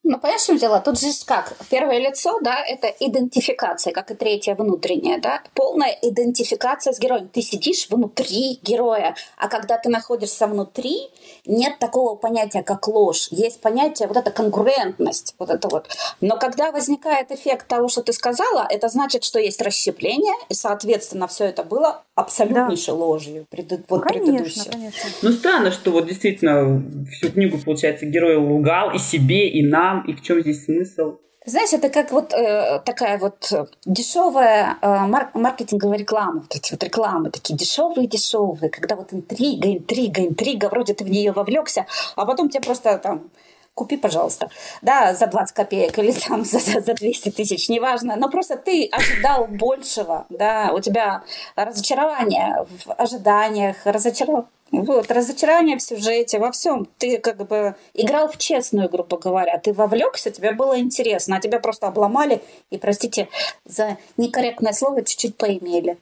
Ну, 0.04 0.20
понимаешь, 0.20 0.42
в 0.42 0.46
чем 0.48 0.58
дело? 0.58 0.82
Тут 0.82 1.00
же 1.00 1.08
как? 1.26 1.54
Первое 1.70 2.00
лицо, 2.00 2.38
да, 2.42 2.58
это 2.66 2.88
идентификация, 3.00 3.94
как 3.94 4.12
и 4.12 4.16
третье 4.16 4.54
внутреннее, 4.56 5.18
да? 5.20 5.42
Полная 5.54 5.98
идентификация 6.02 6.92
с 6.92 7.00
героем. 7.00 7.30
Ты 7.30 7.42
сидишь 7.42 7.88
внутри 7.90 8.60
героя, 8.62 9.16
а 9.38 9.48
когда 9.48 9.78
ты 9.78 9.90
находишься 9.90 10.48
внутри, 10.48 11.10
нет 11.46 11.80
такого 11.80 12.16
понятия, 12.16 12.64
как 12.64 12.88
ложь. 12.88 13.28
Есть 13.32 13.62
понятие, 13.62 14.10
вот 14.10 14.18
эта 14.18 14.30
конгруентность, 14.32 15.36
вот 15.40 15.50
это 15.50 15.70
вот. 15.70 15.88
Но 16.20 16.38
когда 16.38 16.72
возникает 16.72 17.32
эффект 17.32 17.68
того, 17.68 17.88
что 17.88 18.04
ты 18.04 18.12
сказала, 18.12 18.68
это 18.70 18.90
значит, 18.90 19.24
что 19.24 19.40
есть 19.40 19.62
расщепление, 19.62 20.34
и, 20.50 20.54
соответственно, 20.54 21.28
все 21.28 21.46
это 21.46 21.64
было 21.64 22.04
абсолютнейшей 22.16 22.94
ложью. 22.94 23.46
Преду- 23.50 23.82
вот 23.90 24.04
конечно, 24.04 24.34
предыдущей. 24.34 24.70
конечно. 24.70 25.10
Ну, 25.22 25.32
странно, 25.32 25.72
что 25.72 25.92
вот 25.92 26.08
действительно 26.08 26.84
всю 27.12 27.32
книгу, 27.32 27.58
получается, 27.58 28.06
герой 28.06 28.36
лгал 28.36 28.92
и 28.92 28.98
себе, 28.98 29.50
и 29.50 29.66
нам, 29.66 29.93
и 30.02 30.14
в 30.14 30.22
чем 30.22 30.42
здесь 30.42 30.66
смысл? 30.66 31.18
Знаешь, 31.46 31.74
это 31.74 31.90
как 31.90 32.12
вот 32.12 32.34
э, 32.34 32.80
такая 32.86 33.18
вот 33.18 33.52
э, 33.52 33.66
дешевая 33.86 34.78
э, 34.82 34.88
мар- 34.88 35.32
маркетинговая 35.34 35.98
реклама. 35.98 36.40
Вот 36.40 36.56
эти 36.56 36.72
вот 36.72 36.82
рекламы 36.82 37.32
такие 37.32 37.58
дешевые-дешевые, 37.58 38.70
когда 38.70 38.96
вот 38.96 39.12
интрига, 39.12 39.74
интрига, 39.74 40.26
интрига, 40.26 40.70
вроде 40.70 40.94
ты 40.94 41.04
в 41.04 41.10
нее 41.10 41.34
вовлекся, 41.34 41.86
а 42.16 42.26
потом 42.26 42.50
тебе 42.50 42.62
просто 42.62 42.98
там 42.98 43.30
купи, 43.74 43.98
пожалуйста. 43.98 44.50
Да, 44.82 45.14
за 45.14 45.28
20 45.28 45.56
копеек 45.56 45.98
или 46.00 46.12
там 46.12 46.46
за, 46.46 46.60
за 46.60 46.94
200 46.94 47.32
тысяч, 47.32 47.70
неважно. 47.70 48.16
Но 48.16 48.30
просто 48.30 48.56
ты 48.56 48.88
ожидал 48.92 49.48
большего, 49.48 50.26
да, 50.30 50.72
у 50.74 50.80
тебя 50.80 51.24
разочарование 51.56 52.66
в 52.86 52.92
ожиданиях, 52.94 53.78
разочарование 53.86 54.48
вот, 54.74 55.12
разочарование 55.12 55.78
в 55.78 55.84
сюжете, 55.84 56.40
во 56.40 56.52
всем. 56.52 56.88
Ты 56.98 57.20
как 57.20 57.48
бы 57.48 57.76
играл 57.94 58.28
в 58.28 58.38
честную, 58.38 58.90
грубо 58.90 59.20
говоря. 59.20 59.60
Ты 59.60 59.72
вовлекся, 59.72 60.32
тебе 60.32 60.52
было 60.52 60.80
интересно, 60.80 61.38
а 61.38 61.40
тебя 61.40 61.60
просто 61.60 61.88
обломали 61.88 62.42
и, 62.72 62.80
простите 62.80 63.30
за 63.66 63.98
некорректное 64.18 64.74
слово, 64.74 65.04
чуть-чуть 65.04 65.38
поимели. 65.38 66.00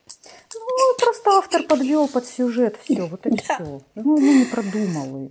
Ну, 0.54 0.96
просто 0.98 1.32
автор 1.32 1.64
подвел 1.64 2.08
под 2.08 2.26
сюжет 2.26 2.78
все, 2.82 3.08
вот 3.08 3.26
и 3.26 3.30
да. 3.32 3.38
все. 3.38 3.58
Ну, 3.60 3.82
ну, 3.96 4.18
не 4.18 4.46
продумал. 4.46 5.30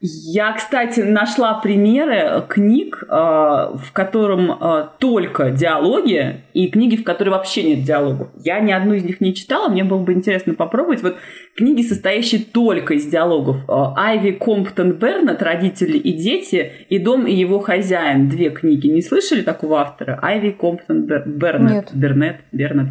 Я, 0.00 0.52
кстати, 0.52 1.00
нашла 1.00 1.54
примеры 1.54 2.44
книг, 2.48 3.02
э, 3.02 3.06
в 3.08 3.92
котором 3.92 4.52
э, 4.52 4.88
только 4.98 5.50
диалоги, 5.50 6.42
и 6.54 6.68
книги, 6.68 6.94
в 6.94 7.02
которых 7.02 7.34
вообще 7.34 7.64
нет 7.64 7.82
диалогов. 7.82 8.28
Я 8.44 8.60
ни 8.60 8.70
одну 8.70 8.94
из 8.94 9.02
них 9.02 9.20
не 9.20 9.34
читала, 9.34 9.68
мне 9.68 9.82
было 9.82 9.98
бы 9.98 10.12
интересно 10.12 10.54
попробовать. 10.54 11.02
Вот 11.02 11.16
книги, 11.56 11.82
состоящие 11.82 12.42
только 12.42 12.94
из 12.94 13.06
диалогов. 13.06 13.56
Э, 13.68 13.94
Айви 13.96 14.30
Комптон 14.30 14.92
Бернет 14.92 15.42
«Родители 15.42 15.98
и 15.98 16.12
дети» 16.12 16.70
и 16.88 17.00
«Дом 17.00 17.26
и 17.26 17.34
его 17.34 17.58
хозяин». 17.58 18.28
Две 18.28 18.50
книги. 18.50 18.86
Не 18.86 19.02
слышали 19.02 19.42
такого 19.42 19.80
автора? 19.80 20.20
Айви 20.22 20.50
Комптон 20.50 21.06
Бернет. 21.06 21.70
Нет. 21.70 21.90
Бернет, 21.92 22.36
Бернет. 22.52 22.86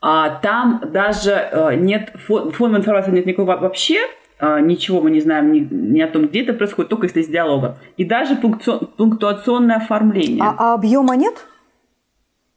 А 0.00 0.30
там 0.40 0.82
даже 0.92 1.76
нет 1.76 2.12
фон 2.26 2.76
информации 2.76 3.10
нет 3.10 3.26
никакого 3.26 3.56
вообще, 3.56 3.98
ничего 4.40 5.00
мы 5.00 5.10
не 5.10 5.20
знаем 5.20 5.52
ни, 5.52 5.60
ни 5.60 6.00
о 6.00 6.08
том, 6.08 6.26
где 6.26 6.42
это 6.42 6.52
происходит, 6.52 6.90
только 6.90 7.06
если 7.06 7.20
из 7.20 7.28
диалога. 7.28 7.78
И 7.96 8.04
даже 8.04 8.36
пунктуационное 8.36 9.76
оформление. 9.76 10.42
А, 10.42 10.54
а 10.58 10.74
объема 10.74 11.16
нет? 11.16 11.34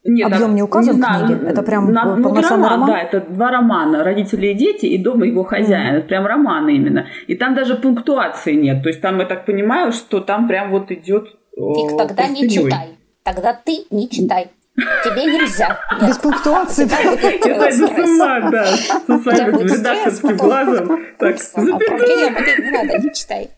Нет, 0.05 0.32
объем 0.32 0.55
не 0.55 0.63
указан 0.63 0.95
не 0.95 0.97
знаю, 0.97 1.27
книги? 1.27 1.45
Это 1.45 1.61
прям 1.61 1.91
на, 1.91 2.15
ну, 2.15 2.34
роман, 2.34 2.63
роман? 2.63 2.88
Да, 2.88 2.99
это 2.99 3.19
два 3.21 3.51
романа 3.51 4.03
«Родители 4.03 4.47
и 4.47 4.53
дети» 4.53 4.86
и 4.86 4.97
«Дом 5.03 5.23
и 5.23 5.27
его 5.27 5.43
хозяин». 5.43 5.95
Mm. 5.95 5.97
Это 5.97 6.07
прям 6.07 6.25
романы 6.25 6.75
именно. 6.75 7.07
И 7.27 7.36
там 7.36 7.53
даже 7.53 7.75
пунктуации 7.75 8.53
нет. 8.53 8.82
То 8.82 8.89
есть 8.89 9.01
там, 9.01 9.19
я 9.19 9.25
так 9.25 9.45
понимаю, 9.45 9.91
что 9.91 10.21
там 10.21 10.47
прям 10.47 10.71
вот 10.71 10.89
идет 10.91 11.36
Вик, 11.55 11.97
тогда 11.97 12.27
не 12.27 12.49
читай. 12.49 12.97
Тогда 13.23 13.53
ты 13.53 13.86
не 13.91 14.09
читай. 14.09 14.49
Тебе 14.76 15.26
нельзя. 15.26 15.80
Без 16.01 16.17
пунктуации. 16.17 16.88
Я 16.89 17.72
сойду 17.72 17.88
с 17.88 17.99
ума, 17.99 18.49
да. 18.49 18.65
Со 18.65 19.17
своим 19.20 19.59
редакторским 19.59 20.38
глазом. 20.38 21.05
Так, 21.17 21.38
запиши. 21.38 22.61
Не 22.61 22.72
надо, 22.72 22.97
не 22.97 23.13
читай. 23.13 23.49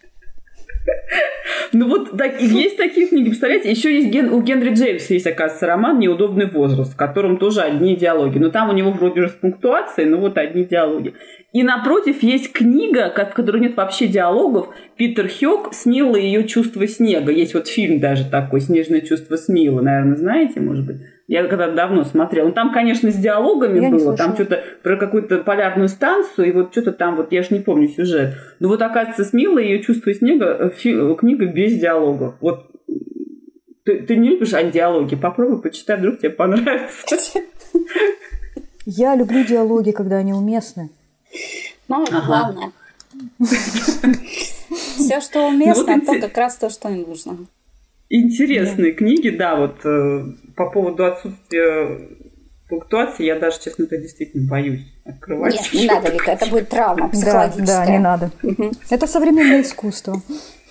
Ну 1.74 1.88
вот 1.88 2.18
так, 2.18 2.42
есть 2.42 2.78
такие 2.78 3.08
книги, 3.08 3.30
представляете? 3.30 3.70
Еще 3.70 3.94
есть 3.94 4.10
Ген, 4.10 4.34
у 4.34 4.42
Генри 4.42 4.74
Джеймса 4.74 5.14
есть, 5.14 5.28
оказывается, 5.28 5.68
роман 5.68 6.00
«Неудобный 6.00 6.48
возраст», 6.48 6.94
в 6.94 6.98
котором 6.98 7.38
тоже 7.38 7.62
одни 7.62 7.96
диалоги. 7.96 8.40
Но 8.40 8.50
там 8.50 8.70
у 8.70 8.74
него 8.74 8.92
вроде 8.92 9.22
же 9.22 9.30
с 9.30 9.34
пунктуацией, 9.34 10.10
но 10.10 10.18
вот 10.18 10.38
одни 10.38 10.66
диалоги. 10.66 11.14
И 11.52 11.64
напротив 11.64 12.24
есть 12.24 12.54
книга, 12.54 13.10
в 13.10 13.34
которой 13.34 13.60
нет 13.62 13.76
вообще 13.76 14.08
диалогов. 14.08 14.70
Питер 14.96 15.28
Хёк 15.28 15.74
«Смила 15.74 16.16
ее 16.16 16.48
чувство 16.48 16.88
снега». 16.88 17.32
Есть 17.32 17.54
вот 17.54 17.68
фильм 17.68 18.00
даже 18.00 18.24
такой 18.30 18.62
«Снежное 18.62 19.02
чувство 19.02 19.36
Смила». 19.36 19.82
Наверное, 19.82 20.16
знаете, 20.16 20.62
может 20.62 20.86
быть? 20.86 20.98
Я 21.28 21.46
когда 21.48 21.70
давно 21.70 22.06
смотрела. 22.06 22.48
Ну, 22.48 22.54
там, 22.54 22.72
конечно, 22.74 23.12
с 23.12 23.16
диалогами 23.16 23.82
я 23.82 23.90
было. 23.90 24.16
Там 24.16 24.34
что-то 24.36 24.64
про 24.82 24.96
какую-то 24.96 25.40
полярную 25.40 25.90
станцию, 25.90 26.48
и 26.48 26.52
вот 26.52 26.72
что-то 26.72 26.94
там, 26.94 27.18
вот 27.18 27.34
я 27.34 27.44
же 27.44 27.50
не 27.52 27.60
помню 27.60 27.90
сюжет. 27.90 28.36
Но 28.60 28.70
вот, 28.70 28.82
оказывается, 28.82 29.26
Смила 29.26 29.60
ее 29.60 29.82
«Чувство 29.82 30.14
снега» 30.14 30.70
фи- 30.70 31.16
книга 31.16 31.48
без 31.48 31.78
диалогов. 31.78 32.36
Вот 32.40 32.72
ты, 33.84 34.00
ты 34.00 34.16
не 34.16 34.30
любишь 34.30 34.54
антиалоги? 34.54 35.16
Попробуй 35.16 35.62
почитай, 35.62 35.98
вдруг 35.98 36.20
тебе 36.20 36.30
понравится. 36.30 37.18
Я 38.86 39.16
люблю 39.16 39.44
диалоги, 39.44 39.92
когда 39.92 40.18
они 40.18 40.34
уместны. 40.34 40.90
Ну, 41.88 42.04
это 42.04 42.18
ага. 42.18 42.26
главное. 42.26 42.72
Все, 44.96 45.20
что 45.22 45.48
уместно, 45.48 45.98
ну, 45.98 46.06
то 46.06 46.20
как 46.22 46.38
раз 46.38 46.56
то, 46.56 46.70
что 46.70 46.90
не 46.90 47.06
нужно. 47.06 47.38
Интересные 48.10 48.92
книги, 48.92 49.30
да, 49.30 49.56
вот 49.56 49.86
э, 49.86 50.26
по 50.56 50.70
поводу 50.70 51.06
отсутствия 51.06 52.10
пунктуации 52.72 53.26
я 53.26 53.38
даже, 53.38 53.60
честно 53.60 53.86
говоря, 53.86 54.04
действительно 54.04 54.50
боюсь 54.50 54.86
открывать. 55.06 55.54
Нет, 55.54 55.74
не 55.74 55.86
надо, 55.88 56.12
Вика, 56.12 56.32
это 56.32 56.46
будет 56.48 56.70
травма 56.70 57.10
психологическая. 57.10 57.66
Да, 57.66 57.86
да, 57.86 57.92
не 57.92 58.00
надо. 58.00 58.32
Это 58.90 59.08
современное 59.08 59.62
искусство. 59.62 60.22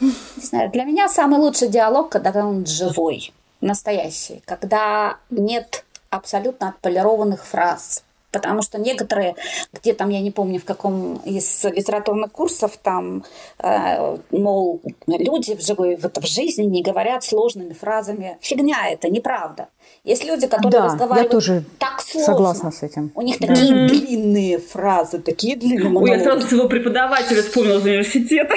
Не 0.01 0.43
знаю, 0.43 0.71
для 0.71 0.85
меня 0.85 1.09
самый 1.09 1.39
лучший 1.39 1.69
диалог, 1.69 2.11
когда 2.11 2.47
он 2.47 2.65
живой, 2.65 3.33
настоящий, 3.61 4.43
когда 4.47 5.19
нет 5.29 5.85
абсолютно 6.09 6.71
отполированных 6.71 7.45
фраз, 7.45 8.03
Потому 8.31 8.63
что 8.63 8.79
некоторые, 8.79 9.35
где 9.73 9.93
там, 9.93 10.11
я 10.11 10.21
не 10.21 10.31
помню, 10.31 10.61
в 10.61 10.65
каком 10.65 11.17
из 11.25 11.65
литературных 11.65 12.31
курсов, 12.33 12.79
там, 12.83 13.25
э, 13.59 14.17
мол, 14.31 14.81
люди 15.07 15.55
в, 15.55 15.65
живой, 15.65 15.97
в, 15.97 16.05
в 16.05 16.27
жизни 16.27 16.65
не 16.65 16.83
говорят 16.83 17.25
сложными 17.25 17.73
фразами. 17.73 18.39
Фигня 18.41 18.89
это, 18.91 19.09
неправда. 19.09 19.69
Есть 20.05 20.25
люди, 20.25 20.47
которые 20.47 20.71
да, 20.71 20.85
разговаривают 20.87 21.33
я 21.33 21.39
тоже 21.39 21.65
так 21.79 22.01
сложно. 22.01 22.33
Согласна 22.33 22.71
с 22.71 22.83
этим. 22.83 23.13
У 23.15 23.23
них 23.23 23.39
такие 23.39 23.73
mm-hmm. 23.73 23.89
длинные 23.89 24.59
фразы, 24.59 25.19
такие 25.19 25.57
длинные. 25.57 25.95
Ой, 25.95 26.11
я 26.11 26.21
сразу 26.21 26.47
своего 26.47 26.69
преподавателя 26.69 27.43
вспомнила 27.43 27.79
из 27.79 27.85
университета. 27.85 28.55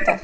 Что? 0.00 0.20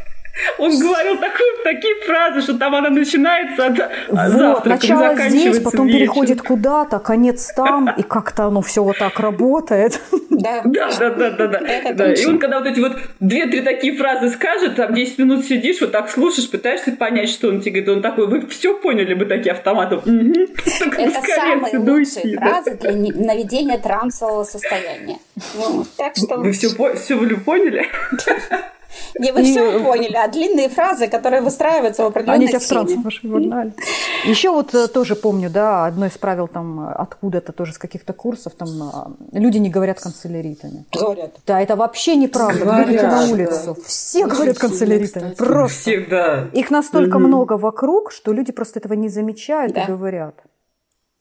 Он 0.59 0.79
говорил 0.79 1.17
такую, 1.17 1.49
такие 1.63 1.95
фразы, 2.07 2.41
что 2.41 2.55
там 2.59 2.75
она 2.75 2.89
начинается 2.89 3.67
от 3.67 3.79
вот, 4.09 4.29
завтрака, 4.29 4.69
начало 4.69 5.17
здесь, 5.29 5.61
потом 5.61 5.87
вечер. 5.87 5.99
переходит 5.99 6.43
куда-то, 6.43 7.01
конец 7.01 7.53
там, 7.55 7.91
и 7.91 8.03
как-то 8.03 8.45
оно 8.45 8.63
все 8.63 8.83
вот 8.83 8.99
так 8.99 9.19
работает. 9.21 10.01
Да, 10.33 10.63
да, 10.65 10.89
да, 10.99 11.31
да, 11.31 11.31
да. 11.31 11.47
да. 11.61 11.93
да. 11.93 12.13
И 12.15 12.27
он 12.27 12.39
когда 12.39 12.59
вот 12.59 12.67
эти 12.67 12.81
вот 12.81 12.97
две-три 13.21 13.61
такие 13.61 13.95
фразы 13.95 14.31
скажет, 14.31 14.77
там 14.77 14.93
10 14.95 15.19
минут 15.19 15.45
сидишь, 15.45 15.81
вот 15.83 15.93
так 15.93 16.11
слушаешь, 16.11 16.51
пытаешься 16.51 16.93
понять, 16.93 17.29
что 17.29 17.49
он 17.49 17.61
тебе 17.61 17.83
говорит. 17.83 17.97
Он 17.97 18.03
такой, 18.03 18.27
вы 18.27 18.47
все 18.47 18.75
поняли 18.75 19.13
бы 19.15 19.27
такие 19.27 19.53
автоматом. 19.53 19.99
Угу. 19.99 20.47
Это 20.97 21.21
самые 21.23 21.79
лучшие 21.79 22.39
фразы 22.39 22.77
для 22.81 22.93
наведения 22.93 23.79
трансового 23.79 24.45
состояния. 24.45 25.19
Ну, 25.55 25.85
так 25.97 26.17
что... 26.17 26.39
Вы 26.39 26.53
все, 26.53 26.71
поняли? 26.71 27.87
Не, 29.19 29.33
вы 29.33 29.43
все 29.43 29.81
поняли, 29.81 30.15
а 30.15 30.29
длинные 30.29 30.69
фразы, 30.69 31.09
которые 31.09 31.43
выстраиваются 31.43 32.05
в 32.05 32.07
определенной 32.07 32.37
Они 32.37 32.49
тебя 32.49 32.59
в 32.59 34.29
Еще 34.29 34.51
вот 34.51 34.75
э, 34.75 34.89
тоже 34.89 35.17
помню, 35.17 35.51
да, 35.51 35.87
одно 35.87 36.07
из 36.07 36.19
правил 36.19 36.49
там 36.49 36.89
откуда-то 36.89 37.53
тоже 37.53 37.73
с 37.73 37.79
каких-то 37.79 38.13
курсов, 38.13 38.55
там 38.55 39.17
люди 39.33 39.59
не 39.59 39.71
говорят 39.71 40.01
канцеляритами. 40.01 40.85
Говорят. 40.93 41.33
Да, 41.47 41.61
это 41.61 41.77
вообще 41.77 42.17
неправда. 42.17 42.65
Говорят, 42.65 43.03
на 43.03 43.33
улицу. 43.33 43.77
Все 43.85 44.27
говорят 44.27 44.59
канцеляритами. 44.59 45.35
Просто. 45.35 45.91
Всегда. 45.91 46.49
Их 46.53 46.71
настолько 46.71 47.19
много 47.19 47.55
вокруг, 47.55 48.13
что 48.13 48.33
люди 48.33 48.53
просто 48.53 48.81
этого 48.81 48.95
не 48.95 49.09
замечают 49.09 49.77
и 49.77 49.81
говорят. 49.87 50.35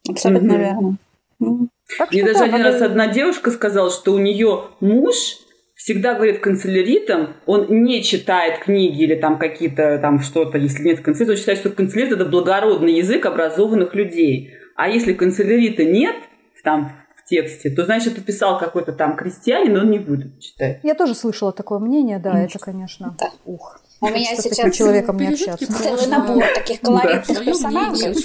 Абсолютно 0.10 0.54
верно. 0.54 0.98
Мне 1.40 2.24
даже 2.24 2.44
один 2.44 2.62
раз 2.62 2.82
одна 2.82 3.08
девушка 3.08 3.52
сказала, 3.52 3.90
что 3.90 4.14
у 4.14 4.20
нее 4.20 4.66
муж 4.80 5.40
всегда 5.84 6.14
говорит 6.14 6.42
канцеляритам, 6.42 7.38
он 7.48 7.66
не 7.84 8.04
читает 8.04 8.60
книги 8.60 9.02
или 9.02 9.16
там 9.16 9.40
какие-то 9.40 9.98
там 10.00 10.20
что-то, 10.20 10.60
если 10.60 10.84
нет 10.84 11.02
канцелярит, 11.02 11.32
он 11.32 11.38
считает, 11.38 11.60
что 11.60 11.70
канцелярит 11.72 12.14
это 12.14 12.26
благородный 12.26 12.94
язык 12.94 13.26
образованных 13.26 13.96
людей. 13.96 14.54
А 14.76 14.88
если 14.88 15.14
канцелярита 15.14 15.84
нет 15.84 16.16
там 16.64 16.92
в 17.16 17.28
тексте, 17.28 17.72
то 17.72 17.86
значит 17.86 18.14
это 18.14 18.22
писал 18.22 18.60
какой-то 18.60 18.94
там 18.94 19.16
крестьянин, 19.16 19.74
но 19.74 19.80
он 19.80 19.90
не 19.90 19.98
будет 19.98 20.40
читать. 20.40 20.80
Я 20.84 20.94
тоже 20.94 21.16
слышала 21.16 21.52
такое 21.52 21.80
мнение, 21.80 22.20
да, 22.20 22.34
mm. 22.34 22.46
это, 22.46 22.60
конечно, 22.60 23.16
да. 23.20 23.32
ух. 23.46 23.81
У 24.02 24.08
меня 24.08 24.36
сейчас 24.36 24.76
человеком 24.76 25.18
не 25.18 25.28
общаться. 25.28 25.72
целый 25.72 26.08
набор 26.08 26.44
таких 26.56 26.82
колоритных 26.82 27.38
да. 27.38 27.46
персонажей, 27.46 28.16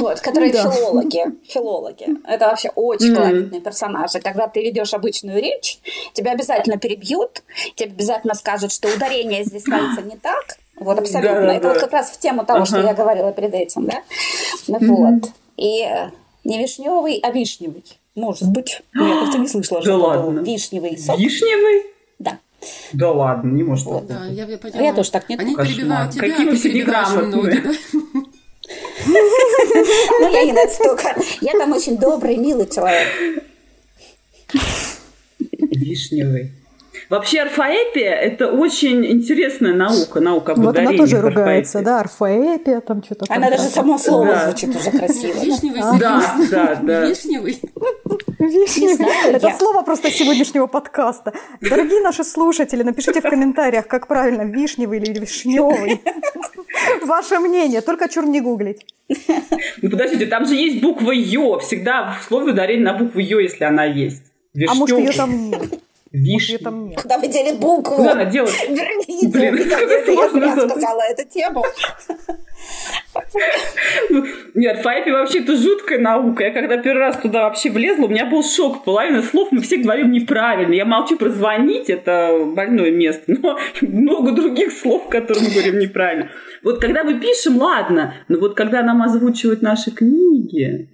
вот, 0.00 0.20
которые 0.20 0.52
да. 0.52 0.70
филологи. 0.70 1.24
Филологи. 1.48 2.06
Это 2.24 2.46
вообще 2.46 2.70
очень 2.76 3.12
mm. 3.12 3.14
колоритные 3.16 3.60
персонажи. 3.60 4.20
Когда 4.20 4.46
ты 4.46 4.62
ведешь 4.62 4.94
обычную 4.94 5.42
речь, 5.42 5.80
тебя 6.12 6.30
обязательно 6.30 6.78
перебьют, 6.78 7.42
тебе 7.74 7.90
обязательно 7.90 8.34
скажут, 8.34 8.72
что 8.72 8.88
ударение 8.88 9.44
здесь 9.44 9.62
ставится 9.62 10.02
не 10.02 10.16
так. 10.16 10.44
Вот 10.76 10.98
абсолютно. 10.98 11.40
Да, 11.40 11.52
Это 11.54 11.62
да. 11.62 11.68
вот 11.72 11.78
как 11.80 11.92
раз 11.92 12.10
в 12.10 12.20
тему 12.20 12.44
того, 12.44 12.58
ага. 12.60 12.66
что 12.66 12.80
я 12.80 12.94
говорила 12.94 13.32
перед 13.32 13.52
этим, 13.52 13.86
да? 13.86 14.02
Ну, 14.68 14.78
mm-hmm. 14.78 14.86
Вот. 14.86 15.30
И 15.56 15.82
э, 15.82 16.10
не 16.44 16.58
вишневый, 16.58 17.18
а 17.22 17.32
вишневый. 17.32 17.82
Может 18.14 18.48
быть. 18.50 18.82
Я 18.94 19.20
как-то 19.22 19.38
не 19.38 19.48
слышала. 19.48 19.82
Да 19.82 19.96
ладно. 19.96 20.40
Вишневый 20.40 20.96
сок. 20.98 21.18
Вишневый? 21.18 21.95
Да. 22.92 23.10
Ладно, 23.12 23.50
не 23.50 23.62
может 23.62 23.86
быть. 23.86 24.06
Да, 24.06 24.26
я, 24.26 24.44
я, 24.44 24.58
поняла. 24.58 24.82
я 24.82 24.94
тоже 24.94 25.10
так 25.10 25.28
нет. 25.28 25.40
Они 25.40 25.54
Кошмар. 25.54 25.76
перебивают 25.76 26.12
тебя, 26.12 26.28
Какие 26.28 26.50
ты 26.50 26.62
перебиваешь 26.62 27.08
ноги, 27.08 27.60
да? 27.62 27.72
Ну, 29.06 30.32
я 30.32 30.44
не 30.44 30.52
настолько. 30.52 31.14
Я 31.40 31.52
там 31.52 31.72
очень 31.72 31.98
добрый, 31.98 32.36
милый 32.36 32.66
человек. 32.66 33.08
Вишневый. 35.52 36.52
Вообще 37.08 37.42
орфоэпия– 37.42 38.10
это 38.14 38.50
очень 38.50 39.06
интересная 39.06 39.74
наука, 39.74 40.18
наука 40.18 40.52
об 40.52 40.58
Вот 40.58 40.76
она 40.76 40.92
тоже 40.92 41.20
ругается, 41.20 41.80
да, 41.82 42.00
орфоэпия, 42.00 42.80
там 42.80 43.02
что-то. 43.04 43.26
Она 43.28 43.50
даже 43.50 43.64
само 43.64 43.96
слово 43.96 44.40
звучит 44.46 44.74
уже 44.74 44.90
красиво. 44.90 45.38
Вишневый 45.44 46.00
Да, 46.00 46.36
да, 46.50 46.80
да. 46.82 47.06
Вишневый. 47.06 47.60
Вишневый. 48.38 49.34
Это 49.34 49.50
слово 49.58 49.82
просто 49.82 50.10
сегодняшнего 50.10 50.66
подкаста. 50.66 51.32
Дорогие 51.60 52.00
наши 52.02 52.24
слушатели, 52.24 52.82
напишите 52.82 53.20
в 53.20 53.24
комментариях, 53.24 53.86
как 53.86 54.06
правильно, 54.06 54.42
вишневый 54.42 54.98
или 54.98 55.18
вишневый. 55.18 56.00
Ваше 57.02 57.38
мнение, 57.38 57.80
только 57.80 58.08
чур 58.08 58.26
не 58.26 58.40
гуглить. 58.40 58.86
Ну 59.82 59.90
подождите, 59.90 60.26
там 60.26 60.46
же 60.46 60.54
есть 60.54 60.80
буква 60.80 61.12
Ё. 61.12 61.58
Всегда 61.58 62.16
в 62.20 62.24
слове 62.24 62.52
ударение 62.52 62.84
на 62.84 62.94
букву 62.94 63.20
Ё, 63.20 63.40
если 63.40 63.64
она 63.64 63.84
есть. 63.84 64.22
А 64.68 64.74
может, 64.74 64.98
ее 64.98 65.12
там 65.12 65.50
нет? 65.50 65.80
Вишня. 66.12 66.58
там 66.58 66.88
нет. 66.88 67.02
Куда 67.02 67.18
вы 67.18 67.28
дели 67.28 67.56
букву? 67.56 67.96
Куда 67.96 68.12
она 68.12 68.24
делает? 68.24 68.54
Верните, 68.68 69.28
Блин, 69.28 69.54
это 69.54 69.68
какая 69.68 70.04
сложная 70.04 70.46
я 70.46 70.68
сказала 70.68 71.02
эту 71.02 71.28
тему. 71.28 71.64
Нет, 74.54 74.80
Файпи 74.82 75.10
вообще 75.10 75.40
это 75.40 75.56
жуткая 75.56 75.98
наука. 75.98 76.44
Я 76.44 76.50
когда 76.52 76.76
первый 76.78 77.00
раз 77.00 77.16
туда 77.18 77.42
вообще 77.44 77.70
влезла, 77.70 78.04
у 78.04 78.08
меня 78.08 78.26
был 78.26 78.42
шок. 78.42 78.84
Половина 78.84 79.22
слов 79.22 79.48
мы 79.50 79.60
все 79.60 79.78
говорим 79.78 80.10
неправильно. 80.10 80.74
Я 80.74 80.84
молчу 80.84 81.16
про 81.16 81.28
звонить, 81.28 81.90
это 81.90 82.46
больное 82.54 82.90
место, 82.90 83.24
но 83.26 83.58
много 83.80 84.32
других 84.32 84.72
слов, 84.72 85.08
которые 85.08 85.44
мы 85.44 85.50
говорим 85.50 85.78
неправильно. 85.78 86.30
Вот 86.62 86.80
когда 86.80 87.04
мы 87.04 87.20
пишем, 87.20 87.58
ладно, 87.58 88.14
но 88.28 88.38
вот 88.38 88.54
когда 88.54 88.82
нам 88.82 89.02
озвучивают 89.02 89.62
наши 89.62 89.90
книги, 89.90 90.88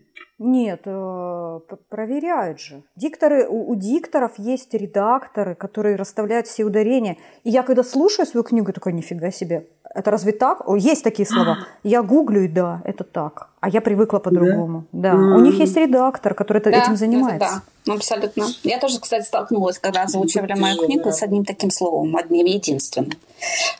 Нет, 0.45 0.80
э, 0.86 1.61
проверяют 1.88 2.59
же. 2.59 2.82
Дикторы, 2.97 3.47
у, 3.49 3.70
у 3.70 3.76
дикторов 3.76 4.32
есть 4.38 4.74
редакторы, 4.74 5.55
которые 5.55 5.95
расставляют 5.95 6.49
все 6.49 6.64
ударения. 6.64 7.16
И 7.45 7.51
я 7.51 7.62
когда 7.62 7.84
слушаю 7.84 8.26
свою 8.26 8.43
книгу, 8.43 8.68
я 8.68 8.72
такая, 8.72 8.93
нифига 8.93 9.30
себе. 9.30 9.66
Это 9.95 10.11
разве 10.11 10.32
так? 10.32 10.68
О, 10.68 10.74
есть 10.74 11.05
такие 11.05 11.26
слова. 11.26 11.59
Я 11.84 12.03
гуглю, 12.03 12.45
и 12.45 12.49
да, 12.49 12.80
это 12.84 13.05
так. 13.05 13.51
А 13.61 13.68
я 13.68 13.80
привыкла 13.80 14.18
по-другому. 14.18 14.84
Да. 14.93 15.14
У 15.14 15.40
них 15.40 15.61
есть 15.61 15.76
редактор, 15.76 16.34
который 16.34 16.59
это- 16.59 16.70
этим 16.70 16.97
занимается. 16.97 17.47
это 17.47 17.62
да, 17.86 17.93
абсолютно. 17.95 18.47
Я 18.64 18.78
тоже, 18.78 19.01
кстати, 19.01 19.24
столкнулась, 19.24 19.78
когда 19.78 20.03
озвучивали 20.03 20.55
мою 20.59 20.84
книгу 20.84 21.12
с 21.12 21.22
одним 21.22 21.45
таким 21.45 21.70
словом, 21.70 22.16
одним 22.16 22.47
единственным, 22.47 23.12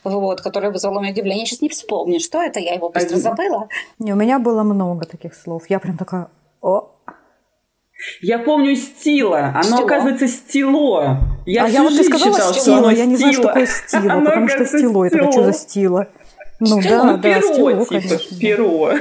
вот, 0.03 0.41
которое 0.41 0.71
вызвало 0.71 0.99
у 0.99 1.01
меня 1.01 1.11
удивление. 1.11 1.41
Я 1.41 1.45
сейчас 1.45 1.61
не 1.61 1.69
вспомню, 1.69 2.19
что 2.19 2.41
это, 2.41 2.59
я 2.59 2.73
его 2.73 2.89
быстро 2.89 3.17
забыла. 3.17 3.67
Не, 3.99 4.13
у 4.13 4.15
меня 4.15 4.39
было 4.39 4.63
много 4.63 5.05
таких 5.05 5.33
слов. 5.33 5.63
Я 5.69 5.79
прям 5.79 5.97
такая, 5.97 6.27
о, 6.63 6.89
я 8.21 8.39
помню 8.39 8.75
стила. 8.75 9.51
Оно, 9.53 9.63
Стило. 9.63 9.85
оказывается, 9.85 10.27
стило. 10.27 11.19
Я 11.45 11.65
а 11.65 11.67
я 11.69 11.83
вот 11.83 11.93
жизнь 11.93 12.09
сказала 12.09 12.33
считала, 12.33 12.53
что 12.53 12.61
стило, 12.61 12.89
я 12.89 13.05
не 13.05 13.15
знаю, 13.15 13.33
что 13.33 13.43
такое 13.43 13.65
стило, 13.65 14.03
Оно, 14.13 14.25
потому 14.25 14.47
что 14.49 14.65
стило, 14.65 15.03
это 15.05 15.31
что 15.31 15.43
за 15.43 15.53
стило? 15.53 16.07
Ну 16.59 16.81
Стило? 16.81 16.97
да, 16.97 17.03
Ну, 17.03 17.17
да, 17.17 17.29
перо, 17.29 17.53
стило, 17.53 17.71
типа, 17.85 17.85
конечно. 17.89 18.39
перо. 18.39 18.91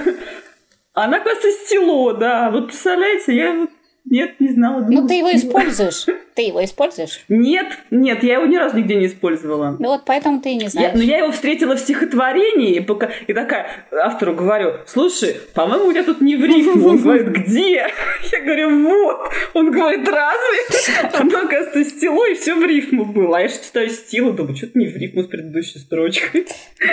Она, 0.94 1.20
кажется, 1.20 1.48
стило, 1.64 2.14
да. 2.14 2.50
Вот 2.50 2.66
представляете, 2.66 3.34
я 3.36 3.66
нет, 4.04 4.40
не 4.40 4.48
знала. 4.48 4.84
Ну, 4.88 5.06
ты 5.06 5.14
его 5.14 5.32
используешь. 5.32 6.06
Ты 6.34 6.42
его 6.42 6.64
используешь. 6.64 7.24
Нет, 7.28 7.66
нет, 7.90 8.22
я 8.24 8.34
его 8.34 8.46
ни 8.46 8.56
разу 8.56 8.78
нигде 8.78 8.94
не 8.94 9.06
использовала. 9.06 9.76
Ну, 9.78 9.88
вот 9.88 10.02
поэтому 10.06 10.40
ты 10.40 10.52
и 10.52 10.54
не 10.54 10.64
Я, 10.64 10.70
знаешь. 10.70 10.94
но 10.94 11.02
я 11.02 11.18
его 11.18 11.30
встретила 11.30 11.76
в 11.76 11.80
стихотворении, 11.80 12.76
и, 12.76 12.80
пока, 12.80 13.10
и 13.26 13.34
такая 13.34 13.86
автору 13.92 14.34
говорю, 14.34 14.78
слушай, 14.86 15.36
по-моему, 15.54 15.86
у 15.86 15.92
тебя 15.92 16.04
тут 16.04 16.22
не 16.22 16.36
в 16.36 16.44
рифму. 16.44 16.88
Он 16.88 16.98
говорит, 17.02 17.28
где? 17.28 17.86
Я 18.32 18.40
говорю, 18.44 18.88
вот. 18.88 19.30
Он 19.54 19.70
говорит, 19.70 20.08
разве? 20.08 21.10
Оно, 21.18 21.38
оказывается, 21.38 21.84
стило, 21.84 22.26
и 22.30 22.34
все 22.34 22.54
в 22.54 22.64
рифму 22.64 23.04
было. 23.04 23.38
А 23.38 23.40
я 23.42 23.48
же 23.48 23.54
читаю 23.56 23.90
стилу, 23.90 24.32
думаю, 24.32 24.56
что-то 24.56 24.78
не 24.78 24.86
в 24.86 24.96
рифму 24.96 25.22
с 25.22 25.26
предыдущей 25.26 25.78
строчкой. 25.80 26.46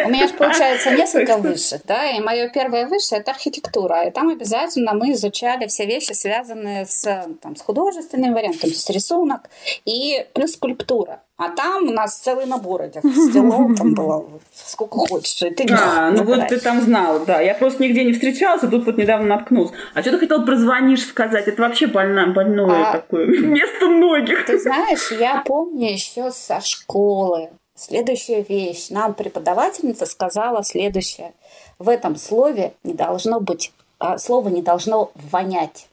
У 0.05 0.10
меня 0.10 0.28
же 0.28 0.34
получается 0.34 0.91
несколько 0.91 1.38
высших, 1.38 1.82
да, 1.86 2.12
и 2.12 2.20
мое 2.20 2.49
первое 2.49 2.88
высшее– 2.88 3.22
это 3.22 3.32
архитектура, 3.32 4.05
и 4.07 4.12
там 4.12 4.30
обязательно 4.30 4.93
мы 4.93 5.14
изучали 5.14 5.68
все 5.68 5.86
вещи, 5.86 6.12
связанные 6.12 6.86
с, 6.86 6.99
там, 7.04 7.56
с 7.56 7.62
художественным 7.62 8.34
вариантом, 8.34 8.62
то 8.62 8.68
есть 8.68 8.89
рисунок 8.89 9.50
и 9.86 10.26
плюс 10.34 10.54
скульптура. 10.54 11.22
А 11.38 11.50
там 11.50 11.88
у 11.88 11.91
нас 11.93 12.20
целый 12.20 12.45
набор 12.45 12.82
этих 12.82 13.02
стилов, 13.30 13.78
там 13.78 13.93
было 13.93 14.26
сколько 14.54 14.97
хочешь, 15.00 15.41
и 15.41 15.50
ты 15.52 15.66
А, 15.74 16.12
ну 16.12 16.24
вот 16.24 16.47
ты 16.50 16.60
там 16.60 16.82
знал, 16.82 17.26
да. 17.26 17.39
Я 17.39 17.56
просто 17.56 17.84
нигде 17.84 18.04
не 18.04 18.14
встречалась, 18.14 18.64
а 18.64 18.68
тут 18.68 18.86
вот 18.86 18.97
недавно 18.97 19.28
наткнулся. 19.28 19.74
А 19.93 20.02
что 20.02 20.12
ты 20.12 20.20
хотел 20.20 20.45
про 20.45 20.58
звонишь 20.58 21.06
сказать? 21.06 21.47
Это 21.47 21.62
вообще 21.62 21.88
больно, 21.88 22.28
больное 22.28 22.89
А. 22.89 22.91
такое 22.91 23.26
место 23.39 23.88
многих. 23.88 24.45
Ты 24.45 24.60
знаешь, 24.60 25.12
я 25.12 25.43
помню 25.45 25.91
еще 25.91 26.32
со 26.32 26.60
школы. 26.62 27.50
Следующая 27.76 28.41
вещь. 28.41 28.89
Нам 28.89 29.14
преподавательница 29.14 30.06
сказала 30.06 30.64
следующее. 30.66 31.34
В 31.78 31.88
этом 31.88 32.18
слове 32.18 32.74
не 32.84 32.93
должно 32.93 33.39
быть, 33.39 33.72
а, 34.00 34.18
слово 34.18 34.50
не 34.50 34.62
должно 34.62 35.12
вонять. 35.32 35.88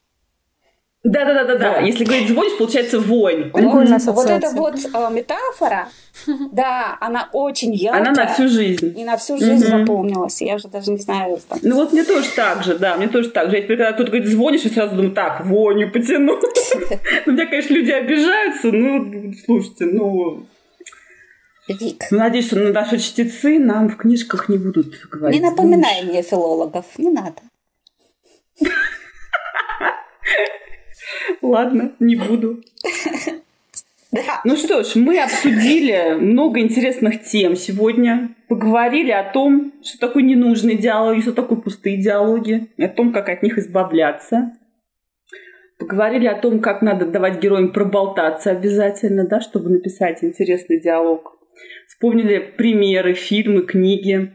Да-да-да-да-да. 1.06 1.74
Да. 1.74 1.80
Если 1.80 2.04
говорить 2.04 2.28
звонишь, 2.28 2.58
получается 2.58 2.98
вонь. 2.98 3.50
Прикольная 3.50 3.98
Вот, 3.98 4.14
вот 4.14 4.26
эта 4.28 4.50
вот 4.50 4.74
э, 4.74 5.10
метафора, 5.12 5.88
да, 6.52 6.96
она 7.00 7.28
очень 7.32 7.72
яркая. 7.74 8.02
Она 8.02 8.12
на 8.12 8.26
всю 8.26 8.48
жизнь. 8.48 8.98
И 8.98 9.04
на 9.04 9.16
всю 9.16 9.38
жизнь 9.38 9.68
Мгм. 9.68 9.80
запомнилась. 9.80 10.42
Я 10.42 10.56
уже 10.56 10.66
даже 10.68 10.90
не 10.90 10.98
знаю. 10.98 11.38
Там, 11.48 11.58
Ну 11.62 11.76
вот 11.76 11.92
мне 11.92 12.02
тоже 12.02 12.28
так 12.34 12.64
же, 12.64 12.76
да, 12.76 12.96
мне 12.96 13.06
тоже 13.08 13.30
так 13.30 13.50
же. 13.50 13.56
Я 13.56 13.62
теперь, 13.62 13.76
когда 13.76 13.92
кто-то 13.92 14.10
говорит, 14.10 14.28
звонишь, 14.28 14.62
я 14.62 14.70
сразу 14.70 14.96
думаю, 14.96 15.12
так, 15.12 15.44
воню 15.46 15.90
потяну. 15.92 16.40
Ну, 17.26 17.32
меня, 17.32 17.46
конечно, 17.46 17.74
люди 17.74 17.90
обижаются, 17.90 18.70
ну, 18.72 19.32
слушайте, 19.44 19.86
ну, 19.86 20.46
Вик, 21.68 22.04
ну, 22.10 22.18
надеюсь, 22.18 22.46
что 22.46 22.56
наши 22.56 22.98
чтецы 22.98 23.58
нам 23.58 23.88
в 23.88 23.96
книжках 23.96 24.48
не 24.48 24.58
будут 24.58 24.94
говорить. 25.10 25.40
не 25.40 25.48
напоминай 25.48 26.02
мне 26.04 26.22
филологов, 26.22 26.84
не 26.98 27.10
надо. 27.10 27.42
Ладно, 31.42 31.92
не 32.00 32.16
буду. 32.16 32.62
Да. 34.12 34.40
Ну 34.44 34.56
что 34.56 34.82
ж, 34.82 34.94
мы 34.94 35.20
обсудили 35.20 36.14
много 36.14 36.60
интересных 36.60 37.24
тем 37.24 37.56
сегодня. 37.56 38.34
Поговорили 38.48 39.10
о 39.10 39.30
том, 39.30 39.72
что 39.82 39.98
такое 39.98 40.22
ненужные 40.22 40.76
диалоги, 40.76 41.20
что 41.20 41.32
такое 41.32 41.58
пустые 41.58 42.00
диалоги, 42.00 42.68
о 42.78 42.88
том, 42.88 43.12
как 43.12 43.28
от 43.28 43.42
них 43.42 43.58
избавляться. 43.58 44.52
Поговорили 45.78 46.26
о 46.26 46.40
том, 46.40 46.60
как 46.60 46.80
надо 46.80 47.06
давать 47.06 47.40
героям 47.40 47.72
проболтаться 47.72 48.50
обязательно, 48.50 49.26
да, 49.26 49.40
чтобы 49.40 49.70
написать 49.70 50.24
интересный 50.24 50.80
диалог. 50.80 51.36
Вспомнили 51.86 52.38
примеры, 52.38 53.12
фильмы, 53.12 53.62
книги. 53.62 54.32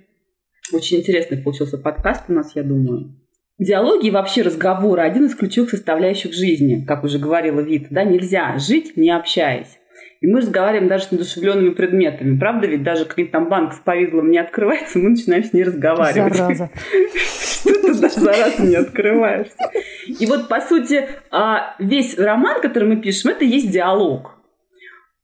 Очень 0.72 1.00
интересный 1.00 1.38
получился 1.38 1.78
подкаст 1.78 2.26
у 2.28 2.34
нас, 2.34 2.56
я 2.56 2.64
думаю. 2.64 3.21
Диалоги 3.62 4.08
и 4.08 4.12
вообще 4.12 4.42
разговоры– 4.42 5.02
один 5.04 5.26
из 5.26 5.36
ключевых 5.36 5.70
составляющих 5.70 6.34
жизни, 6.34 6.84
как 6.84 7.04
уже 7.04 7.20
говорила 7.20 7.60
Вита. 7.60 7.90
Да? 7.92 8.04
Нельзя 8.04 8.58
жить, 8.58 8.98
не 8.98 9.12
общаясь. 9.12 9.78
И 10.20 10.26
мы 10.26 10.40
разговариваем 10.40 10.88
даже 10.88 11.04
с 11.04 11.12
недушевленными 11.12 11.70
предметами. 11.70 12.40
Правда 12.40 12.66
ведь? 12.66 12.82
Даже 12.82 13.06
когда 13.06 13.30
там 13.34 13.50
банк 13.50 13.74
с 13.74 13.78
повидлом 13.78 14.32
не 14.32 14.40
открывается, 14.40 14.98
мы 14.98 15.12
начинаем 15.12 15.44
с 15.44 15.54
ней 15.54 15.64
разговаривать. 15.64 16.34
Зараза. 16.34 16.72
Что 17.16 17.74
ты 17.84 17.94
даже 17.94 18.20
за 18.20 18.32
раз 18.32 18.58
не 18.58 18.76
открываешься. 18.76 19.72
И 20.08 20.26
вот, 20.26 20.48
по 20.48 20.60
сути, 20.62 21.08
а, 21.30 21.76
весь 21.78 22.18
роман, 22.18 22.62
который 22.62 22.90
мы 22.90 22.96
пишем, 22.96 23.30
это 23.30 23.46
есть 23.46 23.70
диалог. 23.70 24.40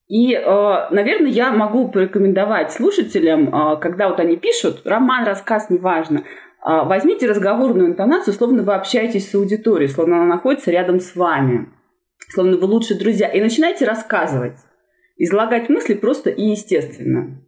И, 0.07 0.33
э, 0.33 0.87
наверное, 0.91 1.31
я 1.31 1.51
могу 1.51 1.89
порекомендовать 1.89 2.71
слушателям, 2.71 3.49
э, 3.49 3.77
когда 3.81 4.07
вот 4.07 4.21
они 4.21 4.37
пишут, 4.37 4.83
роман, 4.85 5.25
рассказ, 5.25 5.69
неважно, 5.69 6.23
возьмите 6.63 7.27
разговорную 7.27 7.87
интонацию, 7.87 8.33
словно 8.33 8.63
вы 8.63 8.73
общаетесь 8.73 9.29
с 9.29 9.35
аудиторией, 9.35 9.89
словно 9.89 10.17
она 10.17 10.25
находится 10.25 10.71
рядом 10.71 10.99
с 10.99 11.15
вами, 11.15 11.69
словно 12.29 12.57
вы 12.57 12.65
лучшие 12.65 12.99
друзья, 12.99 13.27
и 13.27 13.41
начинайте 13.41 13.85
рассказывать, 13.85 14.57
излагать 15.17 15.69
мысли 15.69 15.93
просто 15.93 16.29
и 16.29 16.43
естественно 16.43 17.41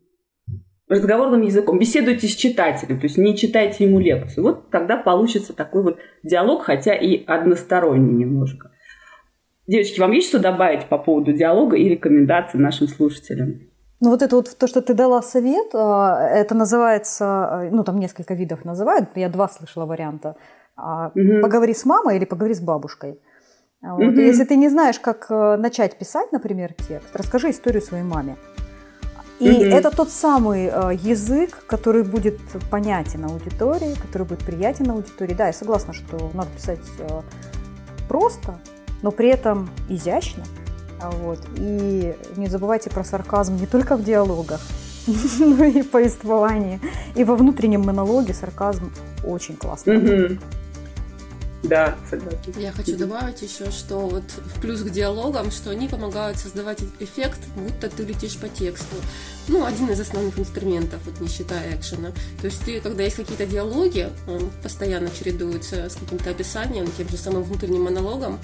разговорным 0.89 1.41
языком. 1.41 1.79
Беседуйте 1.79 2.27
с 2.27 2.35
читателем, 2.35 2.99
то 2.99 3.05
есть 3.05 3.17
не 3.17 3.37
читайте 3.37 3.85
ему 3.85 3.99
лекцию. 3.99 4.43
Вот 4.43 4.71
тогда 4.71 4.97
получится 4.97 5.53
такой 5.53 5.83
вот 5.83 5.99
диалог, 6.23 6.63
хотя 6.63 6.95
и 6.95 7.23
односторонний 7.25 8.13
немножко. 8.13 8.71
Девочки, 9.67 9.99
вам 9.99 10.11
есть 10.11 10.29
что 10.29 10.39
добавить 10.39 10.87
по 10.87 10.97
поводу 10.97 11.31
диалога 11.31 11.77
и 11.77 11.87
рекомендаций 11.87 12.59
нашим 12.59 12.87
слушателям? 12.87 13.69
Ну 14.01 14.09
вот 14.09 14.21
это 14.21 14.35
вот 14.35 14.57
то, 14.57 14.67
что 14.67 14.81
ты 14.81 14.93
дала 14.93 15.21
совет, 15.21 15.67
а, 15.73 16.19
это 16.21 16.55
называется, 16.55 17.25
а, 17.25 17.69
ну 17.71 17.83
там 17.83 17.99
несколько 17.99 18.33
видов 18.33 18.65
называют, 18.65 19.09
я 19.15 19.29
два 19.29 19.49
слышала 19.49 19.85
варианта. 19.85 20.35
Мгм. 21.15 21.41
Поговори 21.41 21.73
с 21.73 21.85
мамой 21.85 22.15
или 22.15 22.25
поговори 22.25 22.53
с 22.53 22.61
бабушкой. 22.61 23.19
А 23.81 23.95
Вот. 23.95 24.17
И 24.17 24.25
Если 24.25 24.45
ты 24.45 24.55
не 24.55 24.69
знаешь, 24.69 24.99
как 24.99 25.27
э, 25.29 25.57
начать 25.57 25.97
писать, 25.97 26.31
например, 26.31 26.73
текст, 26.87 27.15
расскажи 27.15 27.49
историю 27.49 27.81
своей 27.81 28.03
маме. 28.03 28.35
И 29.39 29.49
Мгм. 29.49 29.73
это 29.73 29.89
тот 29.91 30.09
самый 30.09 30.67
э, 30.67 30.95
язык, 30.95 31.65
который 31.65 32.03
будет 32.03 32.39
понятен 32.69 33.25
аудитории, 33.25 33.95
который 34.01 34.27
будет 34.27 34.45
приятен 34.45 34.91
аудитории. 34.91 35.33
Да, 35.33 35.47
я 35.47 35.53
согласна, 35.53 35.93
что 35.93 36.29
надо 36.33 36.49
писать 36.55 36.79
э, 36.99 37.21
просто, 38.09 38.59
но 39.01 39.11
при 39.11 39.29
этом 39.29 39.69
изящно. 39.89 40.43
А 41.01 41.09
вот. 41.11 41.39
И 41.57 42.15
не 42.35 42.47
забывайте 42.47 42.89
про 42.89 43.03
сарказм 43.03 43.55
не 43.55 43.67
только 43.67 43.95
в 43.95 44.03
диалогах, 44.03 44.61
но 45.39 45.63
и 45.63 45.81
в 45.81 45.89
повествовании. 45.89 46.79
И 47.15 47.23
во 47.23 47.35
внутреннем 47.35 47.81
монологе 47.81 48.33
сарказм 48.33 48.91
очень 49.23 49.55
классно. 49.55 49.93
Да, 51.63 51.97
согласна. 52.09 52.53
Я 52.57 52.71
хочу 52.71 52.95
добавить 52.95 53.41
еще, 53.41 53.69
что 53.71 53.99
вот 53.99 54.23
в 54.23 54.61
плюс 54.61 54.81
к 54.81 54.89
диалогам, 54.89 55.51
что 55.51 55.71
они 55.71 55.89
помогают 55.89 56.37
создавать 56.37 56.79
эффект, 56.99 57.39
будто 57.55 57.89
ты 57.89 58.03
летишь 58.03 58.37
по 58.37 58.47
тексту. 58.47 58.95
Ну, 59.49 59.65
один 59.65 59.89
из 59.89 59.99
основных 59.99 60.39
инструментов, 60.39 61.01
вот 61.05 61.19
не 61.19 61.27
считая 61.27 61.75
экшена. 61.75 62.11
То 62.39 62.45
есть 62.45 62.63
ты, 62.63 62.79
когда 62.79 63.03
есть 63.03 63.17
какие-то 63.17 63.45
диалоги, 63.45 64.09
он 64.27 64.49
постоянно 64.63 65.09
чередуется 65.11 65.89
с 65.89 65.95
каким-то 65.95 66.29
описанием, 66.29 66.89
тем 66.97 67.09
же 67.09 67.17
самым 67.17 67.43
внутренним 67.43 67.83
монологом, 67.83 68.39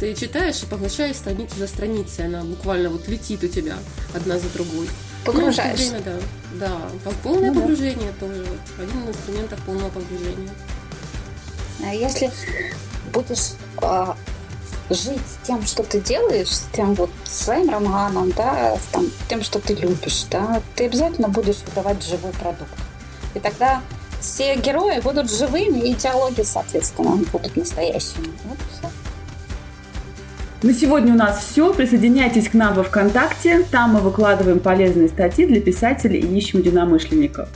ты 0.00 0.14
читаешь 0.14 0.62
и 0.62 0.66
поглощаешь 0.66 1.16
страницу 1.16 1.56
за 1.58 1.68
страницей, 1.68 2.26
она 2.26 2.42
буквально 2.42 2.90
вот 2.90 3.06
летит 3.06 3.44
у 3.44 3.48
тебя 3.48 3.76
одна 4.14 4.38
за 4.38 4.48
другой. 4.50 4.88
Погружаешь. 5.24 5.78
Ну, 5.78 5.88
время, 5.88 6.02
да. 6.04 6.18
Да, 6.58 7.12
полное 7.22 7.52
ну, 7.52 7.60
погружение 7.60 8.12
да. 8.18 8.26
тоже. 8.26 8.44
Вот, 8.44 8.84
один 8.84 9.02
из 9.02 9.16
инструментов 9.16 9.60
полного 9.64 9.90
погружения. 9.90 10.50
А 11.82 11.94
если 11.94 12.30
будешь 13.12 13.52
э, 13.82 14.06
жить 14.90 15.20
тем, 15.42 15.62
что 15.62 15.82
ты 15.82 16.00
делаешь, 16.00 16.50
тем 16.72 16.94
вот 16.94 17.10
своим 17.24 17.70
романом, 17.70 18.32
да, 18.32 18.76
там, 18.92 19.06
тем, 19.28 19.42
что 19.42 19.58
ты 19.58 19.74
любишь, 19.74 20.24
да, 20.30 20.60
ты 20.74 20.86
обязательно 20.86 21.28
будешь 21.28 21.58
выдавать 21.66 22.02
живой 22.04 22.32
продукт. 22.32 22.70
И 23.34 23.40
тогда 23.40 23.82
все 24.20 24.56
герои 24.56 25.00
будут 25.00 25.30
живыми, 25.30 25.78
и 25.80 25.94
диалоги, 25.94 26.42
соответственно, 26.42 27.16
будут 27.32 27.56
настоящими. 27.56 28.28
Вот 28.44 28.58
все. 28.72 28.90
На 30.62 30.72
сегодня 30.72 31.12
у 31.12 31.16
нас 31.16 31.44
все. 31.44 31.72
Присоединяйтесь 31.74 32.48
к 32.48 32.54
нам 32.54 32.74
во 32.74 32.82
ВКонтакте. 32.82 33.64
Там 33.70 33.92
мы 33.94 34.00
выкладываем 34.00 34.58
полезные 34.58 35.08
статьи 35.08 35.46
для 35.46 35.60
писателей 35.60 36.18
и 36.18 36.38
ищем 36.38 36.60
единомышленников. 36.60 37.48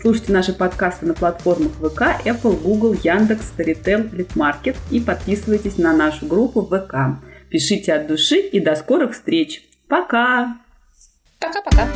Слушайте 0.00 0.32
наши 0.32 0.52
подкасты 0.52 1.06
на 1.06 1.14
платформах 1.14 1.72
ВК, 1.72 2.24
Apple, 2.24 2.62
Google, 2.62 2.94
Яндекс, 3.02 3.52
Storytel, 3.56 4.14
Литмаркет 4.14 4.76
и 4.92 5.00
подписывайтесь 5.00 5.76
на 5.76 5.92
нашу 5.92 6.26
группу 6.26 6.62
ВК. 6.62 7.20
Пишите 7.50 7.94
от 7.94 8.06
души 8.06 8.38
и 8.38 8.60
до 8.60 8.76
скорых 8.76 9.12
встреч. 9.12 9.62
Пока! 9.88 10.58
Пока-пока. 11.40 11.88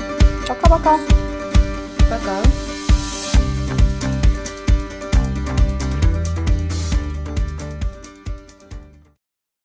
Пока-пока. 0.48 0.98
Пока. 2.10 2.71